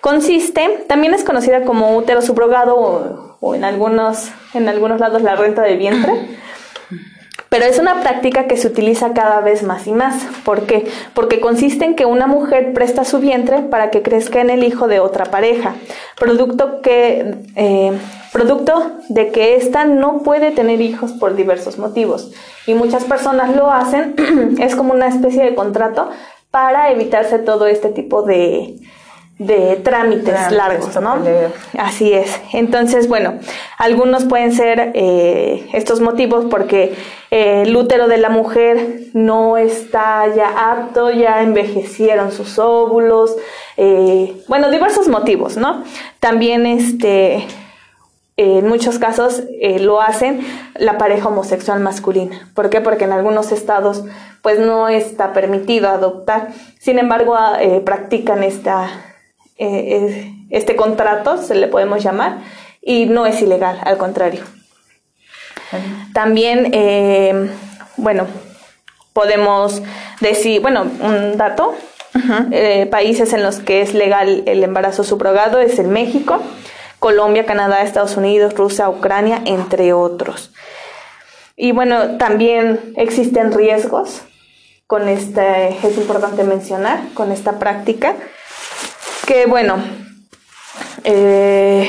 Consiste, 0.00 0.84
también 0.88 1.14
es 1.14 1.22
conocida 1.22 1.64
como 1.64 1.96
útero 1.96 2.20
subrogado 2.20 2.76
o, 2.76 3.36
o 3.38 3.54
en 3.54 3.62
algunos, 3.64 4.32
en 4.54 4.68
algunos 4.68 4.98
lados 4.98 5.22
la 5.22 5.36
renta 5.36 5.62
de 5.62 5.76
vientre. 5.76 6.12
Pero 7.50 7.64
es 7.64 7.80
una 7.80 8.00
práctica 8.00 8.44
que 8.46 8.56
se 8.56 8.68
utiliza 8.68 9.12
cada 9.12 9.40
vez 9.40 9.64
más 9.64 9.88
y 9.88 9.92
más. 9.92 10.22
¿Por 10.44 10.66
qué? 10.66 10.86
Porque 11.14 11.40
consiste 11.40 11.84
en 11.84 11.96
que 11.96 12.06
una 12.06 12.28
mujer 12.28 12.72
presta 12.72 13.04
su 13.04 13.18
vientre 13.18 13.58
para 13.58 13.90
que 13.90 14.02
crezca 14.02 14.40
en 14.40 14.50
el 14.50 14.62
hijo 14.62 14.86
de 14.86 15.00
otra 15.00 15.24
pareja, 15.24 15.74
producto, 16.16 16.80
que, 16.80 17.34
eh, 17.56 17.98
producto 18.32 18.92
de 19.08 19.32
que 19.32 19.56
ésta 19.56 19.84
no 19.84 20.22
puede 20.22 20.52
tener 20.52 20.80
hijos 20.80 21.10
por 21.10 21.34
diversos 21.34 21.76
motivos. 21.76 22.30
Y 22.68 22.74
muchas 22.74 23.02
personas 23.02 23.56
lo 23.56 23.72
hacen, 23.72 24.14
es 24.60 24.76
como 24.76 24.94
una 24.94 25.08
especie 25.08 25.42
de 25.42 25.56
contrato 25.56 26.08
para 26.52 26.92
evitarse 26.92 27.40
todo 27.40 27.66
este 27.66 27.88
tipo 27.88 28.22
de, 28.22 28.76
de 29.40 29.76
trámites 29.76 30.52
largos, 30.52 30.94
¿no? 31.00 31.16
Así 31.78 32.12
es. 32.12 32.38
Entonces, 32.52 33.08
bueno, 33.08 33.38
algunos 33.78 34.26
pueden 34.26 34.52
ser 34.52 34.92
eh, 34.92 35.66
estos 35.72 36.02
motivos 36.02 36.44
porque 36.50 36.94
eh, 37.30 37.62
el 37.64 37.74
útero 37.74 38.06
de 38.06 38.18
la 38.18 38.28
mujer 38.28 39.04
no 39.14 39.56
está 39.56 40.26
ya 40.36 40.70
apto, 40.70 41.10
ya 41.10 41.40
envejecieron 41.40 42.32
sus 42.32 42.58
óvulos, 42.58 43.34
eh, 43.78 44.36
bueno, 44.46 44.70
diversos 44.70 45.08
motivos, 45.08 45.56
¿no? 45.56 45.84
También, 46.20 46.66
este, 46.66 47.46
en 48.36 48.68
muchos 48.68 48.98
casos 48.98 49.44
lo 49.80 50.02
hacen 50.02 50.40
la 50.74 50.98
pareja 50.98 51.28
homosexual 51.28 51.80
masculina. 51.80 52.50
¿Por 52.54 52.68
qué? 52.68 52.82
Porque 52.82 53.04
en 53.04 53.12
algunos 53.12 53.52
estados, 53.52 54.04
pues 54.42 54.58
no 54.58 54.88
está 54.88 55.32
permitido 55.32 55.88
adoptar. 55.88 56.48
Sin 56.78 56.98
embargo, 56.98 57.36
practican 57.84 58.42
esta 58.42 58.88
eh, 59.60 60.34
este 60.48 60.74
contrato, 60.74 61.36
se 61.36 61.54
le 61.54 61.68
podemos 61.68 62.02
llamar, 62.02 62.38
y 62.80 63.04
no 63.04 63.26
es 63.26 63.42
ilegal, 63.42 63.78
al 63.84 63.98
contrario. 63.98 64.42
También, 66.14 66.70
eh, 66.72 67.50
bueno, 67.96 68.26
podemos 69.12 69.82
decir, 70.20 70.62
bueno, 70.62 70.90
un 71.00 71.36
dato, 71.36 71.74
eh, 72.50 72.86
países 72.90 73.32
en 73.34 73.42
los 73.42 73.60
que 73.60 73.82
es 73.82 73.94
legal 73.94 74.42
el 74.46 74.64
embarazo 74.64 75.04
subrogado 75.04 75.60
es 75.60 75.78
el 75.78 75.88
México, 75.88 76.40
Colombia, 76.98 77.46
Canadá, 77.46 77.82
Estados 77.82 78.16
Unidos, 78.16 78.54
Rusia, 78.54 78.88
Ucrania, 78.88 79.42
entre 79.44 79.92
otros. 79.92 80.52
Y 81.54 81.72
bueno, 81.72 82.16
también 82.16 82.94
existen 82.96 83.52
riesgos 83.52 84.22
con 84.86 85.06
este, 85.08 85.68
es 85.68 85.96
importante 85.98 86.42
mencionar, 86.44 87.00
con 87.14 87.30
esta 87.30 87.58
práctica 87.58 88.16
que 89.30 89.46
bueno, 89.46 89.76
eh, 91.04 91.88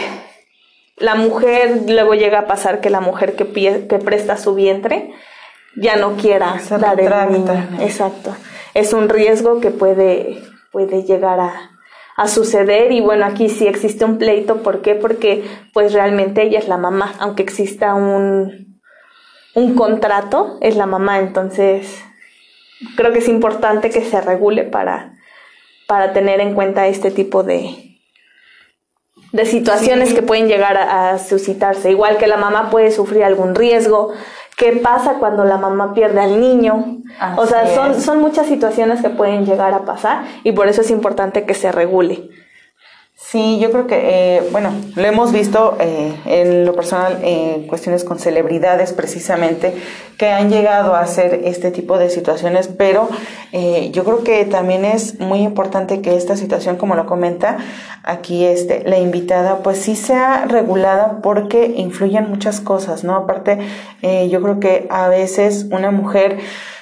la 0.98 1.16
mujer, 1.16 1.86
luego 1.88 2.14
llega 2.14 2.38
a 2.38 2.46
pasar 2.46 2.82
que 2.82 2.92
la 2.92 3.00
mujer 3.00 3.36
que, 3.36 3.48
que 3.88 3.98
presta 3.98 4.38
su 4.38 4.54
vientre 4.54 5.12
ya 5.76 5.96
no 5.96 6.18
quiera 6.18 6.62
dar 6.80 7.00
el 7.00 7.32
niño. 7.32 7.68
Exacto. 7.80 8.36
Es 8.76 8.94
un 8.94 9.10
riesgo 9.10 9.60
que 9.60 9.72
puede, 9.72 10.40
puede 10.72 11.02
llegar 11.02 11.40
a, 11.40 11.72
a 12.16 12.28
suceder 12.28 12.92
y 12.92 13.02
bueno, 13.02 13.26
aquí 13.26 13.50
sí 13.50 13.66
existe 13.66 14.06
un 14.06 14.20
pleito. 14.20 14.62
¿Por 14.62 14.84
qué? 14.84 14.94
Porque 14.94 15.44
pues 15.74 15.94
realmente 15.94 16.44
ella 16.44 16.60
es 16.60 16.68
la 16.68 16.78
mamá, 16.78 17.16
aunque 17.18 17.42
exista 17.42 17.96
un, 17.96 18.80
un 19.56 19.74
contrato, 19.74 20.60
es 20.62 20.76
la 20.76 20.86
mamá. 20.86 21.18
Entonces, 21.18 22.04
creo 22.96 23.12
que 23.12 23.18
es 23.18 23.28
importante 23.28 23.90
que 23.90 24.06
se 24.06 24.22
regule 24.22 24.64
para 24.64 25.11
para 25.92 26.14
tener 26.14 26.40
en 26.40 26.54
cuenta 26.54 26.88
este 26.88 27.12
tipo 27.12 27.44
de, 27.44 28.00
de 29.34 29.46
situaciones 29.46 30.14
que 30.14 30.22
pueden 30.22 30.48
llegar 30.48 30.78
a, 30.78 31.20
suscitarse. 31.20 31.92
Igual 31.92 32.16
que 32.16 32.28
la 32.28 32.38
mamá 32.38 32.70
puede 32.70 32.92
sufrir 32.92 33.26
algún 33.26 33.56
riesgo. 33.56 34.14
¿Qué 34.56 34.72
pasa 34.72 35.16
cuando 35.16 35.44
la 35.44 35.58
mamá 35.58 35.94
pierde 35.94 36.22
al 36.22 36.40
niño? 36.40 37.00
o 37.36 37.46
sea, 37.46 37.76
son, 37.76 38.00
son 38.00 38.22
muchas 38.22 38.48
situaciones 38.48 39.02
que 39.02 39.10
pueden 39.10 39.46
llegar 39.46 39.74
a 39.74 39.84
pasar 39.84 40.24
y 40.46 40.54
por 40.54 40.70
eso 40.70 40.80
es 40.80 40.92
importante 40.92 41.46
que 41.46 41.56
se 41.56 41.74
regule. 41.74 42.30
Sí, 43.32 43.60
yo 43.62 43.72
creo 43.72 43.88
que, 43.88 43.96
eh, 44.36 44.44
bueno, 44.52 44.74
lo 44.94 45.04
hemos 45.04 45.32
visto 45.32 45.78
eh, 45.80 46.14
en 46.26 46.66
lo 46.66 46.76
personal 46.76 47.20
en 47.24 47.66
cuestiones 47.66 48.04
con 48.04 48.20
celebridades 48.20 48.92
precisamente 48.92 49.74
que 50.18 50.28
han 50.28 50.50
llegado 50.50 50.96
a 50.96 51.00
hacer 51.00 51.40
este 51.46 51.72
tipo 51.72 51.98
de 51.98 52.10
situaciones, 52.10 52.68
pero 52.68 53.08
eh, 53.54 53.90
yo 53.94 54.04
creo 54.04 54.26
que 54.26 54.44
también 54.44 54.84
es 54.84 55.22
muy 55.22 55.44
importante 55.44 56.02
que 56.02 56.18
esta 56.18 56.36
situación, 56.36 56.76
como 56.76 56.96
lo 56.96 57.06
comenta 57.06 57.56
aquí 58.04 58.44
este, 58.44 58.84
la 58.86 58.98
invitada, 58.98 59.60
pues 59.60 59.78
sí 59.78 59.96
sea 59.96 60.44
regulada 60.46 61.22
porque 61.24 61.74
influyen 61.78 62.30
muchas 62.30 62.60
cosas, 62.60 63.06
¿no? 63.06 63.16
Aparte, 63.16 63.60
yo 64.30 64.42
creo 64.42 64.60
que 64.60 64.88
a 64.90 65.08
veces 65.08 65.68
una 65.72 65.92
mujer 65.92 66.38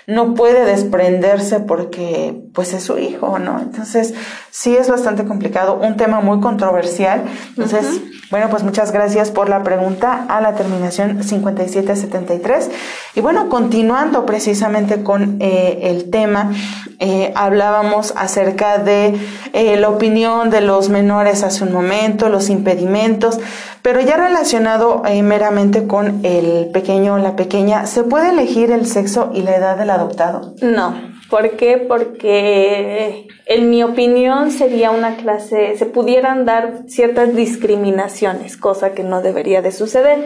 no 0.10 0.34
puede 0.34 0.66
desprenderse 0.66 1.60
porque 1.60 2.42
pues 2.54 2.74
es 2.74 2.84
su 2.84 2.98
hijo, 2.98 3.38
¿no? 3.38 3.60
Entonces, 3.60 4.16
sí 4.50 4.76
es 4.76 4.90
bastante 4.90 5.24
complicado, 5.24 5.76
un 5.76 5.98
tema 5.98 6.20
muy 6.20 6.40
controversial. 6.40 7.24
Entonces, 7.50 8.02
bueno, 8.32 8.48
pues 8.50 8.64
muchas 8.64 8.92
gracias 8.92 9.32
por 9.32 9.50
la 9.50 9.64
pregunta 9.64 10.26
a 10.30 10.40
la 10.40 10.54
terminación 10.54 11.24
5773. 11.24 12.70
Y 13.16 13.22
bueno, 13.22 13.50
continuando 13.50 14.26
precisamente 14.26 15.04
con 15.04 15.38
eh, 15.40 15.80
el 15.84 16.10
tema, 16.10 16.52
eh, 17.00 17.32
hablábamos 17.36 18.14
acerca 18.16 18.78
de 18.78 19.16
eh, 19.54 19.78
la 19.78 19.90
opinión 19.90 20.50
de 20.50 20.62
los 20.62 20.90
menores 20.90 21.44
hace 21.44 21.64
un 21.64 21.72
momento, 21.72 22.30
los 22.30 22.50
impedimentos, 22.50 23.40
pero 23.82 24.02
ya 24.02 24.18
relacionado 24.18 25.04
meramente 25.24 25.88
con 25.88 26.20
el 26.24 26.70
pequeño 26.72 27.14
o 27.14 27.18
la 27.18 27.38
pequeña, 27.38 27.86
¿se 27.86 28.04
puede 28.04 28.30
elegir 28.30 28.72
el 28.72 28.86
sexo 28.86 29.32
y 29.34 29.42
la 29.42 29.56
edad 29.56 29.78
del 29.78 29.90
adoptado? 30.00 30.56
No. 30.62 30.96
¿Por 31.30 31.52
qué? 31.52 31.78
Porque 31.78 33.28
en 33.46 33.70
mi 33.70 33.84
opinión 33.84 34.52
sería 34.52 34.92
una 34.92 35.16
clase, 35.16 35.78
se 35.78 35.86
pudieran 35.86 36.46
dar 36.46 36.84
ciertas 36.88 37.36
discriminaciones, 37.36 38.58
cosa 38.58 38.94
que 38.94 39.04
no 39.04 39.22
debería 39.22 39.62
de 39.62 39.72
suceder. 39.72 40.20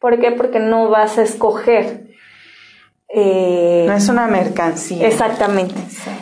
¿Por 0.00 0.18
qué? 0.18 0.32
Porque 0.32 0.58
no 0.58 0.88
vas 0.88 1.18
a 1.18 1.22
escoger. 1.22 2.06
Eh, 3.08 3.84
no 3.86 3.94
es 3.94 4.08
una 4.08 4.26
mercancía. 4.26 5.06
Exactamente. 5.06 5.74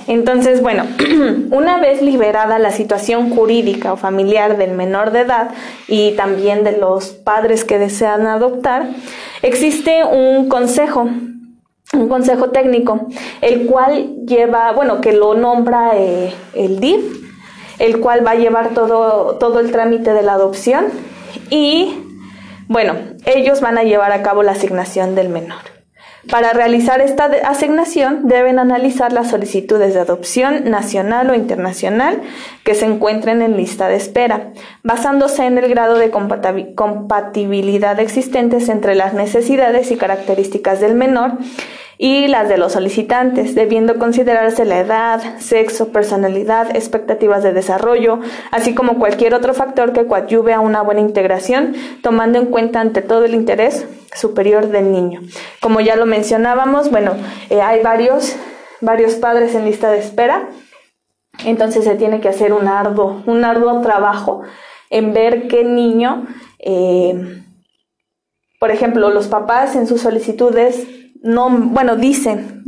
Entonces, 0.07 0.61
bueno, 0.61 0.85
una 1.51 1.81
vez 1.81 2.03
liberada 2.03 2.59
la 2.59 2.73
situación 2.73 3.31
jurídica 3.31 3.93
o 3.93 3.97
familiar 3.97 4.59
del 4.59 4.73
menor 4.73 5.11
de 5.11 5.21
edad 5.21 5.51
y 5.89 6.13
también 6.13 6.63
de 6.63 6.77
los 6.77 7.09
padres 7.09 7.65
que 7.65 7.79
desean 7.79 8.27
adoptar, 8.27 8.89
existe 9.43 10.05
un 10.05 10.49
consejo 10.49 11.09
un 11.97 12.09
consejo 12.09 12.51
técnico, 12.51 13.09
el 13.40 13.66
cual 13.66 14.16
lleva, 14.26 14.72
bueno, 14.72 15.01
que 15.01 15.12
lo 15.12 15.34
nombra 15.34 15.92
eh, 15.95 16.32
el 16.55 16.80
DIF, 16.80 17.24
el 17.78 18.01
cual 18.01 18.26
va 18.26 18.32
a 18.32 18.36
llevar 18.36 18.70
todo, 18.70 19.36
todo 19.36 19.61
el 19.61 19.72
trámite 19.72 20.12
de 20.12 20.22
la 20.22 20.34
adopción 20.34 20.86
y 21.51 21.95
Bueno, 22.66 22.95
ellos 23.26 23.61
van 23.61 23.76
a 23.76 23.82
llevar 23.82 24.12
a 24.12 24.22
cabo 24.22 24.42
la 24.42 24.53
asignación 24.53 25.14
del 25.14 25.28
menor. 25.28 25.59
Para 26.30 26.55
realizar 26.55 27.03
esta 27.03 27.26
asignación 27.45 28.26
deben 28.26 28.59
analizar 28.59 29.12
las 29.12 29.28
solicitudes 29.28 29.92
de 29.92 30.01
adopción 30.01 30.70
nacional 30.70 31.28
o 31.28 31.34
internacional 31.34 32.22
que 32.64 32.74
se 32.74 32.86
encuentren 32.86 33.42
en 33.42 33.59
lista 33.59 33.88
de 33.88 33.97
espera, 33.97 34.53
basándose 34.82 35.45
en 35.45 35.59
el 35.59 35.68
grado 35.68 35.97
de 35.97 36.11
compatibilidad 36.11 38.01
existentes 38.01 38.70
entre 38.70 38.95
las 38.95 39.12
necesidades 39.12 39.90
y 39.90 39.97
características 39.99 40.80
del 40.80 40.95
menor 40.95 41.32
y 41.99 42.26
las 42.28 42.49
de 42.49 42.59
los 42.59 42.72
solicitantes, 42.72 43.55
debiendo 43.55 43.99
considerarse 43.99 44.64
la 44.64 44.80
edad, 44.80 45.38
sexo, 45.38 45.88
personalidad, 45.88 46.74
expectativas 46.74 47.42
de 47.42 47.53
desarrollo, 47.53 48.20
así 48.51 48.74
como 48.74 48.99
cualquier 48.99 49.34
otro 49.34 49.55
factor 49.55 49.92
que 49.92 50.07
coadyuve 50.07 50.53
a 50.53 50.61
una 50.61 50.82
buena 50.82 51.01
integración, 51.01 51.74
tomando 52.03 52.38
en 52.38 52.47
cuenta 52.47 52.80
ante 52.80 53.03
todo 53.03 53.24
el 53.24 53.34
interés 53.34 53.86
superior 54.14 54.68
del 54.68 54.92
niño. 54.92 55.20
Como 55.61 55.80
ya 55.80 55.97
lo 55.97 56.07
mencionábamos, 56.07 56.90
bueno, 56.90 57.12
eh, 57.51 57.61
hay 57.61 57.82
varios, 57.82 58.36
varios 58.80 59.14
padres 59.14 59.55
en 59.55 59.64
lista 59.64 59.90
de 59.90 59.99
espera, 59.99 60.49
entonces 61.45 61.84
se 61.84 61.95
tiene 61.97 62.20
que 62.20 62.28
hacer 62.28 62.53
un 62.53 62.68
arduo, 62.68 63.22
un 63.26 63.45
arduo 63.45 63.80
trabajo 63.82 64.42
en 64.90 65.12
ver 65.12 65.49
qué 65.49 65.64
niño, 65.64 66.26
eh, 66.59 67.42
por 68.61 68.70
ejemplo, 68.70 69.11
los 69.11 69.26
papás 69.26 69.76
en 69.76 69.86
sus 69.86 70.01
solicitudes 70.01 70.86
no, 71.25 71.49
bueno, 71.49 71.97
dicen 71.97 72.62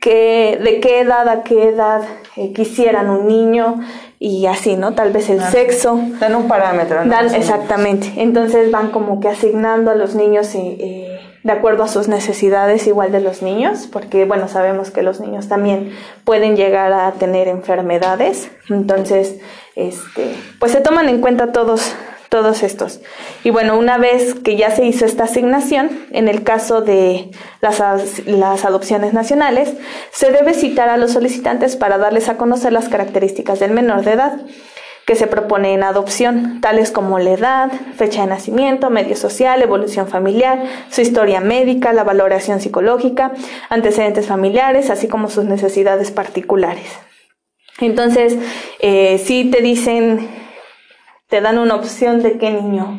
que 0.00 0.58
de 0.62 0.80
qué 0.80 1.00
edad 1.00 1.28
a 1.28 1.42
qué 1.42 1.68
edad 1.68 2.00
eh, 2.36 2.54
quisieran 2.54 3.10
un 3.10 3.28
niño 3.28 3.80
y 4.18 4.46
así, 4.46 4.76
¿no? 4.76 4.94
Tal 4.94 5.12
vez 5.12 5.28
el 5.28 5.42
sexo. 5.42 6.00
Dan 6.18 6.34
un 6.34 6.48
parámetro. 6.48 7.04
¿no? 7.04 7.10
Dan, 7.10 7.34
exactamente. 7.34 8.14
Entonces 8.16 8.70
van 8.70 8.90
como 8.92 9.20
que 9.20 9.28
asignando 9.28 9.90
a 9.90 9.94
los 9.94 10.14
niños 10.14 10.54
eh, 10.54 10.76
eh, 10.80 11.20
de 11.42 11.52
acuerdo 11.52 11.82
a 11.82 11.88
sus 11.88 12.08
necesidades 12.08 12.86
igual 12.86 13.12
de 13.12 13.20
los 13.20 13.42
niños, 13.42 13.86
porque 13.92 14.24
bueno, 14.24 14.48
sabemos 14.48 14.90
que 14.90 15.02
los 15.02 15.20
niños 15.20 15.48
también 15.48 15.92
pueden 16.24 16.56
llegar 16.56 16.94
a 16.94 17.12
tener 17.12 17.46
enfermedades. 17.46 18.50
Entonces, 18.70 19.38
este, 19.76 20.34
pues 20.58 20.72
se 20.72 20.80
toman 20.80 21.10
en 21.10 21.20
cuenta 21.20 21.52
todos 21.52 21.94
todos 22.28 22.62
estos. 22.62 23.00
Y 23.44 23.50
bueno, 23.50 23.78
una 23.78 23.98
vez 23.98 24.34
que 24.34 24.56
ya 24.56 24.70
se 24.70 24.84
hizo 24.84 25.04
esta 25.04 25.24
asignación, 25.24 26.06
en 26.12 26.28
el 26.28 26.42
caso 26.42 26.82
de 26.82 27.30
las, 27.60 27.80
las, 28.26 28.64
adopciones 28.64 29.12
nacionales, 29.12 29.74
se 30.12 30.30
debe 30.30 30.54
citar 30.54 30.88
a 30.88 30.96
los 30.96 31.12
solicitantes 31.12 31.76
para 31.76 31.98
darles 31.98 32.28
a 32.28 32.36
conocer 32.36 32.72
las 32.72 32.88
características 32.88 33.60
del 33.60 33.72
menor 33.72 34.04
de 34.04 34.12
edad 34.12 34.40
que 35.08 35.14
se 35.14 35.26
propone 35.26 35.72
en 35.72 35.84
adopción, 35.84 36.60
tales 36.60 36.90
como 36.90 37.18
la 37.18 37.30
edad, 37.30 37.72
fecha 37.96 38.20
de 38.20 38.26
nacimiento, 38.26 38.90
medio 38.90 39.16
social, 39.16 39.62
evolución 39.62 40.06
familiar, 40.06 40.62
su 40.90 41.00
historia 41.00 41.40
médica, 41.40 41.94
la 41.94 42.04
valoración 42.04 42.60
psicológica, 42.60 43.32
antecedentes 43.70 44.26
familiares, 44.26 44.90
así 44.90 45.08
como 45.08 45.30
sus 45.30 45.46
necesidades 45.46 46.10
particulares. 46.10 46.84
Entonces, 47.80 48.36
eh, 48.80 49.16
si 49.24 49.46
te 49.46 49.62
dicen 49.62 50.28
te 51.28 51.40
dan 51.40 51.58
una 51.58 51.74
opción 51.74 52.22
de 52.22 52.38
qué 52.38 52.50
niño 52.50 52.98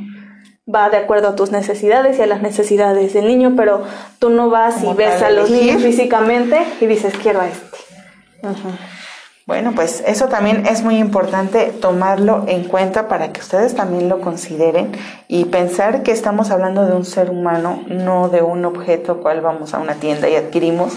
va 0.73 0.89
de 0.89 0.97
acuerdo 0.97 1.29
a 1.29 1.35
tus 1.35 1.51
necesidades 1.51 2.19
y 2.19 2.21
a 2.21 2.27
las 2.27 2.41
necesidades 2.41 3.13
del 3.13 3.27
niño, 3.27 3.53
pero 3.57 3.83
tú 4.19 4.29
no 4.29 4.49
vas 4.49 4.83
y 4.83 4.93
ves 4.93 5.21
a 5.21 5.31
los 5.31 5.49
niños 5.49 5.81
físicamente 5.81 6.63
y 6.79 6.85
dices, 6.85 7.13
quiero 7.21 7.41
a 7.41 7.47
este. 7.47 7.77
Bueno, 9.47 9.71
pues 9.73 10.03
eso 10.05 10.27
también 10.27 10.67
es 10.67 10.83
muy 10.83 10.97
importante 10.97 11.71
tomarlo 11.81 12.45
en 12.47 12.65
cuenta 12.65 13.07
para 13.07 13.33
que 13.33 13.39
ustedes 13.39 13.73
también 13.73 14.07
lo 14.07 14.21
consideren 14.21 14.91
y 15.27 15.45
pensar 15.45 16.03
que 16.03 16.11
estamos 16.11 16.51
hablando 16.51 16.85
de 16.85 16.93
un 16.93 17.03
ser 17.03 17.31
humano, 17.31 17.83
no 17.87 18.29
de 18.29 18.43
un 18.43 18.63
objeto 18.65 19.21
cual 19.21 19.41
vamos 19.41 19.73
a 19.73 19.79
una 19.79 19.95
tienda 19.95 20.29
y 20.29 20.35
adquirimos 20.35 20.93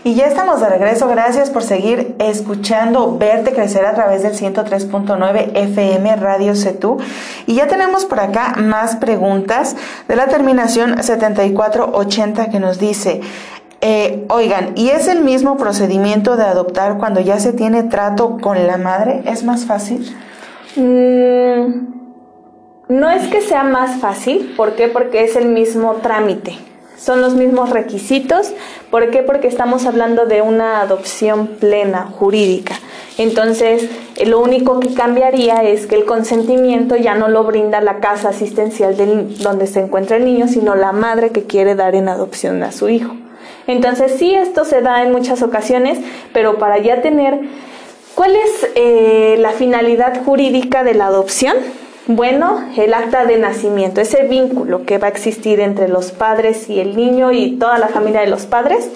Y 0.03 0.13
ya 0.13 0.27
estamos 0.27 0.61
de 0.61 0.69
regreso. 0.69 1.07
Gracias 1.07 1.49
por 1.49 1.63
seguir 1.63 2.15
escuchando 2.19 3.17
Verte 3.17 3.53
Crecer 3.53 3.87
a 3.87 3.95
través 3.95 4.21
del 4.21 4.33
103.9 4.33 5.49
FM 5.55 6.15
Radio 6.17 6.55
CETU. 6.55 6.99
Y 7.47 7.55
ya 7.55 7.65
tenemos 7.65 8.05
por 8.05 8.19
acá 8.19 8.53
más 8.57 8.97
preguntas 8.97 9.75
de 10.07 10.15
la 10.15 10.27
terminación 10.27 11.01
7480 11.01 12.51
que 12.51 12.59
nos 12.59 12.77
dice, 12.77 13.21
eh, 13.87 14.25
oigan, 14.29 14.71
¿y 14.75 14.89
es 14.89 15.07
el 15.07 15.21
mismo 15.21 15.57
procedimiento 15.57 16.37
de 16.37 16.43
adoptar 16.43 16.97
cuando 16.97 17.21
ya 17.21 17.39
se 17.39 17.53
tiene 17.53 17.83
trato 17.83 18.39
con 18.41 18.65
la 18.65 18.77
madre? 18.77 19.21
¿Es 19.25 19.43
más 19.43 19.65
fácil? 19.65 20.11
Mm, 20.75 21.85
no 22.87 23.11
es 23.11 23.27
que 23.27 23.41
sea 23.41 23.63
más 23.63 24.01
fácil, 24.01 24.55
¿por 24.57 24.73
qué? 24.73 24.87
Porque 24.87 25.23
es 25.23 25.35
el 25.35 25.49
mismo 25.49 25.97
trámite, 26.01 26.57
son 26.97 27.21
los 27.21 27.35
mismos 27.35 27.69
requisitos, 27.69 28.53
¿por 28.89 29.11
qué? 29.11 29.21
Porque 29.21 29.47
estamos 29.47 29.85
hablando 29.85 30.25
de 30.25 30.41
una 30.41 30.81
adopción 30.81 31.45
plena, 31.45 32.07
jurídica. 32.17 32.73
Entonces, 33.19 33.87
eh, 34.15 34.25
lo 34.25 34.39
único 34.39 34.79
que 34.79 34.95
cambiaría 34.95 35.61
es 35.61 35.85
que 35.85 35.93
el 35.93 36.05
consentimiento 36.05 36.95
ya 36.95 37.13
no 37.13 37.27
lo 37.27 37.43
brinda 37.43 37.81
la 37.81 37.99
casa 37.99 38.29
asistencial 38.29 38.97
donde 39.43 39.67
se 39.67 39.81
encuentra 39.81 40.17
el 40.17 40.25
niño, 40.25 40.47
sino 40.47 40.73
la 40.73 40.91
madre 40.91 41.29
que 41.29 41.43
quiere 41.43 41.75
dar 41.75 41.93
en 41.93 42.09
adopción 42.09 42.63
a 42.63 42.71
su 42.71 42.89
hijo. 42.89 43.15
Entonces 43.67 44.13
sí, 44.17 44.33
esto 44.33 44.65
se 44.65 44.81
da 44.81 45.03
en 45.03 45.11
muchas 45.11 45.41
ocasiones, 45.41 45.99
pero 46.33 46.57
para 46.57 46.77
ya 46.77 47.01
tener, 47.01 47.39
¿cuál 48.13 48.35
es 48.35 48.69
eh, 48.75 49.35
la 49.39 49.51
finalidad 49.51 50.23
jurídica 50.23 50.83
de 50.83 50.93
la 50.93 51.07
adopción? 51.07 51.55
Bueno, 52.07 52.63
el 52.77 52.93
acta 52.93 53.25
de 53.25 53.37
nacimiento, 53.37 53.99
ese 53.99 54.27
vínculo 54.27 54.85
que 54.85 54.99
va 54.99 55.07
a 55.07 55.09
existir 55.09 55.59
entre 55.59 55.87
los 55.87 56.11
padres 56.11 56.69
y 56.69 56.79
el 56.79 56.95
niño 56.95 57.31
y 57.31 57.57
toda 57.57 57.79
la 57.79 57.87
familia 57.87 58.21
de 58.21 58.27
los 58.27 58.45
padres. 58.45 58.91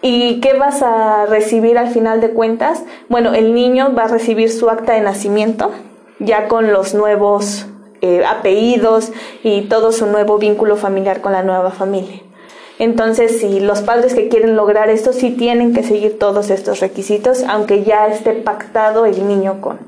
¿Y 0.00 0.40
qué 0.40 0.54
vas 0.54 0.80
a 0.80 1.26
recibir 1.26 1.76
al 1.76 1.88
final 1.88 2.20
de 2.22 2.30
cuentas? 2.30 2.82
Bueno, 3.08 3.34
el 3.34 3.52
niño 3.52 3.94
va 3.94 4.04
a 4.04 4.08
recibir 4.08 4.50
su 4.50 4.70
acta 4.70 4.94
de 4.94 5.00
nacimiento 5.00 5.72
ya 6.18 6.48
con 6.48 6.72
los 6.72 6.94
nuevos 6.94 7.66
eh, 8.00 8.24
apellidos 8.24 9.12
y 9.42 9.62
todo 9.62 9.92
su 9.92 10.06
nuevo 10.06 10.38
vínculo 10.38 10.76
familiar 10.76 11.20
con 11.20 11.32
la 11.32 11.42
nueva 11.42 11.70
familia. 11.70 12.22
Entonces, 12.78 13.40
si 13.40 13.60
los 13.60 13.80
padres 13.82 14.14
que 14.14 14.28
quieren 14.28 14.54
lograr 14.54 14.88
esto, 14.88 15.12
sí 15.12 15.30
tienen 15.30 15.74
que 15.74 15.82
seguir 15.82 16.18
todos 16.18 16.50
estos 16.50 16.80
requisitos, 16.80 17.42
aunque 17.42 17.82
ya 17.82 18.06
esté 18.06 18.32
pactado 18.32 19.06
el 19.06 19.26
niño 19.26 19.60
con... 19.60 19.78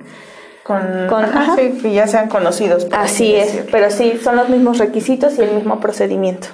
Con, 0.64 1.09
con 1.09 1.24
que 1.57 1.93
ya 1.93 2.07
sean 2.07 2.28
conocidos. 2.28 2.86
Así 2.93 3.34
es, 3.34 3.64
pero 3.72 3.91
sí, 3.91 4.20
son 4.22 4.36
los 4.36 4.49
mismos 4.49 4.78
requisitos 4.78 5.36
y 5.38 5.43
el 5.43 5.51
mismo 5.53 5.80
procedimiento. 5.80 6.49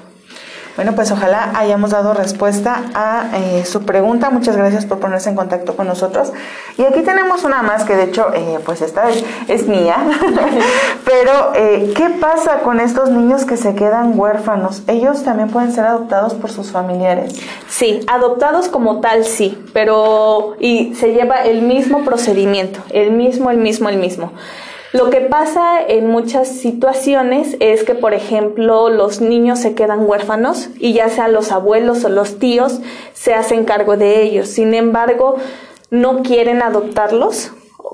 Bueno, 0.77 0.95
pues 0.95 1.11
ojalá 1.11 1.53
hayamos 1.55 1.91
dado 1.91 2.12
respuesta 2.12 2.83
a 2.95 3.31
eh, 3.35 3.64
su 3.64 3.85
pregunta. 3.87 4.29
Muchas 4.29 4.59
gracias 4.59 4.85
por 4.85 5.01
ponerse 5.01 5.31
en 5.31 5.35
contacto 5.35 5.74
con 5.74 5.87
nosotros. 5.87 6.33
Y 6.77 6.83
aquí 6.83 7.01
tenemos 7.01 7.45
una 7.45 7.62
más 7.62 7.85
que 7.85 7.97
de 7.97 8.05
hecho, 8.05 8.27
eh, 8.35 8.59
pues 8.64 8.83
esta 8.83 9.09
es, 9.49 9.66
mía. 9.66 9.97
Pero, 11.05 11.53
eh, 11.55 11.95
¿qué 11.97 12.11
pasa 12.20 12.61
con 12.61 12.79
estos 12.79 13.11
niños 13.11 13.47
que 13.47 13.57
se 13.57 13.74
quedan 13.74 14.18
huérfanos? 14.18 14.83
¿Ellos 14.87 15.22
también 15.24 15.49
pueden 15.49 15.72
ser 15.72 15.87
adoptados 15.87 16.35
por 16.35 16.51
sus 16.51 16.70
familiares? 16.70 17.41
Sí, 17.68 18.01
adoptados 18.07 18.68
como 18.68 19.01
tal, 19.01 19.24
sí, 19.24 19.59
pero 19.72 20.57
y 20.61 20.95
se 20.95 21.12
lleva 21.12 21.37
el 21.37 21.62
mismo 21.62 22.05
procedimiento, 22.05 22.81
el 22.91 23.12
mismo, 23.12 23.51
el 23.51 23.57
mismo, 23.57 23.89
el 23.89 23.97
mismo. 23.97 24.33
Lo 24.97 25.11
que 25.11 25.20
pasa 25.20 25.78
en 25.86 26.07
muchas 26.07 26.49
situaciones 26.49 27.57
es 27.61 27.84
que, 27.84 27.94
por 27.94 28.14
ejemplo, 28.14 28.88
los 28.88 29.20
niños 29.20 29.59
se 29.59 29.74
quedan 29.74 30.09
huérfanos 30.09 30.70
y 30.78 30.94
ya 30.94 31.11
sea 31.11 31.28
los 31.28 31.53
abuelos 31.53 32.05
o 32.05 32.09
los 32.09 32.38
tíos 32.38 32.80
se 33.12 33.34
hacen 33.34 33.64
cargo 33.64 33.99
de 33.99 34.22
ellos. 34.22 34.49
Sin 34.49 34.72
embargo, 34.72 35.36
no 35.90 36.22
quieren 36.22 36.62
adoptarlos 36.62 37.53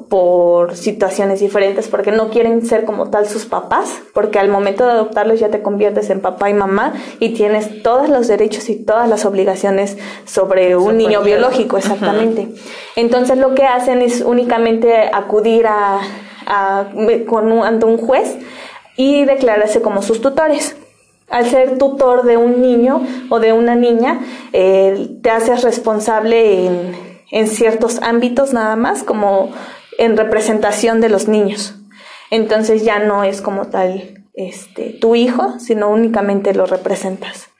por 0.09 0.76
situaciones 0.76 1.40
diferentes, 1.40 1.88
porque 1.88 2.12
no 2.12 2.30
quieren 2.30 2.64
ser 2.64 2.84
como 2.84 3.11
tal 3.11 3.26
sus 3.26 3.46
papás, 3.46 4.00
porque 4.14 4.38
al 4.38 4.48
momento 4.48 4.86
de 4.86 4.92
adoptarlos 4.92 5.40
ya 5.40 5.48
te 5.48 5.61
conviertes 5.61 6.09
en 6.09 6.20
papá 6.20 6.50
y 6.50 6.55
mamá 6.55 6.94
y 7.18 7.30
tienes 7.30 7.82
todos 7.82 8.09
los 8.09 8.28
derechos 8.28 8.68
y 8.70 8.76
todas 8.76 9.09
las 9.09 9.24
obligaciones 9.24 9.98
sobre 10.24 10.76
un 10.76 10.96
niño 10.96 11.22
biológico, 11.22 11.76
exactamente. 11.78 12.48
Entonces 12.94 13.38
lo 13.38 13.55
que 13.55 13.64
hacen 13.64 14.03
es 14.03 14.22
únicamente 14.22 15.11
acudir 15.12 15.66
a 15.66 16.00
con 17.26 17.62
ante 17.62 17.86
un 17.86 17.99
juez 17.99 18.36
y 18.97 19.24
declararse 19.24 19.82
como 19.82 20.03
sus 20.03 20.20
tutores. 20.20 20.76
Al 21.30 21.47
ser 21.47 21.78
tutor 21.78 22.24
de 22.24 22.36
un 22.36 22.61
niño 22.61 23.07
o 23.30 23.40
de 23.40 23.53
una 23.55 23.74
niña, 23.74 24.20
eh, 24.53 25.16
te 25.22 25.30
haces 25.30 25.62
responsable 25.62 26.66
en, 26.66 26.95
en 27.30 27.49
ciertos 27.49 28.03
ámbitos 28.03 28.53
nada 28.53 28.76
más, 28.76 29.03
como 29.03 29.51
en 29.99 30.16
representación 30.16 31.01
de 31.01 31.09
los 31.09 31.28
niños. 31.28 31.76
Entonces 32.30 32.84
ya 32.84 32.99
no 32.99 33.24
es 33.24 33.40
como 33.40 33.66
tal 33.66 34.24
este, 34.34 34.90
tu 34.90 35.14
hijo, 35.14 35.59
sino 35.59 35.90
únicamente 35.90 36.55
lo 36.55 36.66
representas. 36.66 37.51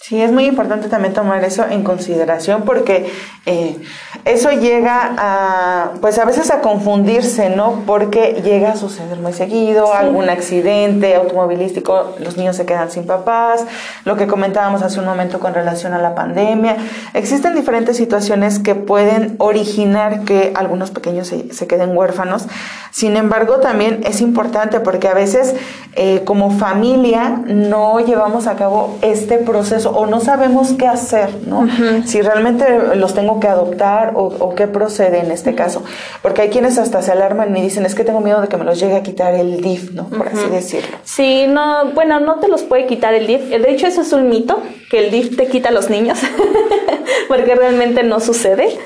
Sí, 0.00 0.22
es 0.22 0.30
muy 0.30 0.46
importante 0.46 0.88
también 0.88 1.12
tomar 1.12 1.42
eso 1.42 1.66
en 1.68 1.82
consideración 1.82 2.62
porque 2.62 3.10
eh, 3.46 3.76
eso 4.24 4.52
llega 4.52 5.14
a, 5.18 5.90
pues 6.00 6.18
a 6.20 6.24
veces 6.24 6.52
a 6.52 6.60
confundirse, 6.60 7.50
¿no? 7.50 7.82
Porque 7.84 8.40
llega 8.44 8.70
a 8.70 8.76
suceder 8.76 9.18
muy 9.18 9.32
seguido, 9.32 9.92
algún 9.92 10.30
accidente 10.30 11.16
automovilístico, 11.16 12.14
los 12.20 12.36
niños 12.36 12.54
se 12.54 12.64
quedan 12.64 12.92
sin 12.92 13.06
papás, 13.06 13.64
lo 14.04 14.16
que 14.16 14.28
comentábamos 14.28 14.82
hace 14.82 15.00
un 15.00 15.06
momento 15.06 15.40
con 15.40 15.52
relación 15.52 15.92
a 15.92 15.98
la 15.98 16.14
pandemia. 16.14 16.76
Existen 17.12 17.56
diferentes 17.56 17.96
situaciones 17.96 18.60
que 18.60 18.76
pueden 18.76 19.34
originar 19.38 20.24
que 20.24 20.52
algunos 20.54 20.92
pequeños 20.92 21.26
se, 21.26 21.52
se 21.52 21.66
queden 21.66 21.96
huérfanos. 21.96 22.46
Sin 22.92 23.16
embargo, 23.16 23.56
también 23.56 24.00
es 24.04 24.20
importante 24.20 24.78
porque 24.78 25.08
a 25.08 25.14
veces 25.14 25.56
eh, 25.94 26.22
como 26.24 26.52
familia 26.52 27.42
no 27.46 27.98
llevamos 27.98 28.46
a 28.46 28.54
cabo 28.54 28.96
este 29.02 29.38
proceso 29.38 29.87
o 29.90 30.06
no 30.06 30.20
sabemos 30.20 30.72
qué 30.78 30.86
hacer, 30.86 31.30
¿no? 31.46 31.66
Si 32.06 32.20
realmente 32.22 32.96
los 32.96 33.14
tengo 33.14 33.40
que 33.40 33.48
adoptar 33.48 34.12
o, 34.14 34.54
qué 34.54 34.66
procede 34.66 35.20
en 35.20 35.30
este 35.30 35.54
caso. 35.54 35.84
Porque 36.22 36.42
hay 36.42 36.48
quienes 36.48 36.78
hasta 36.78 37.02
se 37.02 37.12
alarman 37.12 37.56
y 37.56 37.62
dicen, 37.62 37.86
es 37.86 37.94
que 37.94 38.04
tengo 38.04 38.20
miedo 38.20 38.40
de 38.40 38.48
que 38.48 38.56
me 38.56 38.64
los 38.64 38.80
llegue 38.80 38.96
a 38.96 39.02
quitar 39.02 39.34
el 39.34 39.60
DIF, 39.60 39.92
¿no? 39.92 40.08
Por 40.08 40.28
así 40.28 40.48
decirlo. 40.50 40.96
Sí, 41.04 41.46
no, 41.48 41.92
bueno, 41.92 42.20
no 42.20 42.40
te 42.40 42.48
los 42.48 42.62
puede 42.62 42.86
quitar 42.86 43.14
el 43.14 43.26
DIF. 43.26 43.48
De 43.48 43.70
hecho, 43.70 43.86
eso 43.86 44.02
es 44.02 44.12
un 44.12 44.28
mito, 44.28 44.62
que 44.90 44.98
el 44.98 45.10
DIF 45.10 45.36
te 45.36 45.46
quita 45.46 45.68
a 45.68 45.72
los 45.72 45.90
niños, 45.90 46.18
porque 47.28 47.54
realmente 47.54 48.02
no 48.02 48.20
sucede 48.20 48.78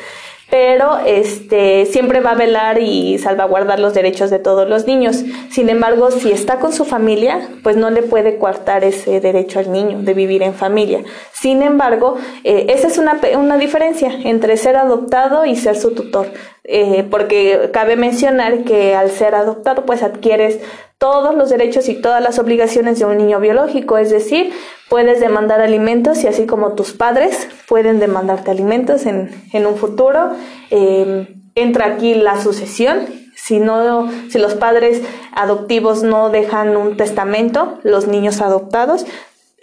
pero 0.53 0.98
este, 1.07 1.86
siempre 1.86 2.20
va 2.20 2.32
a 2.32 2.34
velar 2.34 2.78
y 2.78 3.16
salvaguardar 3.16 3.80
los 3.80 3.94
derechos 3.94 4.28
de 4.28 4.38
todos 4.38 4.68
los 4.68 4.86
niños. 4.86 5.24
Sin 5.50 5.70
embargo, 5.70 6.11
si 6.11 6.30
está 6.30 6.61
con 6.61 6.74
su 6.74 6.84
familia, 6.84 7.48
pues 7.62 7.78
no 7.78 7.88
le 7.88 8.03
puede 8.03 8.36
coartar 8.36 8.84
ese 8.84 9.18
derecho 9.20 9.61
al 9.61 9.72
niño 9.72 10.03
de 10.03 10.12
vivir 10.12 10.42
en 10.42 10.53
familia. 10.53 11.05
Sin 11.32 11.62
embargo, 11.62 12.18
eh, 12.44 12.66
esa 12.68 12.88
es 12.88 12.98
una, 12.98 13.18
una, 13.38 13.57
diferencia 13.57 14.12
entre 14.24 14.59
ser 14.59 14.76
adoptado 14.76 15.46
y 15.46 15.57
ser 15.57 15.74
su 15.74 15.94
tutor, 15.94 16.26
eh, 16.64 17.06
porque 17.10 17.70
cabe 17.72 17.96
mencionar 17.96 18.64
que 18.64 18.94
al 18.94 19.10
ser 19.10 19.34
adoptado, 19.34 19.84
pues 19.84 20.02
adquieres 20.02 20.60
todos 20.98 21.34
los 21.34 21.50
derechos 21.50 21.88
y 21.88 22.00
todas 22.00 22.22
las 22.22 22.38
obligaciones 22.38 23.00
de 23.00 23.04
un 23.04 23.18
niño 23.18 23.40
biológico, 23.40 23.98
es 23.98 24.10
decir, 24.10 24.52
puedes 24.88 25.18
demandar 25.18 25.60
alimentos 25.60 26.22
y 26.22 26.28
así 26.28 26.46
como 26.46 26.74
tus 26.74 26.92
padres 26.92 27.48
pueden 27.66 27.98
demandarte 27.98 28.52
alimentos 28.52 29.06
en, 29.06 29.32
un 29.66 29.76
futuro. 29.76 30.30
Eh, 30.70 31.34
entra 31.56 31.86
aquí 31.86 32.14
la 32.14 32.40
sucesión. 32.40 33.06
Si, 33.34 33.58
no, 33.58 34.08
si 34.30 34.38
los 34.38 34.54
padres 34.54 35.02
adoptivos 35.32 36.04
no 36.04 36.30
dejan 36.30 36.76
un 36.76 36.96
testamento, 36.96 37.80
los 37.82 38.06
niños 38.06 38.40
adoptados 38.40 39.04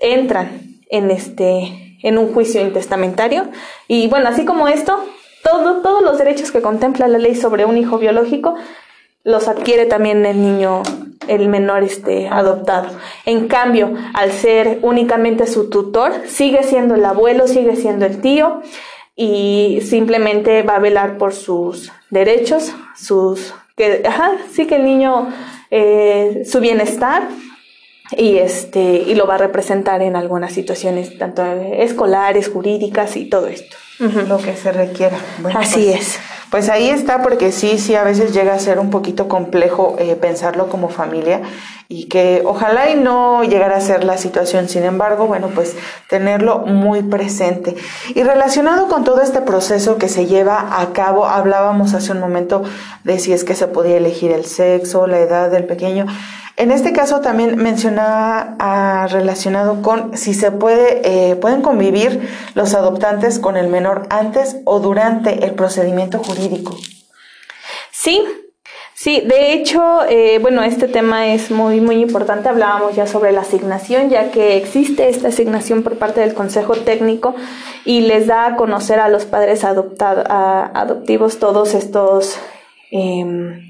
entran 0.02 0.80
en, 0.90 1.12
este, 1.12 1.98
en 2.04 2.18
un 2.18 2.34
juicio 2.34 2.60
intestamentario. 2.62 3.46
Y 3.88 4.08
bueno, 4.08 4.28
así 4.28 4.44
como 4.44 4.68
esto, 4.68 5.00
todo, 5.44 5.82
todos 5.82 6.02
los 6.02 6.18
derechos 6.18 6.52
que 6.52 6.62
contempla 6.62 7.08
la 7.08 7.18
ley 7.18 7.36
sobre 7.36 7.66
un 7.66 7.78
hijo 7.78 7.98
biológico 7.98 8.56
los 9.24 9.48
adquiere 9.48 9.86
también 9.86 10.26
el 10.26 10.42
niño, 10.42 10.82
el 11.28 11.50
menor 11.50 11.84
este, 11.84 12.28
adoptado. 12.28 12.90
En 13.26 13.48
cambio, 13.48 13.94
al 14.14 14.32
ser 14.32 14.80
únicamente 14.82 15.46
su 15.46 15.70
tutor, 15.70 16.14
sigue 16.26 16.64
siendo 16.64 16.96
el 16.96 17.06
abuelo, 17.06 17.48
sigue 17.48 17.76
siendo 17.76 18.06
el 18.06 18.22
tío 18.22 18.62
y 19.16 19.80
simplemente 19.84 20.64
va 20.64 20.78
a 20.78 20.80
velar 20.80 21.18
por 21.18 21.34
sus 21.34 21.92
derechos, 22.10 22.74
sus, 22.96 23.54
que, 23.76 24.04
ajá, 24.08 24.32
sí 24.52 24.66
que 24.66 24.78
el 24.78 24.86
niño, 24.86 25.30
eh, 25.70 26.44
su 26.50 26.60
bienestar 26.62 27.28
y 28.18 28.38
este, 28.38 29.04
y 29.06 29.16
lo 29.16 29.28
va 29.28 29.36
a 29.36 29.40
representar 29.40 30.02
en 30.02 30.16
algunas 30.16 30.54
situaciones, 30.54 31.18
tanto 31.18 31.46
escolares, 31.46 32.50
jurídicas 32.50 33.18
y 33.18 33.30
todo 33.30 33.48
esto. 33.48 33.76
Lo 34.00 34.38
que 34.38 34.56
se 34.56 34.72
requiera. 34.72 35.18
Así 35.56 35.86
pues, 35.92 36.02
es. 36.02 36.20
Pues 36.50 36.70
ahí 36.70 36.90
está, 36.90 37.22
porque 37.22 37.52
sí, 37.52 37.78
sí, 37.78 37.94
a 37.96 38.04
veces 38.04 38.34
llega 38.34 38.54
a 38.54 38.60
ser 38.60 38.80
un 38.80 38.90
poquito 38.90 39.28
complejo 39.28 39.96
eh, 40.00 40.16
pensarlo 40.16 40.68
como 40.68 40.90
familia 40.90 41.42
y 41.90 42.06
que 42.06 42.42
ojalá 42.46 42.90
y 42.90 42.96
no 42.96 43.44
llegara 43.44 43.78
a 43.78 43.82
ser 43.82 44.04
la 44.04 44.18
situación. 44.18 44.68
Sin 44.68 44.84
embargo, 44.84 45.28
bueno, 45.28 45.50
pues 45.54 45.76
tenerlo 46.08 46.60
muy 46.60 47.04
presente. 47.04 47.76
Y 48.16 48.24
relacionado 48.24 48.88
con 48.88 49.04
todo 49.04 49.22
este 49.22 49.42
proceso 49.42 49.98
que 49.98 50.10
se 50.10 50.26
lleva 50.26 50.80
a 50.82 50.92
cabo, 50.92 51.26
hablábamos 51.26 51.94
hace 51.94 52.12
un 52.12 52.20
momento 52.20 52.64
de 53.04 53.20
si 53.20 53.34
es 53.34 53.44
que 53.44 53.54
se 53.54 53.68
podía 53.68 53.98
elegir 53.98 54.32
el 54.32 54.46
sexo, 54.46 55.06
la 55.06 55.20
edad 55.20 55.52
del 55.52 55.66
pequeño. 55.66 56.08
En 56.60 56.72
este 56.72 56.92
caso 56.92 57.22
también 57.22 57.56
mencionaba 57.56 58.58
ah, 58.60 59.08
relacionado 59.10 59.82
con 59.82 60.18
si 60.18 60.34
se 60.34 60.52
puede, 60.52 61.32
eh, 61.32 61.38
pueden 61.38 61.62
convivir 61.62 62.30
los 62.54 62.74
adoptantes 62.74 63.40
con 63.40 63.56
el 63.56 63.70
menor 63.70 64.08
antes 64.10 64.58
o 64.66 64.82
durante 64.82 65.46
el 65.46 65.54
procedimiento 65.54 66.20
jurídico. 66.20 66.76
Sí, 67.92 68.22
Sí, 68.94 69.22
de 69.22 69.54
hecho, 69.54 70.04
eh, 70.10 70.40
bueno, 70.42 70.62
este 70.62 70.90
tema 70.90 71.28
es 71.28 71.52
muy, 71.52 71.80
muy 71.80 72.02
importante. 72.02 72.50
Hablábamos 72.50 72.98
ya 72.98 73.08
sobre 73.08 73.32
la 73.32 73.42
asignación, 73.42 74.10
ya 74.10 74.30
que 74.30 74.58
existe 74.58 75.08
esta 75.08 75.30
asignación 75.30 75.84
por 75.84 75.98
parte 75.98 76.20
del 76.20 76.34
Consejo 76.34 76.76
Técnico 76.76 77.34
y 77.86 78.02
les 78.02 78.28
da 78.28 78.46
a 78.46 78.56
conocer 78.58 79.00
a 79.00 79.08
los 79.08 79.24
padres 79.24 79.64
adoptivos 79.64 81.40
todos 81.40 81.76
estos 81.76 82.38
em, 82.92 83.69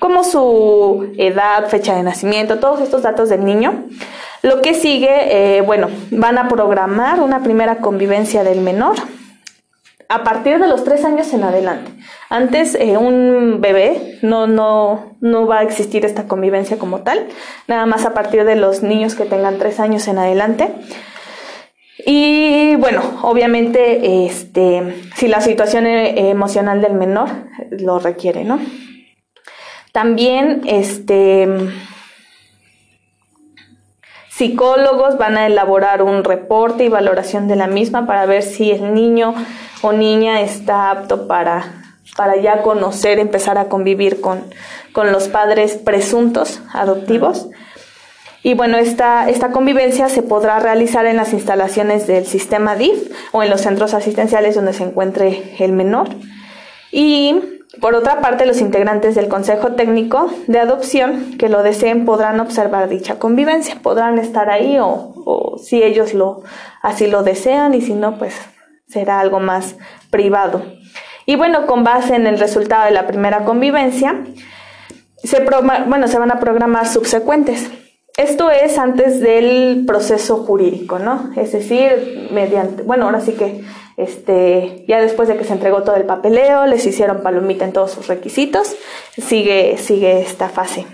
como 0.00 0.24
su 0.24 1.12
edad, 1.18 1.68
fecha 1.68 1.94
de 1.94 2.02
nacimiento, 2.02 2.58
todos 2.58 2.80
estos 2.80 3.02
datos 3.02 3.28
del 3.28 3.44
niño. 3.44 3.84
Lo 4.42 4.62
que 4.62 4.74
sigue, 4.74 5.58
eh, 5.58 5.60
bueno, 5.60 5.88
van 6.10 6.38
a 6.38 6.48
programar 6.48 7.20
una 7.20 7.42
primera 7.42 7.76
convivencia 7.76 8.42
del 8.42 8.62
menor 8.62 8.96
a 10.08 10.24
partir 10.24 10.58
de 10.58 10.66
los 10.66 10.82
tres 10.84 11.04
años 11.04 11.32
en 11.34 11.44
adelante. 11.44 11.92
Antes, 12.30 12.74
eh, 12.74 12.96
un 12.96 13.60
bebé 13.60 14.18
no, 14.22 14.46
no, 14.46 15.16
no 15.20 15.46
va 15.46 15.58
a 15.58 15.62
existir 15.62 16.06
esta 16.06 16.26
convivencia 16.26 16.78
como 16.78 17.02
tal, 17.02 17.28
nada 17.68 17.84
más 17.84 18.06
a 18.06 18.14
partir 18.14 18.44
de 18.44 18.56
los 18.56 18.82
niños 18.82 19.14
que 19.14 19.26
tengan 19.26 19.58
tres 19.58 19.78
años 19.80 20.08
en 20.08 20.18
adelante. 20.18 20.72
Y 22.06 22.74
bueno, 22.76 23.02
obviamente, 23.22 24.24
este, 24.24 24.94
si 25.14 25.28
la 25.28 25.42
situación 25.42 25.86
eh, 25.86 26.30
emocional 26.30 26.80
del 26.80 26.94
menor 26.94 27.28
lo 27.70 27.98
requiere, 27.98 28.44
¿no? 28.44 28.58
También, 29.92 30.62
este, 30.66 31.48
psicólogos 34.28 35.18
van 35.18 35.36
a 35.36 35.46
elaborar 35.46 36.02
un 36.02 36.24
reporte 36.24 36.84
y 36.84 36.88
valoración 36.88 37.48
de 37.48 37.56
la 37.56 37.66
misma 37.66 38.06
para 38.06 38.24
ver 38.24 38.42
si 38.42 38.70
el 38.70 38.94
niño 38.94 39.34
o 39.82 39.92
niña 39.92 40.40
está 40.40 40.90
apto 40.90 41.26
para, 41.26 41.92
para 42.16 42.36
ya 42.36 42.62
conocer, 42.62 43.18
empezar 43.18 43.58
a 43.58 43.68
convivir 43.68 44.20
con, 44.20 44.44
con 44.92 45.12
los 45.12 45.28
padres 45.28 45.74
presuntos 45.74 46.62
adoptivos. 46.72 47.48
Y 48.42 48.54
bueno, 48.54 48.78
esta, 48.78 49.28
esta 49.28 49.52
convivencia 49.52 50.08
se 50.08 50.22
podrá 50.22 50.58
realizar 50.60 51.04
en 51.04 51.16
las 51.16 51.34
instalaciones 51.34 52.06
del 52.06 52.24
sistema 52.24 52.76
DIF 52.76 53.12
o 53.32 53.42
en 53.42 53.50
los 53.50 53.60
centros 53.60 53.92
asistenciales 53.92 54.54
donde 54.54 54.72
se 54.72 54.84
encuentre 54.84 55.56
el 55.58 55.72
menor. 55.72 56.08
Y 56.90 57.59
por 57.78 57.94
otra 57.94 58.20
parte, 58.20 58.46
los 58.46 58.60
integrantes 58.60 59.14
del 59.14 59.28
Consejo 59.28 59.72
Técnico 59.72 60.28
de 60.48 60.58
Adopción 60.58 61.38
que 61.38 61.48
lo 61.48 61.62
deseen 61.62 62.04
podrán 62.04 62.40
observar 62.40 62.88
dicha 62.88 63.20
convivencia, 63.20 63.76
podrán 63.80 64.18
estar 64.18 64.50
ahí 64.50 64.78
o, 64.80 65.56
si 65.62 65.82
ellos 65.82 66.12
lo 66.12 66.42
así 66.82 67.06
lo 67.06 67.22
desean 67.22 67.74
y 67.74 67.80
si 67.80 67.94
no, 67.94 68.18
pues 68.18 68.34
será 68.88 69.20
algo 69.20 69.38
más 69.38 69.76
privado. 70.10 70.62
Y 71.26 71.36
bueno, 71.36 71.66
con 71.66 71.84
base 71.84 72.16
en 72.16 72.26
el 72.26 72.40
resultado 72.40 72.86
de 72.86 72.90
la 72.90 73.06
primera 73.06 73.44
convivencia, 73.44 74.24
se, 75.22 75.44
bueno, 75.86 76.08
se 76.08 76.18
van 76.18 76.32
a 76.32 76.40
programar 76.40 76.88
subsecuentes. 76.88 77.70
Esto 78.20 78.50
es 78.50 78.76
antes 78.76 79.18
del 79.20 79.84
proceso 79.86 80.44
jurídico, 80.44 80.98
¿no? 80.98 81.30
Es 81.36 81.52
decir, 81.52 82.28
mediante, 82.30 82.82
bueno, 82.82 83.06
ahora 83.06 83.22
sí 83.22 83.32
que 83.32 83.62
este, 83.96 84.84
ya 84.86 85.00
después 85.00 85.26
de 85.26 85.38
que 85.38 85.44
se 85.44 85.54
entregó 85.54 85.84
todo 85.84 85.96
el 85.96 86.04
papeleo, 86.04 86.66
les 86.66 86.84
hicieron 86.84 87.22
palomita 87.22 87.64
en 87.64 87.72
todos 87.72 87.92
sus 87.92 88.08
requisitos, 88.08 88.76
sigue, 89.16 89.78
sigue 89.78 90.20
esta 90.20 90.50
fase. 90.50 90.84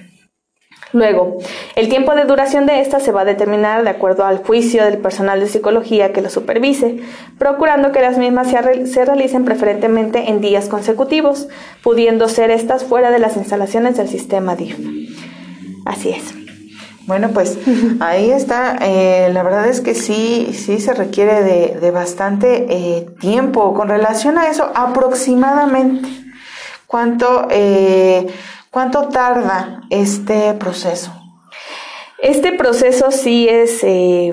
Luego, 0.93 1.39
el 1.75 1.89
tiempo 1.89 2.15
de 2.15 2.27
duración 2.27 2.65
de 2.65 2.79
esta 2.79 3.01
se 3.01 3.11
va 3.11 3.23
a 3.23 3.25
determinar 3.25 3.83
de 3.83 3.91
acuerdo 3.91 4.25
al 4.25 4.39
juicio 4.39 4.85
del 4.85 4.99
personal 4.99 5.41
de 5.41 5.49
psicología 5.49 6.13
que 6.13 6.23
lo 6.23 6.31
supervise, 6.31 6.99
procurando 7.41 7.91
que 7.91 8.03
las 8.03 8.19
mismas 8.19 8.53
se, 8.53 9.05
realicen 9.05 9.45
preferentemente 9.45 10.31
en 10.31 10.41
días 10.41 10.69
consecutivos, 10.69 11.49
pudiendo 11.83 12.29
ser 12.29 12.53
estas 12.53 12.85
fuera 12.85 13.11
de 13.11 13.19
las 13.19 13.37
instalaciones 13.37 13.97
del 13.97 14.07
sistema 14.07 14.55
DIF. 14.55 14.79
Así 15.85 16.11
es. 16.11 16.46
Bueno, 17.07 17.31
pues 17.33 17.57
ahí 18.01 18.31
está. 18.31 18.79
Eh, 18.81 19.31
la 19.33 19.43
verdad 19.43 19.69
es 19.69 19.81
que 19.81 19.95
sí, 19.95 20.51
sí 20.53 20.81
se 20.81 20.93
requiere 20.93 21.43
de, 21.75 21.91
bastante 21.91 22.67
eh, 22.69 23.07
tiempo 23.21 23.75
con 23.75 23.89
relación 23.89 24.39
a 24.39 24.49
eso. 24.49 24.71
Aproximadamente, 24.75 26.09
¿cuánto, 26.87 27.47
eh, 27.51 28.27
cuánto 28.71 29.09
tarda 29.09 29.83
este 29.91 30.55
proceso? 30.55 31.13
Este 32.19 32.53
proceso 32.53 33.13
sí 33.13 33.49
es, 33.49 33.85
eh, 33.85 34.33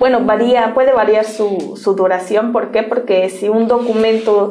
bueno, 0.00 0.24
varía, 0.24 0.74
puede 0.74 0.92
variar 0.92 1.26
su, 1.26 1.78
su 1.80 1.94
duración. 1.94 2.52
¿Por 2.52 2.72
qué? 2.72 2.82
Porque 2.82 3.30
si 3.30 3.48
un 3.48 3.68
documento 3.68 4.50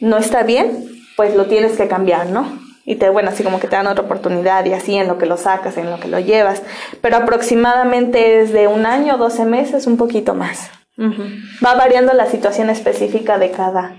no 0.00 0.18
está 0.18 0.42
bien, 0.42 0.88
pues 1.16 1.36
lo 1.36 1.46
tienes 1.46 1.76
que 1.76 1.86
cambiar, 1.86 2.30
¿no? 2.30 2.67
Y 2.90 2.96
te, 2.96 3.10
bueno, 3.10 3.28
así 3.28 3.44
como 3.44 3.60
que 3.60 3.68
te 3.68 3.76
dan 3.76 3.86
otra 3.86 4.04
oportunidad 4.04 4.64
y 4.64 4.72
así 4.72 4.94
en 4.96 5.08
lo 5.08 5.18
que 5.18 5.26
lo 5.26 5.36
sacas, 5.36 5.76
en 5.76 5.90
lo 5.90 6.00
que 6.00 6.08
lo 6.08 6.20
llevas. 6.20 6.62
Pero 7.02 7.18
aproximadamente 7.18 8.40
es 8.40 8.50
de 8.50 8.66
un 8.66 8.86
año, 8.86 9.18
12 9.18 9.44
meses, 9.44 9.86
un 9.86 9.98
poquito 9.98 10.34
más. 10.34 10.70
Va 10.98 11.74
variando 11.74 12.14
la 12.14 12.24
situación 12.24 12.70
específica 12.70 13.36
de 13.36 13.50
cada, 13.50 13.94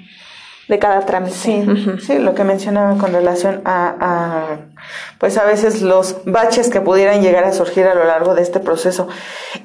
de 0.68 0.80
cada 0.80 1.06
trámite. 1.06 1.36
Sí, 1.36 1.64
sí, 2.02 2.18
lo 2.18 2.34
que 2.34 2.44
mencionaba 2.44 2.98
con 2.98 3.14
relación 3.14 3.62
a, 3.64 3.96
a, 4.00 4.58
pues 5.20 5.38
a 5.38 5.46
veces 5.46 5.84
los 5.84 6.24
baches 6.26 6.72
que 6.72 6.82
pudieran 6.82 7.22
llegar 7.22 7.44
a 7.44 7.54
surgir 7.54 7.86
a 7.86 7.94
lo 7.94 8.06
largo 8.06 8.34
de 8.34 8.42
este 8.42 8.60
proceso. 8.60 9.08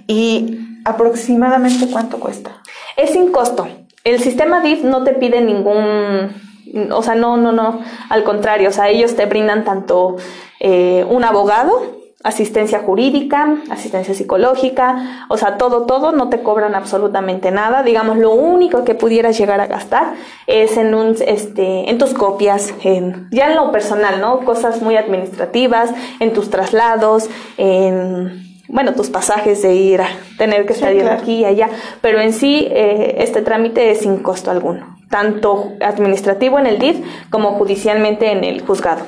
¿Y 0.06 0.82
aproximadamente 0.84 1.88
cuánto 1.90 2.20
cuesta? 2.20 2.60
Es 2.98 3.12
sin 3.12 3.32
costo. 3.32 3.66
El 4.04 4.20
sistema 4.20 4.60
DIF 4.60 4.84
no 4.84 5.02
te 5.02 5.14
pide 5.14 5.40
ningún, 5.40 6.43
o 6.90 7.02
sea, 7.02 7.14
no, 7.14 7.36
no, 7.36 7.52
no, 7.52 7.80
al 8.08 8.24
contrario, 8.24 8.68
o 8.68 8.72
sea, 8.72 8.88
ellos 8.88 9.16
te 9.16 9.26
brindan 9.26 9.64
tanto 9.64 10.16
eh, 10.60 11.04
un 11.08 11.24
abogado, 11.24 12.04
asistencia 12.24 12.78
jurídica, 12.80 13.58
asistencia 13.70 14.14
psicológica, 14.14 15.26
o 15.28 15.36
sea, 15.36 15.58
todo, 15.58 15.84
todo, 15.84 16.10
no 16.12 16.30
te 16.30 16.42
cobran 16.42 16.74
absolutamente 16.74 17.50
nada. 17.50 17.82
Digamos, 17.82 18.16
lo 18.16 18.32
único 18.32 18.82
que 18.82 18.94
pudieras 18.94 19.36
llegar 19.38 19.60
a 19.60 19.66
gastar 19.66 20.14
es 20.46 20.78
en 20.78 20.94
un, 20.94 21.14
este, 21.26 21.90
en 21.90 21.98
tus 21.98 22.14
copias, 22.14 22.72
en, 22.82 23.28
ya 23.30 23.50
en 23.50 23.56
lo 23.56 23.70
personal, 23.70 24.20
¿no? 24.20 24.40
Cosas 24.40 24.80
muy 24.80 24.96
administrativas, 24.96 25.92
en 26.18 26.32
tus 26.32 26.48
traslados, 26.48 27.28
en, 27.58 28.44
bueno, 28.68 28.94
tus 28.94 29.10
pasajes 29.10 29.60
de 29.60 29.74
ir 29.74 30.00
a 30.00 30.08
tener 30.38 30.64
que 30.64 30.74
salir 30.74 31.06
aquí 31.06 31.40
y 31.40 31.44
allá, 31.44 31.68
pero 32.00 32.20
en 32.20 32.32
sí, 32.32 32.66
eh, 32.70 33.16
este 33.18 33.42
trámite 33.42 33.90
es 33.90 34.00
sin 34.00 34.18
costo 34.18 34.50
alguno, 34.50 34.93
tanto 35.08 35.72
administrativo 35.80 36.58
en 36.58 36.66
el 36.66 36.78
DIF 36.78 36.96
como 37.30 37.52
judicialmente 37.52 38.32
en 38.32 38.44
el 38.44 38.62
juzgado. 38.62 39.04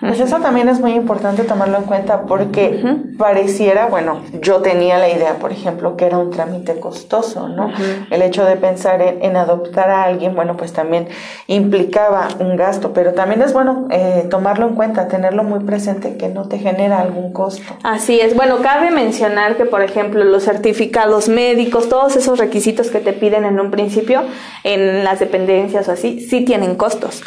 Pues 0.00 0.18
eso 0.18 0.38
también 0.38 0.68
es 0.68 0.80
muy 0.80 0.92
importante 0.92 1.44
tomarlo 1.44 1.78
en 1.78 1.84
cuenta 1.84 2.22
porque 2.22 2.82
pareciera, 3.18 3.86
bueno, 3.86 4.22
yo 4.40 4.62
tenía 4.62 4.98
la 4.98 5.08
idea, 5.08 5.34
por 5.34 5.52
ejemplo, 5.52 5.96
que 5.96 6.06
era 6.06 6.18
un 6.18 6.30
trámite 6.30 6.80
costoso, 6.80 7.48
¿no? 7.48 7.70
El 8.10 8.22
hecho 8.22 8.44
de 8.44 8.56
pensar 8.56 9.02
en, 9.02 9.36
adoptar 9.36 9.90
a 9.90 10.04
alguien, 10.04 10.34
bueno, 10.34 10.56
pues 10.56 10.72
también 10.72 11.08
implicaba 11.46 12.28
un 12.38 12.56
gasto, 12.56 12.92
pero 12.92 13.12
también 13.12 13.42
es 13.42 13.52
bueno 13.52 13.88
eh, 13.90 14.26
tomarlo 14.30 14.66
en 14.68 14.74
cuenta, 14.74 15.08
tenerlo 15.08 15.44
muy 15.44 15.60
presente, 15.60 16.16
que 16.16 16.28
no 16.28 16.48
te 16.48 16.58
genera 16.58 17.00
algún 17.00 17.32
costo. 17.32 17.76
Así 17.82 18.20
es. 18.20 18.34
Bueno, 18.34 18.58
cabe 18.62 18.90
mencionar 18.90 19.56
que, 19.56 19.64
por 19.64 19.82
ejemplo, 19.82 20.24
los 20.24 20.44
certificados 20.44 21.28
médicos, 21.28 21.88
todos 21.88 22.16
esos 22.16 22.38
requisitos 22.38 22.90
que 22.90 23.00
te 23.00 23.12
piden 23.12 23.44
en 23.44 23.60
un 23.60 23.70
principio 23.70 24.22
en 24.64 25.04
las 25.04 25.20
dependencias 25.20 25.88
o 25.88 25.92
así, 25.92 26.20
sí 26.20 26.44
tienen 26.44 26.76
costos. 26.76 27.22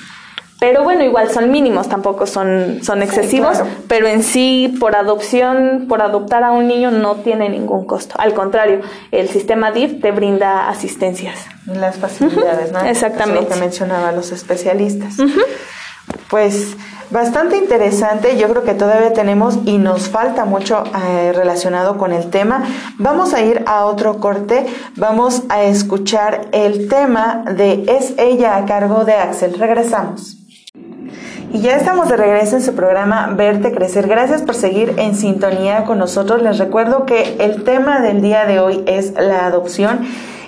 Pero 0.64 0.82
bueno, 0.82 1.04
igual 1.04 1.30
son 1.30 1.52
mínimos, 1.52 1.90
tampoco 1.90 2.26
son, 2.26 2.80
son 2.84 3.04
excesivos, 3.04 3.62
pero 3.90 4.08
en 4.08 4.24
sí, 4.24 4.74
por 4.80 4.96
adopción, 4.96 5.88
por 5.90 6.02
adoptar 6.02 6.42
a 6.46 6.54
un 6.54 6.70
niño 6.70 6.90
no 6.90 7.16
tiene 7.16 7.50
ningún 7.50 7.84
costo. 7.86 8.16
Al 8.18 8.34
contrario, 8.34 8.80
el 9.12 9.28
sistema 9.28 9.74
DIF 9.74 10.00
te 10.00 10.12
brinda 10.12 10.70
asistencias. 10.70 11.38
Las 11.66 11.98
facilidades, 11.98 12.72
¿no? 12.72 12.80
Exactamente. 12.80 13.42
lo 13.42 13.50
que 13.50 13.56
mencionaban 13.60 14.16
los 14.16 14.32
especialistas. 14.32 15.18
Pues 16.30 16.78
bastante 17.12 17.58
interesante, 17.58 18.38
yo 18.38 18.48
creo 18.48 18.64
que 18.64 18.74
todavía 18.74 19.12
tenemos 19.12 19.60
y 19.66 19.78
nos 19.78 20.08
falta 20.08 20.46
mucho 20.46 20.86
eh, 20.86 21.34
relacionado 21.34 21.98
con 21.98 22.14
el 22.14 22.30
tema. 22.30 22.64
Vamos 23.00 23.34
a 23.34 23.42
ir 23.42 23.64
a 23.68 23.84
otro 23.84 24.22
corte, 24.22 24.66
vamos 24.96 25.44
a 25.50 25.64
escuchar 25.64 26.48
el 26.54 26.88
tema 26.88 27.44
de 27.54 27.84
Es 27.90 28.14
ella 28.18 28.56
a 28.56 28.66
cargo 28.66 29.04
de 29.04 29.16
Axel. 29.16 29.60
Regresamos. 29.60 30.38
Y 31.54 31.60
ya 31.60 31.76
estamos 31.78 32.10
de 32.10 32.18
regreso 32.18 32.56
en 32.56 32.64
su 32.64 32.74
programa 32.74 33.28
Verte 33.38 33.72
Crecer. 33.72 34.08
Gracias 34.08 34.42
por 34.42 34.56
seguir 34.56 34.96
en 34.98 35.16
sintonía 35.16 35.84
con 35.84 36.00
nosotros. 36.00 36.42
Les 36.42 36.58
recuerdo 36.58 37.06
que 37.06 37.38
el 37.40 37.64
tema 37.64 38.02
del 38.02 38.24
día 38.24 38.48
de 38.48 38.60
hoy 38.60 38.84
es 38.88 39.14
la 39.14 39.46
adopción 39.46 40.00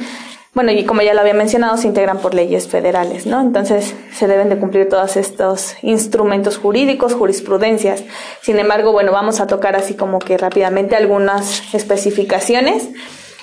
bueno, 0.56 0.72
y 0.72 0.84
como 0.84 1.02
ya 1.04 1.14
lo 1.14 1.22
había 1.22 1.36
mencionado, 1.36 1.78
se 1.78 1.88
integran 1.88 2.18
por 2.18 2.34
leyes 2.34 2.68
federales, 2.68 3.28
¿no? 3.28 3.40
Entonces 3.40 3.96
se 4.12 4.28
deben 4.28 4.50
de 4.50 4.58
cumplir 4.58 4.90
todos 4.90 5.16
estos 5.16 5.76
instrumentos 5.84 6.58
jurídicos, 6.58 7.14
jurisprudencias. 7.14 8.04
Sin 8.42 8.58
embargo, 8.58 8.92
bueno, 8.92 9.12
vamos 9.12 9.40
a 9.40 9.48
tocar 9.48 9.76
así 9.76 9.94
como 9.94 10.18
que 10.18 10.38
rápidamente 10.38 10.96
algunas 10.96 11.74
especificaciones. 11.74 12.90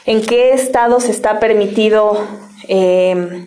¿En 0.05 0.21
qué 0.21 0.53
estados 0.53 1.09
está 1.09 1.39
permitido 1.39 2.27
eh, 2.69 3.47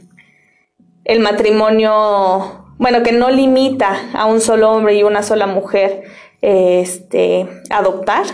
el 1.03 1.19
matrimonio, 1.19 2.65
bueno, 2.77 3.03
que 3.03 3.11
no 3.11 3.29
limita 3.29 4.09
a 4.13 4.25
un 4.25 4.39
solo 4.39 4.71
hombre 4.71 4.95
y 4.95 5.03
una 5.03 5.21
sola 5.21 5.47
mujer? 5.47 6.05
Este, 6.41 7.47
adoptar. 7.69 8.25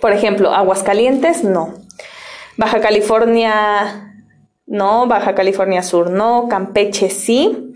Por 0.00 0.12
ejemplo, 0.12 0.54
Aguascalientes, 0.54 1.44
no. 1.44 1.74
Baja 2.56 2.80
California, 2.80 4.24
no. 4.66 5.06
Baja 5.06 5.34
California 5.34 5.82
Sur, 5.82 6.10
no. 6.10 6.48
Campeche, 6.48 7.10
sí. 7.10 7.74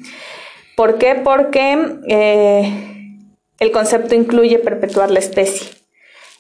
¿Por 0.77 0.99
qué? 0.99 1.15
Porque 1.15 1.99
eh, 2.09 3.17
el 3.59 3.71
concepto 3.73 4.15
incluye 4.15 4.59
perpetuar 4.59 5.11
la 5.11 5.19
especie. 5.19 5.77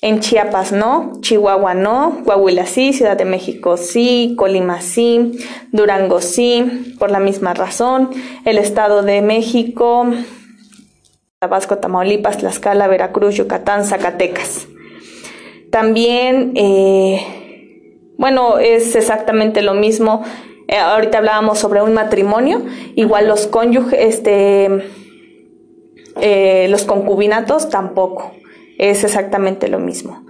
En 0.03 0.20
Chiapas 0.20 0.72
no, 0.72 1.12
Chihuahua 1.22 1.72
no, 1.72 2.22
Coahuila 2.24 2.66
sí, 2.66 2.92
Ciudad 2.92 3.16
de 3.16 3.24
México 3.24 3.78
sí, 3.78 4.34
Colima 4.36 4.82
sí, 4.82 5.32
Durango 5.72 6.20
sí, 6.20 6.94
por 6.99 7.11
la 7.11 7.18
misma 7.18 7.55
razón. 7.55 8.11
El 8.44 8.59
Estado 8.59 9.03
de 9.03 9.22
México, 9.22 10.07
Tabasco, 11.41 11.78
Tamaulipas, 11.78 12.39
Tlaxcala, 12.39 12.89
Veracruz, 12.89 13.34
Yucatán, 13.34 13.84
Zacatecas. 13.84 14.66
También, 15.70 16.53
eh, 16.55 17.20
bueno, 18.18 18.59
es 18.59 18.97
exactamente 18.97 19.62
lo 19.62 19.74
mismo 19.74 20.22
Eh, 20.68 20.78
ahorita 20.78 21.18
hablábamos 21.18 21.59
sobre 21.61 21.82
un 21.82 21.95
matrimonio, 21.95 22.62
igual 22.97 23.28
los 23.28 23.47
cónyuges, 23.47 23.99
este, 24.01 24.68
eh, 26.20 26.66
los 26.68 26.84
concubinatos 26.84 27.68
tampoco, 27.68 28.32
es 28.78 29.05
exactamente 29.05 29.68
lo 29.68 29.78
mismo. 29.78 30.24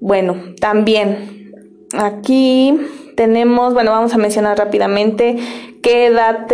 Bueno, 0.00 0.36
también 0.58 1.52
aquí 1.92 2.80
tenemos, 3.14 3.74
bueno, 3.74 3.90
vamos 3.90 4.14
a 4.14 4.18
mencionar 4.18 4.56
rápidamente 4.56 5.36
qué 5.82 6.06
edad 6.06 6.46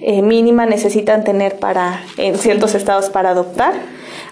eh, 0.00 0.22
mínima 0.22 0.66
necesitan 0.66 1.24
tener 1.24 1.58
para, 1.58 2.02
en 2.16 2.36
ciertos 2.36 2.74
estados 2.74 3.10
para 3.10 3.30
adoptar. 3.30 3.74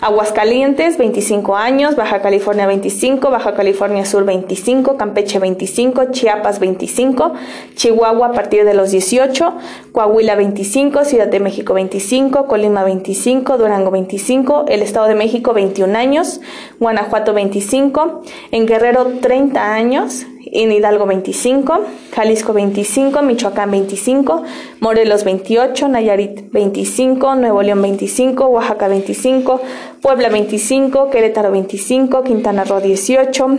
Aguascalientes 0.00 0.98
25 0.98 1.56
años, 1.56 1.96
Baja 1.96 2.20
California 2.20 2.66
25, 2.66 3.30
Baja 3.30 3.54
California 3.54 4.04
Sur 4.04 4.24
25, 4.24 4.96
Campeche 4.96 5.38
25, 5.38 6.10
Chiapas 6.10 6.60
25, 6.60 7.32
Chihuahua 7.74 8.28
a 8.28 8.32
partir 8.32 8.64
de 8.64 8.74
los 8.74 8.90
18, 8.90 9.54
Coahuila 9.92 10.34
25, 10.34 11.04
Ciudad 11.04 11.28
de 11.28 11.40
México 11.40 11.72
25, 11.72 12.46
Colima 12.46 12.84
25, 12.84 13.56
Durango 13.56 13.90
25, 13.90 14.66
el 14.68 14.82
Estado 14.82 15.08
de 15.08 15.14
México 15.14 15.54
21 15.54 15.96
años, 15.96 16.40
Guanajuato 16.78 17.32
25, 17.32 18.22
en 18.50 18.66
Guerrero 18.66 19.06
30 19.22 19.72
años, 19.72 20.26
en 20.52 20.72
Hidalgo 20.72 21.06
25, 21.06 21.80
Jalisco 22.14 22.52
25, 22.52 23.22
Michoacán 23.22 23.70
25, 23.70 24.42
Morelos 24.80 25.24
28, 25.24 25.88
Nayarit 25.88 26.50
25, 26.52 27.34
Nuevo 27.34 27.62
León 27.62 27.82
25, 27.82 28.46
Oaxaca 28.46 28.88
25, 28.88 29.60
Puebla 30.00 30.28
25, 30.28 31.10
Querétaro 31.10 31.50
25, 31.50 32.22
Quintana 32.22 32.64
Roo 32.64 32.80
18, 32.80 33.58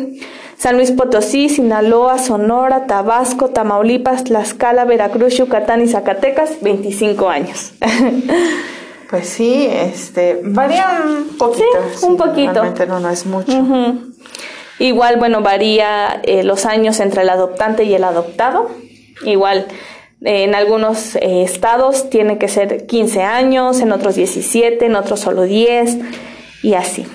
San 0.57 0.75
Luis 0.75 0.91
Potosí, 0.91 1.49
Sinaloa, 1.49 2.17
Sonora, 2.17 2.87
Tabasco, 2.87 3.49
Tamaulipas, 3.49 4.23
Tlaxcala, 4.23 4.85
Veracruz, 4.85 5.37
Yucatán 5.37 5.81
y 5.81 5.87
Zacatecas 5.87 6.61
25 6.61 7.29
años. 7.29 7.73
Pues 9.09 9.29
sí, 9.29 9.69
este, 9.71 10.41
varía 10.43 11.01
un 11.05 11.37
poquito. 11.37 11.65
Sí, 11.95 12.05
un 12.05 12.17
poquito. 12.17 12.51
Realmente 12.51 12.85
no, 12.87 12.99
no 12.99 13.09
es 13.09 13.25
mucho. 13.25 13.53
Igual, 14.79 15.17
bueno, 15.17 15.41
varía 15.41 16.21
eh, 16.23 16.43
los 16.43 16.65
años 16.65 16.99
entre 16.99 17.23
el 17.23 17.29
adoptante 17.29 17.83
y 17.83 17.95
el 17.95 18.03
adoptado. 18.03 18.69
Igual, 19.23 19.67
eh, 20.21 20.43
en 20.43 20.53
algunos 20.53 21.15
eh, 21.15 21.41
estados 21.41 22.09
tiene 22.09 22.37
que 22.37 22.47
ser 22.47 22.85
15 22.85 23.23
años, 23.23 23.81
en 23.81 23.91
otros 23.91 24.15
17, 24.15 24.85
en 24.85 24.95
otros 24.95 25.19
solo 25.19 25.43
10 25.43 25.97
y 26.61 26.75
así. 26.75 27.07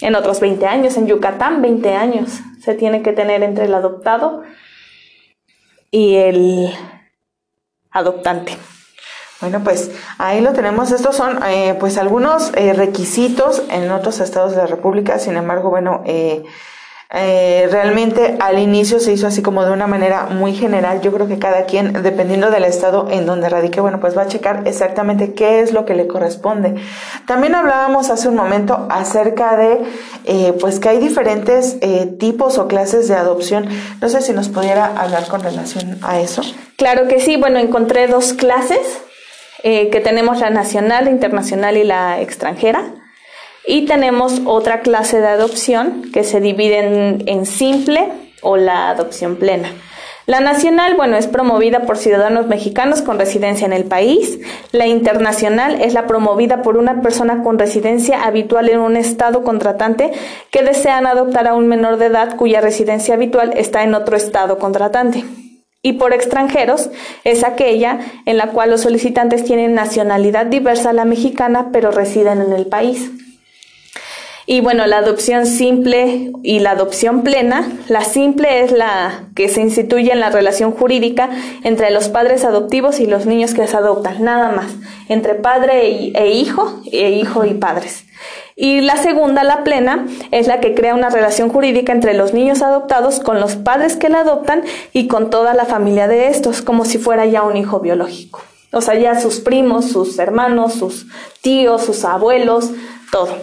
En 0.00 0.14
otros 0.14 0.40
20 0.40 0.66
años, 0.66 0.96
en 0.96 1.06
Yucatán 1.06 1.60
20 1.60 1.94
años 1.94 2.40
se 2.62 2.74
tiene 2.74 3.02
que 3.02 3.12
tener 3.12 3.42
entre 3.42 3.66
el 3.66 3.74
adoptado 3.74 4.42
y 5.90 6.16
el 6.16 6.70
adoptante. 7.90 8.56
Bueno, 9.40 9.60
pues 9.62 9.90
ahí 10.18 10.40
lo 10.40 10.52
tenemos. 10.52 10.92
Estos 10.92 11.16
son 11.16 11.40
pues 11.80 11.98
algunos 11.98 12.52
requisitos 12.52 13.64
en 13.70 13.90
otros 13.90 14.20
estados 14.20 14.52
de 14.52 14.58
la 14.58 14.66
República. 14.66 15.18
Sin 15.18 15.36
embargo, 15.36 15.70
bueno, 15.70 16.02
eh, 16.06 16.44
eh, 17.14 17.68
realmente 17.70 18.36
al 18.40 18.58
inicio 18.58 18.98
se 18.98 19.12
hizo 19.12 19.26
así 19.26 19.42
como 19.42 19.64
de 19.66 19.72
una 19.72 19.86
manera 19.86 20.26
muy 20.26 20.54
general. 20.54 21.02
Yo 21.02 21.12
creo 21.12 21.28
que 21.28 21.38
cada 21.38 21.66
quien, 21.66 21.92
dependiendo 22.02 22.50
del 22.50 22.64
estado 22.64 23.08
en 23.10 23.26
donde 23.26 23.50
radique, 23.50 23.82
bueno, 23.82 24.00
pues 24.00 24.16
va 24.16 24.22
a 24.22 24.28
checar 24.28 24.62
exactamente 24.66 25.34
qué 25.34 25.60
es 25.60 25.74
lo 25.74 25.84
que 25.84 25.94
le 25.94 26.06
corresponde. 26.06 26.74
También 27.26 27.54
hablábamos 27.54 28.08
hace 28.08 28.28
un 28.28 28.36
momento 28.36 28.86
acerca 28.88 29.58
de, 29.58 29.80
eh, 30.24 30.54
pues 30.58 30.80
que 30.80 30.88
hay 30.88 30.98
diferentes 30.98 31.76
eh, 31.82 32.06
tipos 32.18 32.56
o 32.56 32.66
clases 32.66 33.08
de 33.08 33.14
adopción. 33.14 33.68
No 34.00 34.08
sé 34.08 34.22
si 34.22 34.32
nos 34.32 34.48
pudiera 34.48 34.86
hablar 34.86 35.26
con 35.28 35.42
relación 35.42 35.98
a 36.00 36.18
eso. 36.18 36.40
Claro 36.76 37.08
que 37.08 37.20
sí. 37.20 37.36
Bueno, 37.36 37.58
encontré 37.58 38.06
dos 38.06 38.32
clases 38.32 38.80
que 39.62 40.00
tenemos 40.02 40.40
la 40.40 40.50
nacional, 40.50 41.04
la 41.04 41.12
internacional 41.12 41.76
y 41.76 41.84
la 41.84 42.20
extranjera. 42.20 43.01
Y 43.66 43.86
tenemos 43.86 44.42
otra 44.44 44.80
clase 44.80 45.20
de 45.20 45.28
adopción 45.28 46.10
que 46.12 46.24
se 46.24 46.40
divide 46.40 46.78
en, 47.26 47.46
simple 47.46 48.08
o 48.42 48.56
la 48.56 48.90
adopción 48.90 49.36
plena. 49.36 49.68
La 50.26 50.40
nacional, 50.40 50.94
bueno, 50.94 51.16
es 51.16 51.26
promovida 51.26 51.80
por 51.80 51.96
ciudadanos 51.96 52.46
mexicanos 52.46 53.02
con 53.02 53.18
residencia 53.18 53.66
en 53.66 53.72
el 53.72 53.84
país. 53.84 54.38
La 54.70 54.86
internacional 54.86 55.80
es 55.80 55.94
la 55.94 56.06
promovida 56.06 56.62
por 56.62 56.76
una 56.76 57.02
persona 57.02 57.42
con 57.42 57.58
residencia 57.58 58.24
habitual 58.24 58.68
en 58.68 58.78
un 58.78 58.96
estado 58.96 59.42
contratante 59.42 60.12
que 60.50 60.62
desean 60.62 61.06
adoptar 61.06 61.48
a 61.48 61.54
un 61.54 61.66
menor 61.66 61.96
de 61.98 62.06
edad 62.06 62.36
cuya 62.36 62.60
residencia 62.60 63.14
habitual 63.14 63.52
está 63.56 63.82
en 63.82 63.94
otro 63.94 64.16
estado 64.16 64.58
contratante. 64.58 65.24
Y 65.82 65.94
por 65.94 66.12
extranjeros 66.12 66.90
es 67.24 67.42
aquella 67.42 67.98
en 68.24 68.36
la 68.36 68.48
cual 68.50 68.70
los 68.70 68.82
solicitantes 68.82 69.44
tienen 69.44 69.74
nacionalidad 69.74 70.46
diversa 70.46 70.90
a 70.90 70.92
la 70.92 71.04
mexicana 71.04 71.70
pero 71.72 71.90
residen 71.90 72.40
en 72.40 72.52
el 72.52 72.66
país. 72.66 73.10
Y 74.46 74.60
bueno, 74.60 74.86
la 74.86 74.98
adopción 74.98 75.46
simple 75.46 76.32
y 76.42 76.58
la 76.58 76.72
adopción 76.72 77.22
plena. 77.22 77.70
La 77.88 78.02
simple 78.02 78.62
es 78.62 78.72
la 78.72 79.26
que 79.36 79.48
se 79.48 79.60
instituye 79.60 80.12
en 80.12 80.20
la 80.20 80.30
relación 80.30 80.72
jurídica 80.72 81.30
entre 81.62 81.90
los 81.90 82.08
padres 82.08 82.44
adoptivos 82.44 82.98
y 82.98 83.06
los 83.06 83.26
niños 83.26 83.54
que 83.54 83.66
se 83.66 83.76
adoptan, 83.76 84.24
nada 84.24 84.50
más, 84.50 84.72
entre 85.08 85.34
padre 85.34 86.12
e 86.14 86.32
hijo, 86.32 86.82
e 86.90 87.10
hijo 87.10 87.44
y 87.44 87.54
padres. 87.54 88.04
Y 88.56 88.80
la 88.80 88.96
segunda, 88.96 89.44
la 89.44 89.64
plena, 89.64 90.06
es 90.30 90.46
la 90.46 90.60
que 90.60 90.74
crea 90.74 90.94
una 90.94 91.08
relación 91.08 91.48
jurídica 91.48 91.92
entre 91.92 92.14
los 92.14 92.34
niños 92.34 92.62
adoptados 92.62 93.20
con 93.20 93.40
los 93.40 93.56
padres 93.56 93.96
que 93.96 94.08
la 94.08 94.20
adoptan 94.20 94.62
y 94.92 95.06
con 95.06 95.30
toda 95.30 95.54
la 95.54 95.64
familia 95.64 96.08
de 96.08 96.28
estos, 96.28 96.62
como 96.62 96.84
si 96.84 96.98
fuera 96.98 97.26
ya 97.26 97.42
un 97.42 97.56
hijo 97.56 97.80
biológico. 97.80 98.40
O 98.72 98.80
sea, 98.80 98.94
ya 98.94 99.20
sus 99.20 99.40
primos, 99.40 99.86
sus 99.86 100.18
hermanos, 100.18 100.74
sus 100.74 101.06
tíos, 101.42 101.84
sus 101.84 102.04
abuelos, 102.04 102.70
todo. 103.10 103.36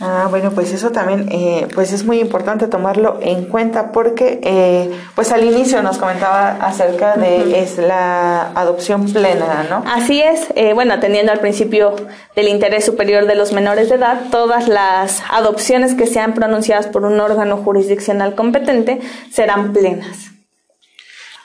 Ah, 0.00 0.28
bueno, 0.30 0.52
pues 0.52 0.72
eso 0.72 0.90
también, 0.90 1.28
eh, 1.32 1.66
pues 1.74 1.92
es 1.92 2.04
muy 2.04 2.20
importante 2.20 2.68
tomarlo 2.68 3.18
en 3.20 3.46
cuenta 3.46 3.90
porque, 3.90 4.38
eh, 4.44 4.96
pues 5.16 5.32
al 5.32 5.42
inicio 5.42 5.82
nos 5.82 5.98
comentaba 5.98 6.50
acerca 6.50 7.16
de 7.16 7.60
es 7.60 7.78
la 7.78 8.52
adopción 8.52 9.12
plena, 9.12 9.66
¿no? 9.68 9.82
Así 9.86 10.20
es, 10.20 10.46
eh, 10.54 10.72
bueno, 10.72 10.94
atendiendo 10.94 11.32
al 11.32 11.40
principio 11.40 11.96
del 12.36 12.46
interés 12.46 12.84
superior 12.84 13.26
de 13.26 13.34
los 13.34 13.52
menores 13.52 13.88
de 13.88 13.96
edad, 13.96 14.20
todas 14.30 14.68
las 14.68 15.20
adopciones 15.32 15.94
que 15.94 16.06
sean 16.06 16.32
pronunciadas 16.32 16.86
por 16.86 17.04
un 17.04 17.18
órgano 17.18 17.56
jurisdiccional 17.56 18.36
competente 18.36 19.00
serán 19.32 19.72
plenas. 19.72 20.30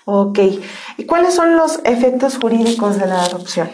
Ok, 0.06 0.40
¿y 0.98 1.06
cuáles 1.06 1.34
son 1.34 1.56
los 1.56 1.80
efectos 1.86 2.38
jurídicos 2.38 3.00
de 3.00 3.08
la 3.08 3.24
adopción? 3.24 3.72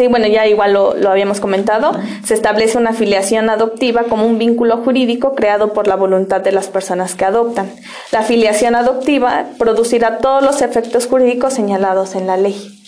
Sí, 0.00 0.06
bueno, 0.06 0.26
ya 0.28 0.46
igual 0.46 0.72
lo, 0.72 1.10
habíamos 1.10 1.40
comentado. 1.40 1.92
Se 2.24 2.32
establece 2.32 2.78
una 2.78 2.88
afiliación 2.88 3.50
adoptiva 3.50 4.04
como 4.04 4.24
un 4.24 4.38
vínculo 4.38 4.78
jurídico 4.78 5.34
creado 5.34 5.74
por 5.74 5.86
la 5.86 5.94
voluntad 5.94 6.40
de 6.40 6.52
las 6.52 6.68
personas 6.68 7.14
que 7.14 7.26
adoptan. 7.26 7.70
La 8.10 8.20
afiliación 8.20 8.74
adoptiva 8.76 9.48
producirá 9.58 10.16
todos 10.16 10.42
los 10.42 10.62
efectos 10.62 11.06
jurídicos 11.06 11.52
señalados 11.52 12.14
en 12.14 12.26
la 12.26 12.38
ley. 12.38 12.82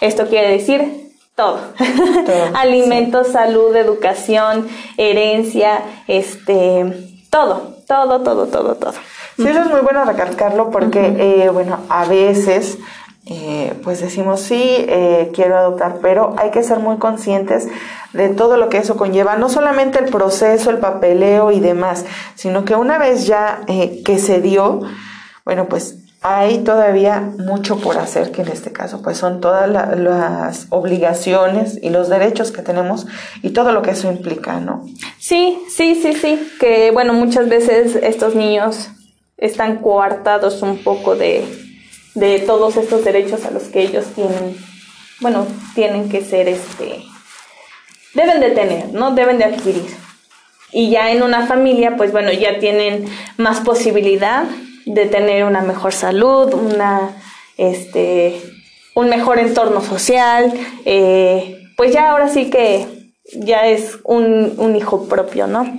Esto 0.00 0.26
quiere 0.26 0.50
decir 0.50 1.12
todo. 1.36 1.60
Alimentos, 2.54 3.28
salud, 3.28 3.76
educación, 3.76 4.66
herencia, 4.96 5.82
este, 6.08 7.14
todo, 7.30 7.76
todo, 7.86 8.22
todo, 8.22 8.46
todo, 8.48 8.74
todo. 8.74 8.94
Sí, 9.36 9.46
eso 9.46 9.60
es 9.60 9.70
muy 9.70 9.82
bueno 9.82 10.04
recalcarlo 10.04 10.72
porque, 10.72 11.14
eh, 11.16 11.48
bueno, 11.50 11.78
a 11.88 12.06
veces 12.06 12.78
eh, 13.28 13.74
pues 13.82 14.00
decimos 14.00 14.40
sí, 14.40 14.62
eh, 14.62 15.32
quiero 15.34 15.58
adoptar, 15.58 15.98
pero 16.00 16.36
hay 16.38 16.52
que 16.52 16.62
ser 16.62 16.78
muy 16.78 16.98
conscientes 16.98 17.66
de 18.12 18.28
todo 18.28 18.56
lo 18.56 18.68
que 18.68 18.78
eso 18.78 18.96
conlleva, 18.96 19.36
no 19.36 19.48
solamente 19.48 19.98
el 19.98 20.10
proceso, 20.12 20.70
el 20.70 20.78
papeleo 20.78 21.50
y 21.50 21.58
demás, 21.58 22.04
sino 22.36 22.64
que 22.64 22.76
una 22.76 22.98
vez 22.98 23.26
ya 23.26 23.62
eh, 23.66 24.02
que 24.04 24.20
se 24.20 24.40
dio, 24.40 24.82
bueno, 25.44 25.66
pues 25.66 25.96
hay 26.22 26.58
todavía 26.58 27.20
mucho 27.20 27.80
por 27.80 27.98
hacer, 27.98 28.30
que 28.30 28.42
en 28.42 28.48
este 28.48 28.70
caso 28.70 29.02
pues 29.02 29.18
son 29.18 29.40
todas 29.40 29.68
las 29.68 30.66
obligaciones 30.70 31.80
y 31.82 31.90
los 31.90 32.08
derechos 32.08 32.52
que 32.52 32.62
tenemos 32.62 33.08
y 33.42 33.50
todo 33.50 33.72
lo 33.72 33.82
que 33.82 33.90
eso 33.90 34.08
implica, 34.08 34.60
¿no? 34.60 34.84
Sí, 35.18 35.58
sí, 35.68 35.96
sí, 36.00 36.12
sí, 36.12 36.52
que 36.60 36.92
bueno, 36.92 37.12
muchas 37.12 37.48
veces 37.48 37.96
estos 37.96 38.36
niños 38.36 38.88
están 39.36 39.78
coartados 39.78 40.62
un 40.62 40.78
poco 40.82 41.16
de 41.16 41.65
de 42.16 42.40
todos 42.40 42.76
estos 42.76 43.04
derechos 43.04 43.44
a 43.44 43.50
los 43.50 43.64
que 43.64 43.82
ellos 43.82 44.06
tienen, 44.14 44.56
bueno, 45.20 45.46
tienen 45.74 46.08
que 46.08 46.24
ser, 46.24 46.48
este, 46.48 47.02
deben 48.14 48.40
de 48.40 48.50
tener, 48.50 48.92
¿no? 48.92 49.14
Deben 49.14 49.36
de 49.38 49.44
adquirir. 49.44 49.86
Y 50.72 50.90
ya 50.90 51.12
en 51.12 51.22
una 51.22 51.46
familia, 51.46 51.96
pues 51.96 52.12
bueno, 52.12 52.32
ya 52.32 52.58
tienen 52.58 53.04
más 53.36 53.60
posibilidad 53.60 54.44
de 54.86 55.06
tener 55.06 55.44
una 55.44 55.60
mejor 55.60 55.92
salud, 55.92 56.54
una, 56.54 57.10
este, 57.58 58.40
un 58.94 59.10
mejor 59.10 59.38
entorno 59.38 59.82
social, 59.82 60.52
eh, 60.86 61.68
pues 61.76 61.92
ya 61.92 62.10
ahora 62.10 62.28
sí 62.28 62.48
que 62.48 62.86
ya 63.34 63.66
es 63.66 63.98
un, 64.04 64.54
un 64.56 64.74
hijo 64.74 65.06
propio, 65.06 65.46
¿no? 65.46 65.76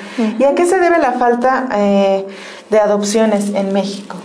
¿Y 0.40 0.42
a 0.42 0.56
qué 0.56 0.66
se 0.66 0.80
debe 0.80 0.98
la 0.98 1.12
falta 1.12 1.68
eh, 1.76 2.26
de 2.68 2.78
adopciones 2.80 3.54
en 3.54 3.72
México? 3.72 4.16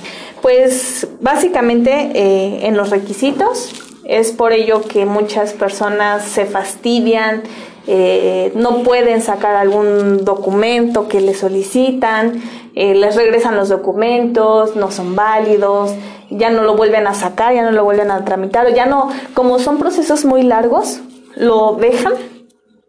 Pues 0.41 1.07
básicamente 1.21 2.11
eh, 2.15 2.67
en 2.67 2.75
los 2.75 2.89
requisitos, 2.89 3.71
es 4.03 4.31
por 4.31 4.51
ello 4.51 4.81
que 4.81 5.05
muchas 5.05 5.53
personas 5.53 6.23
se 6.23 6.45
fastidian, 6.45 7.43
eh, 7.85 8.51
no 8.55 8.83
pueden 8.83 9.21
sacar 9.21 9.55
algún 9.55 10.25
documento 10.25 11.07
que 11.07 11.21
les 11.21 11.39
solicitan, 11.39 12.41
les 12.77 13.15
regresan 13.15 13.55
los 13.55 13.69
documentos, 13.69 14.75
no 14.75 14.91
son 14.91 15.15
válidos, 15.15 15.93
ya 16.29 16.49
no 16.49 16.63
lo 16.63 16.75
vuelven 16.75 17.07
a 17.07 17.13
sacar, 17.13 17.53
ya 17.53 17.63
no 17.63 17.71
lo 17.71 17.83
vuelven 17.83 18.11
a 18.11 18.23
tramitar, 18.23 18.67
o 18.67 18.69
ya 18.69 18.85
no, 18.85 19.09
como 19.33 19.59
son 19.59 19.77
procesos 19.77 20.25
muy 20.25 20.43
largos, 20.43 20.99
lo 21.35 21.73
dejan 21.73 22.13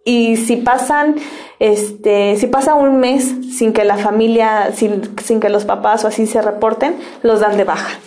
y 0.04 0.36
si 0.36 0.56
pasan, 0.56 1.16
este, 1.58 2.36
si 2.36 2.46
pasa 2.46 2.74
un 2.74 2.98
mes 2.98 3.30
sin 3.56 3.72
que 3.72 3.84
la 3.84 3.98
familia, 3.98 4.72
sin, 4.74 5.16
sin 5.18 5.38
que 5.40 5.50
los 5.50 5.64
papás 5.64 6.04
o 6.04 6.08
así 6.08 6.26
se 6.26 6.40
reporten, 6.40 6.96
los 7.22 7.40
dan 7.40 7.56
de 7.56 7.64
baja, 7.64 7.98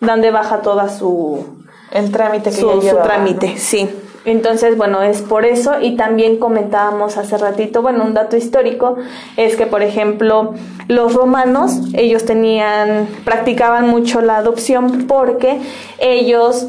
dan 0.00 0.20
de 0.20 0.30
baja 0.30 0.62
toda 0.62 0.88
su 0.88 1.44
el 1.92 2.12
trámite 2.12 2.50
que 2.50 2.56
su, 2.56 2.80
su 2.80 2.96
trámite, 3.02 3.56
sí. 3.56 3.88
Entonces, 4.24 4.76
bueno, 4.76 5.02
es 5.02 5.22
por 5.22 5.46
eso 5.46 5.80
y 5.80 5.96
también 5.96 6.36
comentábamos 6.38 7.16
hace 7.16 7.38
ratito, 7.38 7.80
bueno, 7.80 8.04
un 8.04 8.12
dato 8.12 8.36
histórico 8.36 8.96
es 9.36 9.56
que, 9.56 9.66
por 9.66 9.82
ejemplo, 9.82 10.54
los 10.88 11.14
romanos, 11.14 11.80
ellos 11.94 12.26
tenían, 12.26 13.08
practicaban 13.24 13.88
mucho 13.88 14.20
la 14.20 14.36
adopción 14.36 15.06
porque 15.06 15.58
ellos 15.98 16.66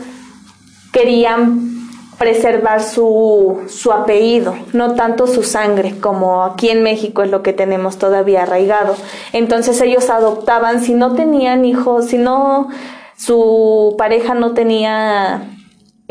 querían 0.94 1.72
preservar 2.18 2.84
su, 2.84 3.62
su 3.68 3.92
apellido, 3.92 4.56
no 4.74 4.94
tanto 4.94 5.28
su 5.28 5.44
sangre, 5.44 6.00
como 6.00 6.44
aquí 6.44 6.70
en 6.70 6.84
México 6.84 7.24
es 7.24 7.32
lo 7.32 7.42
que 7.42 7.52
tenemos 7.52 7.98
todavía 7.98 8.44
arraigado. 8.44 8.96
Entonces 9.34 9.82
ellos 9.82 10.10
adoptaban, 10.10 10.82
si 10.82 10.94
no 10.94 11.16
tenían 11.16 11.66
hijos, 11.66 12.06
si 12.06 12.18
no, 12.18 12.70
su 13.18 13.96
pareja 13.98 14.36
no 14.36 14.54
tenía 14.54 15.48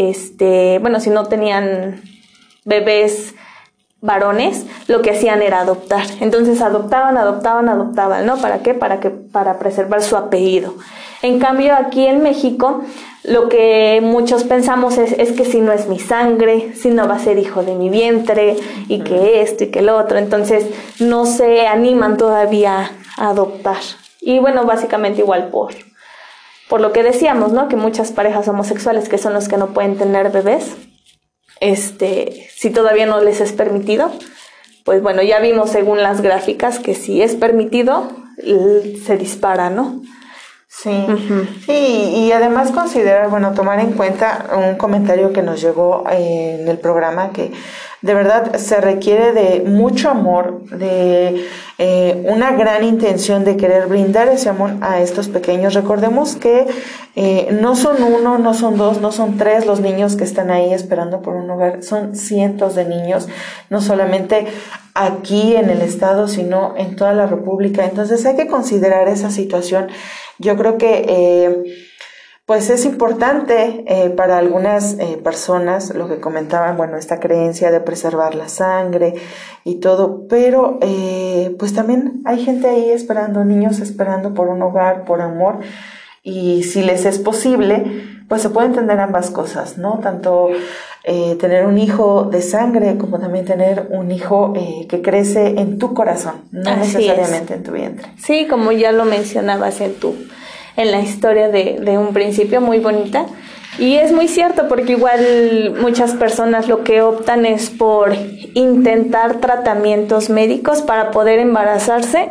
este, 0.09 0.79
bueno, 0.79 1.01
si 1.01 1.11
no 1.11 1.27
tenían 1.27 2.01
bebés 2.65 3.35
varones, 4.01 4.67
lo 4.89 5.03
que 5.03 5.11
hacían 5.11 5.43
era 5.43 5.61
adoptar. 5.61 6.07
Entonces 6.21 6.63
adoptaban, 6.63 7.19
adoptaban, 7.19 7.69
adoptaban, 7.69 8.25
¿no? 8.25 8.39
¿Para 8.39 8.61
qué? 8.61 8.73
Para 8.73 9.01
que 9.01 9.11
para 9.11 9.59
preservar 9.59 10.03
su 10.03 10.17
apellido. 10.17 10.75
En 11.23 11.39
cambio, 11.39 11.75
aquí 11.75 12.07
en 12.07 12.23
México, 12.23 12.83
lo 13.25 13.51
que 13.51 14.01
muchos 14.03 14.45
pensamos 14.45 14.97
es, 14.97 15.13
es 15.13 15.33
que 15.33 15.45
si 15.45 15.61
no 15.61 15.73
es 15.73 15.87
mi 15.87 15.99
sangre, 15.99 16.73
si 16.75 16.89
no 16.89 17.07
va 17.07 17.17
a 17.17 17.19
ser 17.19 17.39
hijo 17.39 17.63
de 17.63 17.75
mi 17.75 17.91
vientre, 17.91 18.57
y 18.89 19.01
que 19.01 19.43
esto 19.43 19.65
y 19.65 19.67
que 19.67 19.81
el 19.81 19.91
otro, 19.91 20.17
entonces 20.17 20.67
no 20.99 21.27
se 21.27 21.67
animan 21.67 22.17
todavía 22.17 22.91
a 23.19 23.29
adoptar. 23.29 23.83
Y 24.23 24.39
bueno, 24.39 24.65
básicamente 24.65 25.21
igual 25.21 25.49
por, 25.49 25.75
por 26.71 26.81
lo 26.81 26.93
que 26.93 27.03
decíamos, 27.03 27.53
¿no? 27.53 27.69
Que 27.69 27.75
muchas 27.75 28.13
parejas 28.13 28.47
homosexuales 28.47 29.09
que 29.09 29.19
son 29.19 29.35
los 29.35 29.49
que 29.49 29.57
no 29.57 29.75
pueden 29.75 29.99
tener 29.99 30.31
bebés, 30.31 30.77
este, 31.59 32.49
si 32.55 32.71
todavía 32.71 33.07
no 33.07 33.21
les 33.21 33.41
es 33.41 33.53
permitido, 33.53 34.11
pues 34.85 35.03
bueno, 35.03 35.21
ya 35.21 35.41
vimos 35.41 35.71
según 35.71 36.01
las 36.03 36.23
gráficas 36.23 36.79
que 36.79 36.95
si 36.95 37.23
es 37.23 37.35
permitido, 37.35 38.09
se 39.05 39.17
dispara, 39.19 39.69
¿no? 39.69 40.01
Sí, 40.73 41.05
sí, 41.67 41.73
y 41.73 42.33
además 42.33 42.71
considerar, 42.71 43.29
bueno, 43.29 43.55
tomar 43.55 43.81
en 43.81 43.93
cuenta 43.93 44.47
un 44.57 44.77
comentario 44.77 45.33
que 45.33 45.43
nos 45.43 45.61
llegó 45.61 46.05
eh, 46.09 46.59
en 46.61 46.69
el 46.69 46.79
programa 46.79 47.33
que 47.33 47.51
de 48.03 48.15
verdad 48.15 48.55
se 48.55 48.81
requiere 48.81 49.33
de 49.33 49.69
mucho 49.69 50.09
amor, 50.09 50.65
de 50.71 51.45
eh, 51.79 52.25
una 52.25 52.53
gran 52.53 52.85
intención 52.85 53.45
de 53.45 53.57
querer 53.57 53.89
brindar 53.89 54.29
ese 54.29 54.49
amor 54.49 54.75
a 54.81 55.01
estos 55.01 55.29
pequeños. 55.29 55.75
Recordemos 55.75 56.37
que 56.37 56.69
eh, 57.17 57.49
no 57.61 57.75
son 57.75 58.01
uno, 58.03 58.39
no 58.39 58.55
son 58.55 58.79
dos, 58.79 59.01
no 59.01 59.11
son 59.11 59.37
tres 59.37 59.67
los 59.67 59.81
niños 59.81 60.15
que 60.15 60.25
están 60.25 60.53
ahí 60.53 60.73
esperando 60.73 61.21
por 61.21 61.35
un 61.35 61.51
hogar, 61.51 61.83
son 61.83 62.15
cientos 62.15 62.77
de 62.77 62.85
niños, 62.85 63.29
no 63.71 63.81
solamente 63.81 64.47
aquí 64.95 65.57
en 65.57 65.69
el 65.69 65.83
estado, 65.83 66.29
sino 66.29 66.75
en 66.77 66.97
toda 66.97 67.13
la 67.13 67.27
República. 67.27 67.85
Entonces 67.85 68.25
hay 68.25 68.37
que 68.37 68.47
considerar 68.47 69.09
esa 69.09 69.31
situación. 69.31 69.89
Yo 70.41 70.57
creo 70.57 70.77
que... 70.77 71.05
Eh, 71.09 71.63
pues 72.51 72.69
es 72.69 72.85
importante 72.85 73.85
eh, 73.87 74.11
para 74.11 74.37
algunas 74.37 74.95
eh, 74.99 75.21
personas, 75.23 75.95
lo 75.95 76.09
que 76.09 76.19
comentaban, 76.19 76.77
bueno, 76.77 76.97
esta 76.97 77.21
creencia 77.21 77.71
de 77.71 77.79
preservar 77.79 78.35
la 78.35 78.49
sangre 78.49 79.15
y 79.63 79.77
todo, 79.77 80.27
pero 80.27 80.81
eh, 80.83 81.55
pues 81.61 81.75
también 81.75 82.23
hay 82.25 82.45
gente 82.45 82.69
ahí 82.69 82.91
esperando, 82.91 83.45
niños 83.45 83.79
esperando 83.79 84.35
por 84.35 84.49
un 84.49 84.61
hogar, 84.63 85.05
por 85.05 85.21
amor, 85.21 85.61
y 86.25 86.65
si 86.65 86.83
les 86.83 87.05
es 87.05 87.21
posible, 87.21 87.85
pues 88.31 88.41
se 88.41 88.49
pueden 88.49 88.71
entender 88.71 88.99
ambas 89.01 89.31
cosas, 89.31 89.77
¿no? 89.77 89.99
Tanto 90.03 90.49
tener 91.05 91.67
un 91.67 91.79
hijo 91.79 92.29
de 92.31 92.41
sangre 92.41 92.97
como 92.97 93.19
también 93.19 93.45
tener 93.45 93.89
un 93.91 94.13
hijo 94.13 94.55
que 94.89 95.03
crece 95.03 95.61
en 95.61 95.79
tu 95.79 95.95
corazón, 95.95 96.45
no 96.53 96.77
necesariamente 96.77 97.55
en 97.55 97.65
tu 97.65 97.73
vientre. 97.73 98.07
Sí, 98.17 98.47
como 98.49 98.71
ya 98.71 98.93
lo 98.93 99.05
mencionabas 99.05 99.81
en 99.81 99.95
tu 99.95 100.15
en 100.77 100.93
la 100.93 101.01
historia 101.01 101.49
de, 101.49 101.81
de 101.81 101.99
un 101.99 102.13
principio 102.13 102.61
muy 102.61 102.79
bonita. 102.79 103.27
Y 103.79 103.97
es 103.97 104.13
muy 104.13 104.29
cierto 104.29 104.69
porque 104.69 104.93
igual 104.93 105.75
muchas 105.81 106.13
personas 106.13 106.69
lo 106.69 106.85
que 106.85 107.03
optan 107.03 107.47
es 107.47 107.71
por 107.71 108.15
intentar 108.55 109.41
tratamientos 109.41 110.31
médicos 110.31 110.83
para 110.83 111.11
poder 111.11 111.41
embarazarse 111.41 112.31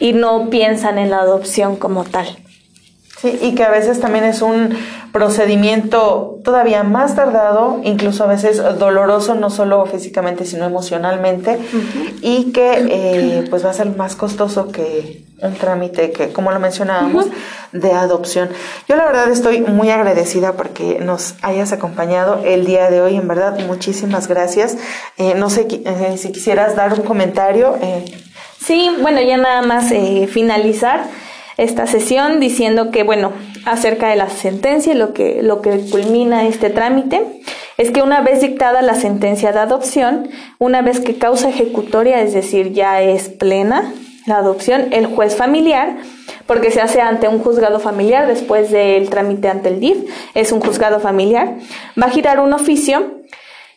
y 0.00 0.14
no 0.14 0.50
piensan 0.50 0.98
en 0.98 1.10
la 1.10 1.18
adopción 1.18 1.76
como 1.76 2.02
tal. 2.02 2.26
Sí, 3.22 3.38
y 3.40 3.54
que 3.54 3.62
a 3.62 3.70
veces 3.70 4.00
también 4.00 4.24
es 4.24 4.42
un 4.42 4.76
procedimiento 5.12 6.40
todavía 6.42 6.82
más 6.82 7.14
tardado, 7.14 7.80
incluso 7.84 8.24
a 8.24 8.26
veces 8.26 8.60
doloroso, 8.80 9.36
no 9.36 9.48
solo 9.48 9.86
físicamente, 9.86 10.44
sino 10.44 10.64
emocionalmente, 10.64 11.56
y 12.20 12.50
que 12.50 12.72
eh, 12.90 13.44
pues 13.48 13.64
va 13.64 13.70
a 13.70 13.74
ser 13.74 13.96
más 13.96 14.16
costoso 14.16 14.72
que 14.72 15.22
un 15.40 15.54
trámite 15.54 16.10
que, 16.10 16.32
como 16.32 16.50
lo 16.50 16.58
mencionábamos, 16.58 17.26
de 17.70 17.92
adopción. 17.92 18.48
Yo 18.88 18.96
la 18.96 19.04
verdad 19.04 19.30
estoy 19.30 19.60
muy 19.60 19.90
agradecida 19.90 20.54
porque 20.54 20.98
nos 21.00 21.36
hayas 21.42 21.72
acompañado 21.72 22.40
el 22.44 22.66
día 22.66 22.90
de 22.90 23.02
hoy, 23.02 23.14
en 23.14 23.28
verdad, 23.28 23.56
muchísimas 23.68 24.26
gracias. 24.26 24.76
Eh, 25.16 25.34
no 25.36 25.48
sé 25.48 25.68
eh, 25.70 26.16
si 26.18 26.32
quisieras 26.32 26.74
dar 26.74 26.92
un 26.92 27.04
comentario. 27.04 27.78
Sí, 28.58 28.90
bueno, 29.00 29.20
ya 29.20 29.36
nada 29.36 29.62
más 29.62 29.92
finalizar 30.28 31.06
esta 31.56 31.86
sesión 31.86 32.40
diciendo 32.40 32.90
que, 32.90 33.02
bueno, 33.02 33.32
acerca 33.64 34.08
de 34.08 34.16
la 34.16 34.28
sentencia, 34.28 34.94
lo 34.94 35.12
que, 35.12 35.42
lo 35.42 35.60
que 35.60 35.78
culmina 35.90 36.46
este 36.46 36.70
trámite, 36.70 37.22
es 37.78 37.90
que 37.90 38.02
una 38.02 38.20
vez 38.20 38.40
dictada 38.40 38.82
la 38.82 38.94
sentencia 38.94 39.52
de 39.52 39.58
adopción, 39.60 40.28
una 40.58 40.82
vez 40.82 41.00
que 41.00 41.16
causa 41.16 41.48
ejecutoria, 41.48 42.20
es 42.20 42.32
decir, 42.32 42.72
ya 42.72 43.00
es 43.02 43.28
plena 43.28 43.92
la 44.26 44.36
adopción, 44.36 44.92
el 44.92 45.06
juez 45.06 45.36
familiar, 45.36 45.96
porque 46.46 46.70
se 46.70 46.80
hace 46.80 47.00
ante 47.00 47.28
un 47.28 47.40
juzgado 47.40 47.80
familiar 47.80 48.26
después 48.26 48.70
del 48.70 49.10
trámite 49.10 49.48
ante 49.48 49.68
el 49.68 49.80
DIF, 49.80 49.98
es 50.34 50.52
un 50.52 50.60
juzgado 50.60 51.00
familiar, 51.00 51.56
va 52.00 52.06
a 52.06 52.10
girar 52.10 52.38
un 52.38 52.52
oficio 52.52 53.22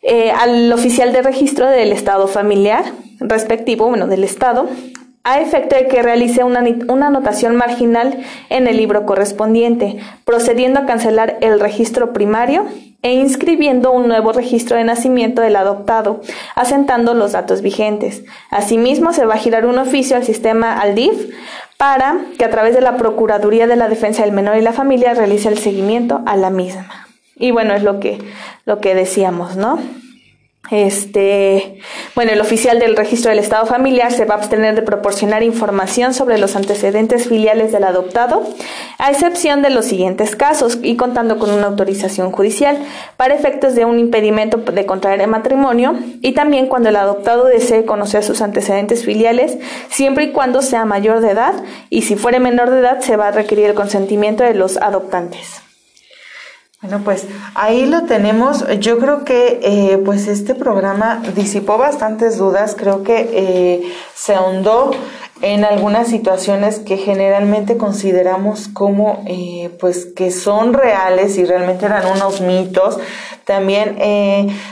eh, 0.02 0.32
al 0.32 0.72
oficial 0.72 1.12
de 1.14 1.24
registro 1.24 1.68
del 1.68 1.92
Estado 1.92 2.28
familiar 2.28 2.84
respectivo, 3.20 3.88
bueno, 3.88 4.08
del 4.08 4.24
Estado, 4.24 4.70
a 5.26 5.40
efecto 5.42 5.76
de 5.76 5.88
que 5.88 6.04
realice 6.04 6.44
una, 6.44 6.60
anotación 6.60 7.56
marginal 7.56 8.20
en 8.50 8.68
el 8.68 8.78
libro 8.78 9.08
correspondiente, 9.08 9.98
procediendo 10.24 10.80
a 10.80 10.86
cancelar 10.86 11.38
el 11.42 11.60
registro 11.60 12.14
primario 12.14 12.66
e 13.02 13.14
inscribiendo 13.14 13.92
un 13.92 14.08
nuevo 14.08 14.34
registro 14.34 14.78
de 14.78 14.84
nacimiento 14.84 15.42
del 15.42 15.56
adoptado, 15.56 16.22
asentando 16.56 17.16
los 17.16 17.32
datos 17.32 17.64
vigentes. 17.64 18.24
Asimismo, 18.52 19.14
se 19.14 19.26
va 19.26 19.34
a 19.34 19.40
girar 19.40 19.66
un 19.66 19.80
oficio 19.80 20.16
al 20.16 20.24
sistema 20.24 20.80
ALDIF 20.80 21.34
para 21.78 22.18
que 22.38 22.46
a 22.46 22.52
través 22.52 22.76
de 22.76 22.82
la 22.82 22.96
Procuraduría 22.96 23.66
de 23.66 23.76
la 23.78 23.90
Defensa 23.90 24.22
del 24.24 24.32
Menor 24.32 24.58
y 24.58 24.62
la 24.62 24.74
Familia 24.74 25.16
realice 25.16 25.50
el 25.50 25.58
seguimiento 25.58 26.22
a 26.28 26.38
la 26.38 26.52
misma. 26.52 27.08
Y 27.36 27.50
bueno, 27.50 27.74
es 27.74 27.82
lo 27.82 28.00
que, 28.00 28.20
lo 28.66 28.80
que 28.80 28.94
decíamos, 28.94 29.56
¿no? 29.56 29.80
Este, 30.72 31.80
bueno, 32.16 32.32
el 32.32 32.42
oficial 32.42 32.80
del 32.80 32.96
registro 32.96 33.30
del 33.30 33.40
Estado 33.40 33.66
familiar 33.66 34.12
se 34.12 34.26
va 34.26 34.36
a 34.36 34.38
abstener 34.38 34.76
de 34.76 34.82
proporcionar 34.82 35.44
información 35.44 36.14
sobre 36.14 36.38
los 36.38 36.56
antecedentes 36.56 37.28
filiales 37.28 37.72
del 37.72 37.84
adoptado, 37.84 38.44
a 38.98 39.12
excepción 39.12 39.62
de 39.62 39.70
los 39.70 39.86
siguientes 39.86 40.36
casos 40.36 40.80
y 40.82 40.96
contando 40.96 41.38
con 41.38 41.52
una 41.52 41.68
autorización 41.68 42.32
judicial 42.32 42.78
para 43.18 43.36
efectos 43.36 43.76
de 43.76 43.86
un 43.86 44.00
impedimento 44.00 44.58
de 44.58 44.86
contraer 44.86 45.26
matrimonio 45.28 45.96
y 46.22 46.34
también 46.34 46.68
cuando 46.68 46.90
el 46.90 46.96
adoptado 46.96 47.46
desee 47.46 47.86
conocer 47.86 48.24
sus 48.24 48.42
antecedentes 48.42 49.06
filiales, 49.06 49.58
siempre 49.90 50.26
y 50.26 50.32
cuando 50.32 50.62
sea 50.62 50.86
mayor 50.86 51.22
de 51.22 51.32
edad 51.32 51.54
y 51.90 52.04
si 52.04 52.16
fuere 52.16 52.40
menor 52.40 52.72
de 52.72 52.80
edad 52.80 53.02
se 53.02 53.18
va 53.18 53.28
a 53.28 53.32
requerir 53.32 53.66
el 53.66 53.76
consentimiento 53.76 54.44
de 54.44 54.56
los 54.56 54.78
adoptantes. 54.78 55.65
Bueno, 56.82 57.02
pues 57.04 57.26
ahí 57.56 57.86
lo 57.86 58.04
tenemos. 58.04 58.66
Yo 58.80 59.00
creo 59.00 59.24
que 59.24 59.60
eh, 59.64 59.98
pues 60.04 60.28
este 60.28 60.56
programa 60.56 61.22
disipó 61.34 61.78
bastantes 61.78 62.38
dudas. 62.38 62.76
Creo 62.78 63.02
que 63.02 63.30
eh, 63.32 63.94
se 64.14 64.36
ahondó 64.36 64.92
en 65.42 65.64
algunas 65.64 66.10
situaciones 66.10 66.80
que 66.80 66.98
generalmente 66.98 67.78
consideramos 67.78 68.68
como 68.68 69.24
eh, 69.26 69.76
pues 69.80 70.06
que 70.06 70.32
son 70.32 70.74
reales 70.74 71.38
y 71.38 71.46
realmente 71.46 71.86
eran 71.86 72.06
unos 72.08 72.42
mitos. 72.42 73.00
También 73.46 73.98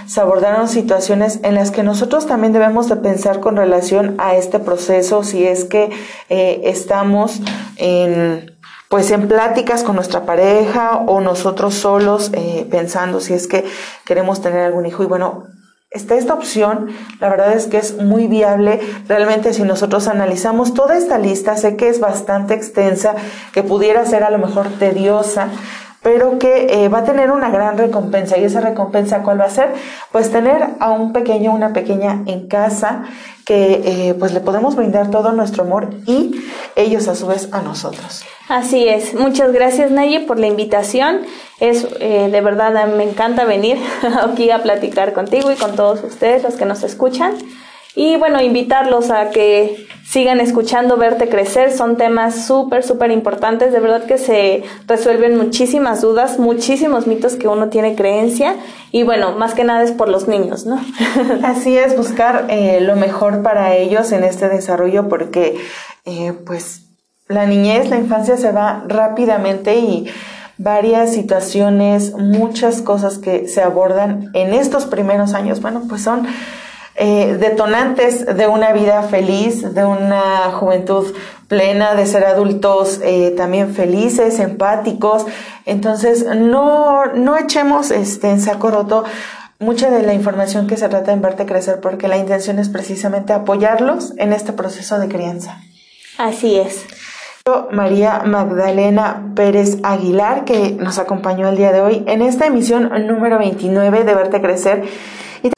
se 0.08 0.20
abordaron 0.20 0.68
situaciones 0.68 1.40
en 1.44 1.54
las 1.54 1.70
que 1.70 1.84
nosotros 1.84 2.26
también 2.26 2.54
debemos 2.54 2.90
de 2.90 2.96
pensar 2.96 3.40
con 3.40 3.56
relación 3.56 4.16
a 4.18 4.36
este 4.36 4.58
proceso, 4.58 5.24
si 5.24 5.46
es 5.46 5.64
que 5.66 5.92
estamos 6.30 7.40
en 7.78 8.53
pues 8.94 9.10
en 9.10 9.28
pláticas 9.28 9.82
con 9.82 9.96
nuestra 9.96 10.24
pareja 10.24 10.98
o 11.08 11.20
nosotros 11.20 11.74
solos 11.74 12.30
eh, 12.32 12.68
pensando 12.70 13.22
si 13.22 13.34
es 13.34 13.48
que 13.48 13.66
queremos 14.06 14.40
tener 14.40 14.60
algún 14.60 14.86
hijo 14.86 15.02
y 15.02 15.08
bueno, 15.08 15.46
está 15.90 16.14
esta 16.14 16.36
opción, 16.36 16.92
la 17.20 17.28
verdad 17.30 17.54
es 17.54 17.66
que 17.66 17.78
es 17.78 17.98
muy 17.98 18.28
viable. 18.28 18.80
Realmente 19.08 19.52
si 19.56 19.64
nosotros 19.64 20.08
analizamos 20.08 20.76
toda 20.76 20.96
esta 20.96 21.18
lista, 21.18 21.58
sé 21.58 21.76
que 21.76 21.90
es 21.90 22.00
bastante 22.00 22.54
extensa, 22.54 23.16
que 23.52 23.64
pudiera 23.64 24.06
ser 24.06 24.24
a 24.24 24.30
lo 24.30 24.38
mejor 24.38 24.68
tediosa, 24.78 25.48
pero 26.04 26.38
que 26.38 26.68
eh, 26.70 26.90
va 26.90 27.00
a 27.00 27.04
tener 27.06 27.32
una 27.32 27.50
gran 27.50 27.78
recompensa. 27.78 28.38
¿Y 28.38 28.44
esa 28.44 28.62
recompensa 28.62 29.24
cuál 29.24 29.40
va 29.40 29.46
a 29.46 29.50
ser? 29.50 29.74
Pues 30.12 30.30
tener 30.32 30.68
a 30.80 30.92
un 30.92 31.14
pequeño, 31.14 31.54
una 31.54 31.74
pequeña 31.74 32.22
en 32.28 32.48
casa 32.48 33.06
que 33.46 33.82
eh, 33.86 34.14
pues 34.14 34.34
le 34.34 34.40
podemos 34.40 34.76
brindar 34.76 35.10
todo 35.10 35.32
nuestro 35.32 35.64
amor 35.64 35.90
y 36.06 36.36
ellos 36.76 37.08
a 37.08 37.16
su 37.16 37.28
vez 37.28 37.50
a 37.52 37.62
nosotros. 37.62 38.24
Así 38.48 38.88
es. 38.88 39.14
Muchas 39.14 39.52
gracias 39.52 39.92
Naye 39.92 40.20
por 40.22 40.40
la 40.40 40.48
invitación. 40.48 41.22
Es 41.60 41.88
eh, 42.00 42.30
de 42.32 42.42
verdad 42.42 42.88
me 42.88 43.04
encanta 43.04 43.46
venir 43.46 43.78
aquí 44.22 44.52
a 44.52 44.62
platicar 44.62 45.14
contigo 45.14 45.52
y 45.52 45.56
con 45.56 45.76
todos 45.76 46.04
ustedes 46.04 46.44
los 46.44 46.56
que 46.56 46.66
nos 46.66 46.84
escuchan. 46.84 47.34
Y 47.96 48.18
bueno, 48.18 48.42
invitarlos 48.42 49.12
a 49.12 49.30
que 49.30 49.88
sigan 50.04 50.40
escuchando 50.40 50.98
Verte 50.98 51.30
Crecer. 51.30 51.72
Son 51.72 51.96
temas 51.96 52.46
súper, 52.48 52.84
súper 52.84 53.12
importantes. 53.12 53.72
De 53.72 53.80
verdad 53.80 54.06
que 54.06 54.18
se 54.18 54.64
resuelven 54.88 55.38
muchísimas 55.38 56.02
dudas, 56.02 56.40
muchísimos 56.40 57.06
mitos 57.06 57.36
que 57.36 57.48
uno 57.48 57.70
tiene 57.70 57.96
creencia. 57.96 58.56
Y 58.92 59.04
bueno, 59.04 59.34
más 59.34 59.54
que 59.54 59.64
nada 59.64 59.84
es 59.84 59.92
por 59.92 60.10
los 60.10 60.28
niños, 60.28 60.66
¿no? 60.66 60.80
Así 61.44 61.78
es, 61.78 61.96
buscar 61.96 62.46
eh, 62.50 62.80
lo 62.82 62.96
mejor 62.96 63.44
para 63.44 63.76
ellos 63.76 64.12
en 64.12 64.24
este 64.24 64.50
desarrollo 64.50 65.08
porque 65.08 65.58
eh, 66.06 66.34
pues 66.46 66.82
la 67.28 67.46
niñez, 67.46 67.90
la 67.90 67.98
infancia 67.98 68.38
se 68.38 68.52
va 68.52 68.84
rápidamente 68.88 69.76
y 69.76 70.08
varias 70.58 71.14
situaciones, 71.14 72.14
muchas 72.14 72.82
cosas 72.82 73.18
que 73.18 73.48
se 73.48 73.62
abordan 73.62 74.30
en 74.34 74.54
estos 74.54 74.86
primeros 74.86 75.34
años, 75.34 75.62
bueno, 75.62 75.84
pues 75.90 76.04
son 76.04 76.28
eh, 76.96 77.38
detonantes 77.40 78.26
de 78.26 78.48
una 78.48 78.72
vida 78.72 79.02
feliz, 79.04 79.74
de 79.74 79.86
una 79.86 80.52
juventud 80.52 81.14
plena, 81.48 81.96
de 81.96 82.06
ser 82.06 82.26
adultos 82.26 83.00
eh, 83.04 83.34
también 83.36 83.74
felices, 83.74 84.40
empáticos. 84.40 85.26
Entonces, 85.66 86.26
no, 86.26 87.06
no 87.08 87.38
echemos 87.38 87.92
este, 87.92 88.30
en 88.30 88.42
saco 88.42 88.70
roto 88.70 89.04
mucha 89.60 89.90
de 89.90 90.04
la 90.04 90.14
información 90.14 90.68
que 90.68 90.78
se 90.78 90.90
trata 90.90 91.14
en 91.14 91.22
Verte 91.22 91.46
Crecer, 91.46 91.80
porque 91.82 92.08
la 92.08 92.18
intención 92.18 92.60
es 92.60 92.70
precisamente 92.70 93.34
apoyarlos 93.34 94.14
en 94.18 94.34
este 94.34 94.54
proceso 94.54 95.00
de 95.00 95.08
crianza. 95.08 95.62
Así 96.18 96.58
es. 96.58 96.86
María 97.72 98.24
Magdalena 98.26 99.34
Pérez 99.36 99.80
Aguilar, 99.84 100.46
que 100.46 100.72
nos 100.72 100.98
acompañó 100.98 101.50
el 101.50 101.58
día 101.58 101.72
de 101.74 101.82
hoy 101.82 102.04
en 102.08 102.22
esta 102.22 102.46
emisión 102.46 102.90
número 103.08 103.38
29 103.38 104.04
de 104.04 104.16
Verte 104.16 104.42
Crecer. 104.42 104.86
Y 105.42 105.50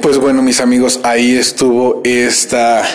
pues 0.00 0.16
bueno, 0.16 0.40
mis 0.40 0.60
amigos, 0.60 1.00
ahí 1.02 1.36
estuvo 1.36 2.00
esta 2.04 2.88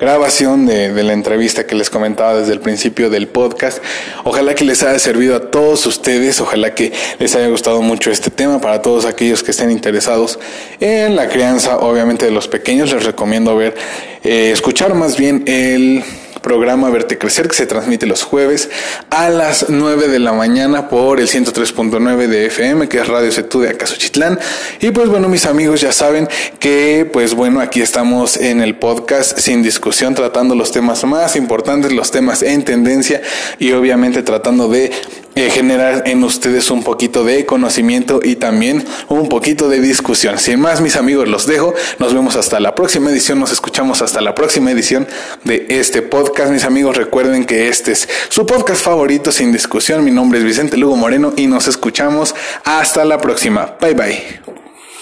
grabación 0.00 0.66
de, 0.66 0.90
la 1.04 1.12
entrevista 1.12 1.64
que 1.64 1.76
les 1.76 1.90
comentaba 1.90 2.34
desde 2.34 2.52
el 2.52 2.58
principio 2.58 3.08
del 3.08 3.28
podcast. 3.28 3.78
Ojalá 4.24 4.56
que 4.56 4.64
les 4.64 4.82
haya 4.82 4.98
servido 4.98 5.36
a 5.36 5.52
todos 5.52 5.86
ustedes, 5.86 6.40
ojalá 6.40 6.74
que 6.74 6.92
les 7.20 7.36
haya 7.36 7.46
gustado 7.46 7.82
mucho 7.82 8.10
este 8.10 8.30
tema 8.30 8.60
para 8.60 8.82
todos 8.82 9.04
aquellos 9.04 9.44
que 9.44 9.52
estén 9.52 9.70
interesados 9.70 10.40
en 10.80 11.14
la 11.14 11.28
crianza, 11.28 11.78
obviamente 11.78 12.24
de 12.24 12.32
los 12.32 12.48
pequeños. 12.48 12.92
Les 12.92 13.04
recomiendo 13.04 13.54
ver, 13.54 13.76
eh, 14.24 14.50
escuchar 14.52 14.92
más 14.94 15.16
bien 15.16 15.44
el 15.46 16.02
programa 16.44 16.90
Verte 16.90 17.16
Crecer 17.16 17.48
que 17.48 17.56
se 17.56 17.66
transmite 17.66 18.06
los 18.06 18.22
jueves 18.22 18.68
a 19.08 19.30
las 19.30 19.70
9 19.70 20.08
de 20.08 20.18
la 20.18 20.34
mañana 20.34 20.90
por 20.90 21.18
el 21.18 21.26
103.9 21.26 22.26
de 22.28 22.46
FM, 22.46 22.86
que 22.86 22.98
es 22.98 23.08
Radio 23.08 23.32
Setú 23.32 23.62
de 23.62 23.70
Acasochitlán. 23.70 24.38
Y 24.80 24.90
pues 24.90 25.08
bueno, 25.08 25.28
mis 25.28 25.46
amigos 25.46 25.80
ya 25.80 25.90
saben 25.90 26.28
que 26.60 27.08
pues 27.10 27.34
bueno, 27.34 27.60
aquí 27.60 27.80
estamos 27.80 28.36
en 28.36 28.60
el 28.60 28.76
podcast 28.76 29.38
sin 29.38 29.62
discusión 29.62 30.14
tratando 30.14 30.54
los 30.54 30.70
temas 30.70 31.02
más 31.04 31.34
importantes, 31.34 31.92
los 31.92 32.10
temas 32.10 32.42
en 32.42 32.62
tendencia 32.62 33.22
y 33.58 33.72
obviamente 33.72 34.22
tratando 34.22 34.68
de 34.68 34.92
eh, 35.36 35.50
generar 35.50 36.04
en 36.06 36.22
ustedes 36.22 36.70
un 36.70 36.84
poquito 36.84 37.24
de 37.24 37.44
conocimiento 37.44 38.20
y 38.22 38.36
también 38.36 38.84
un 39.08 39.28
poquito 39.28 39.68
de 39.68 39.80
discusión. 39.80 40.38
Sin 40.38 40.60
más, 40.60 40.80
mis 40.80 40.94
amigos, 40.94 41.26
los 41.26 41.46
dejo. 41.46 41.74
Nos 41.98 42.14
vemos 42.14 42.36
hasta 42.36 42.60
la 42.60 42.76
próxima 42.76 43.10
edición. 43.10 43.40
Nos 43.40 43.50
escuchamos 43.50 44.00
hasta 44.00 44.20
la 44.20 44.36
próxima 44.36 44.70
edición 44.70 45.08
de 45.42 45.66
este 45.70 46.02
Mis 46.34 46.64
amigos, 46.64 46.96
recuerden 46.96 47.44
que 47.44 47.68
este 47.68 47.92
es 47.92 48.08
su 48.28 48.44
podcast 48.44 48.82
favorito 48.82 49.30
sin 49.30 49.52
discusión. 49.52 50.04
Mi 50.04 50.10
nombre 50.10 50.40
es 50.40 50.44
Vicente 50.44 50.76
Lugo 50.76 50.96
Moreno 50.96 51.32
y 51.36 51.46
nos 51.46 51.68
escuchamos 51.68 52.34
hasta 52.64 53.04
la 53.04 53.18
próxima. 53.18 53.76
Bye 53.80 53.94
bye. 53.94 54.43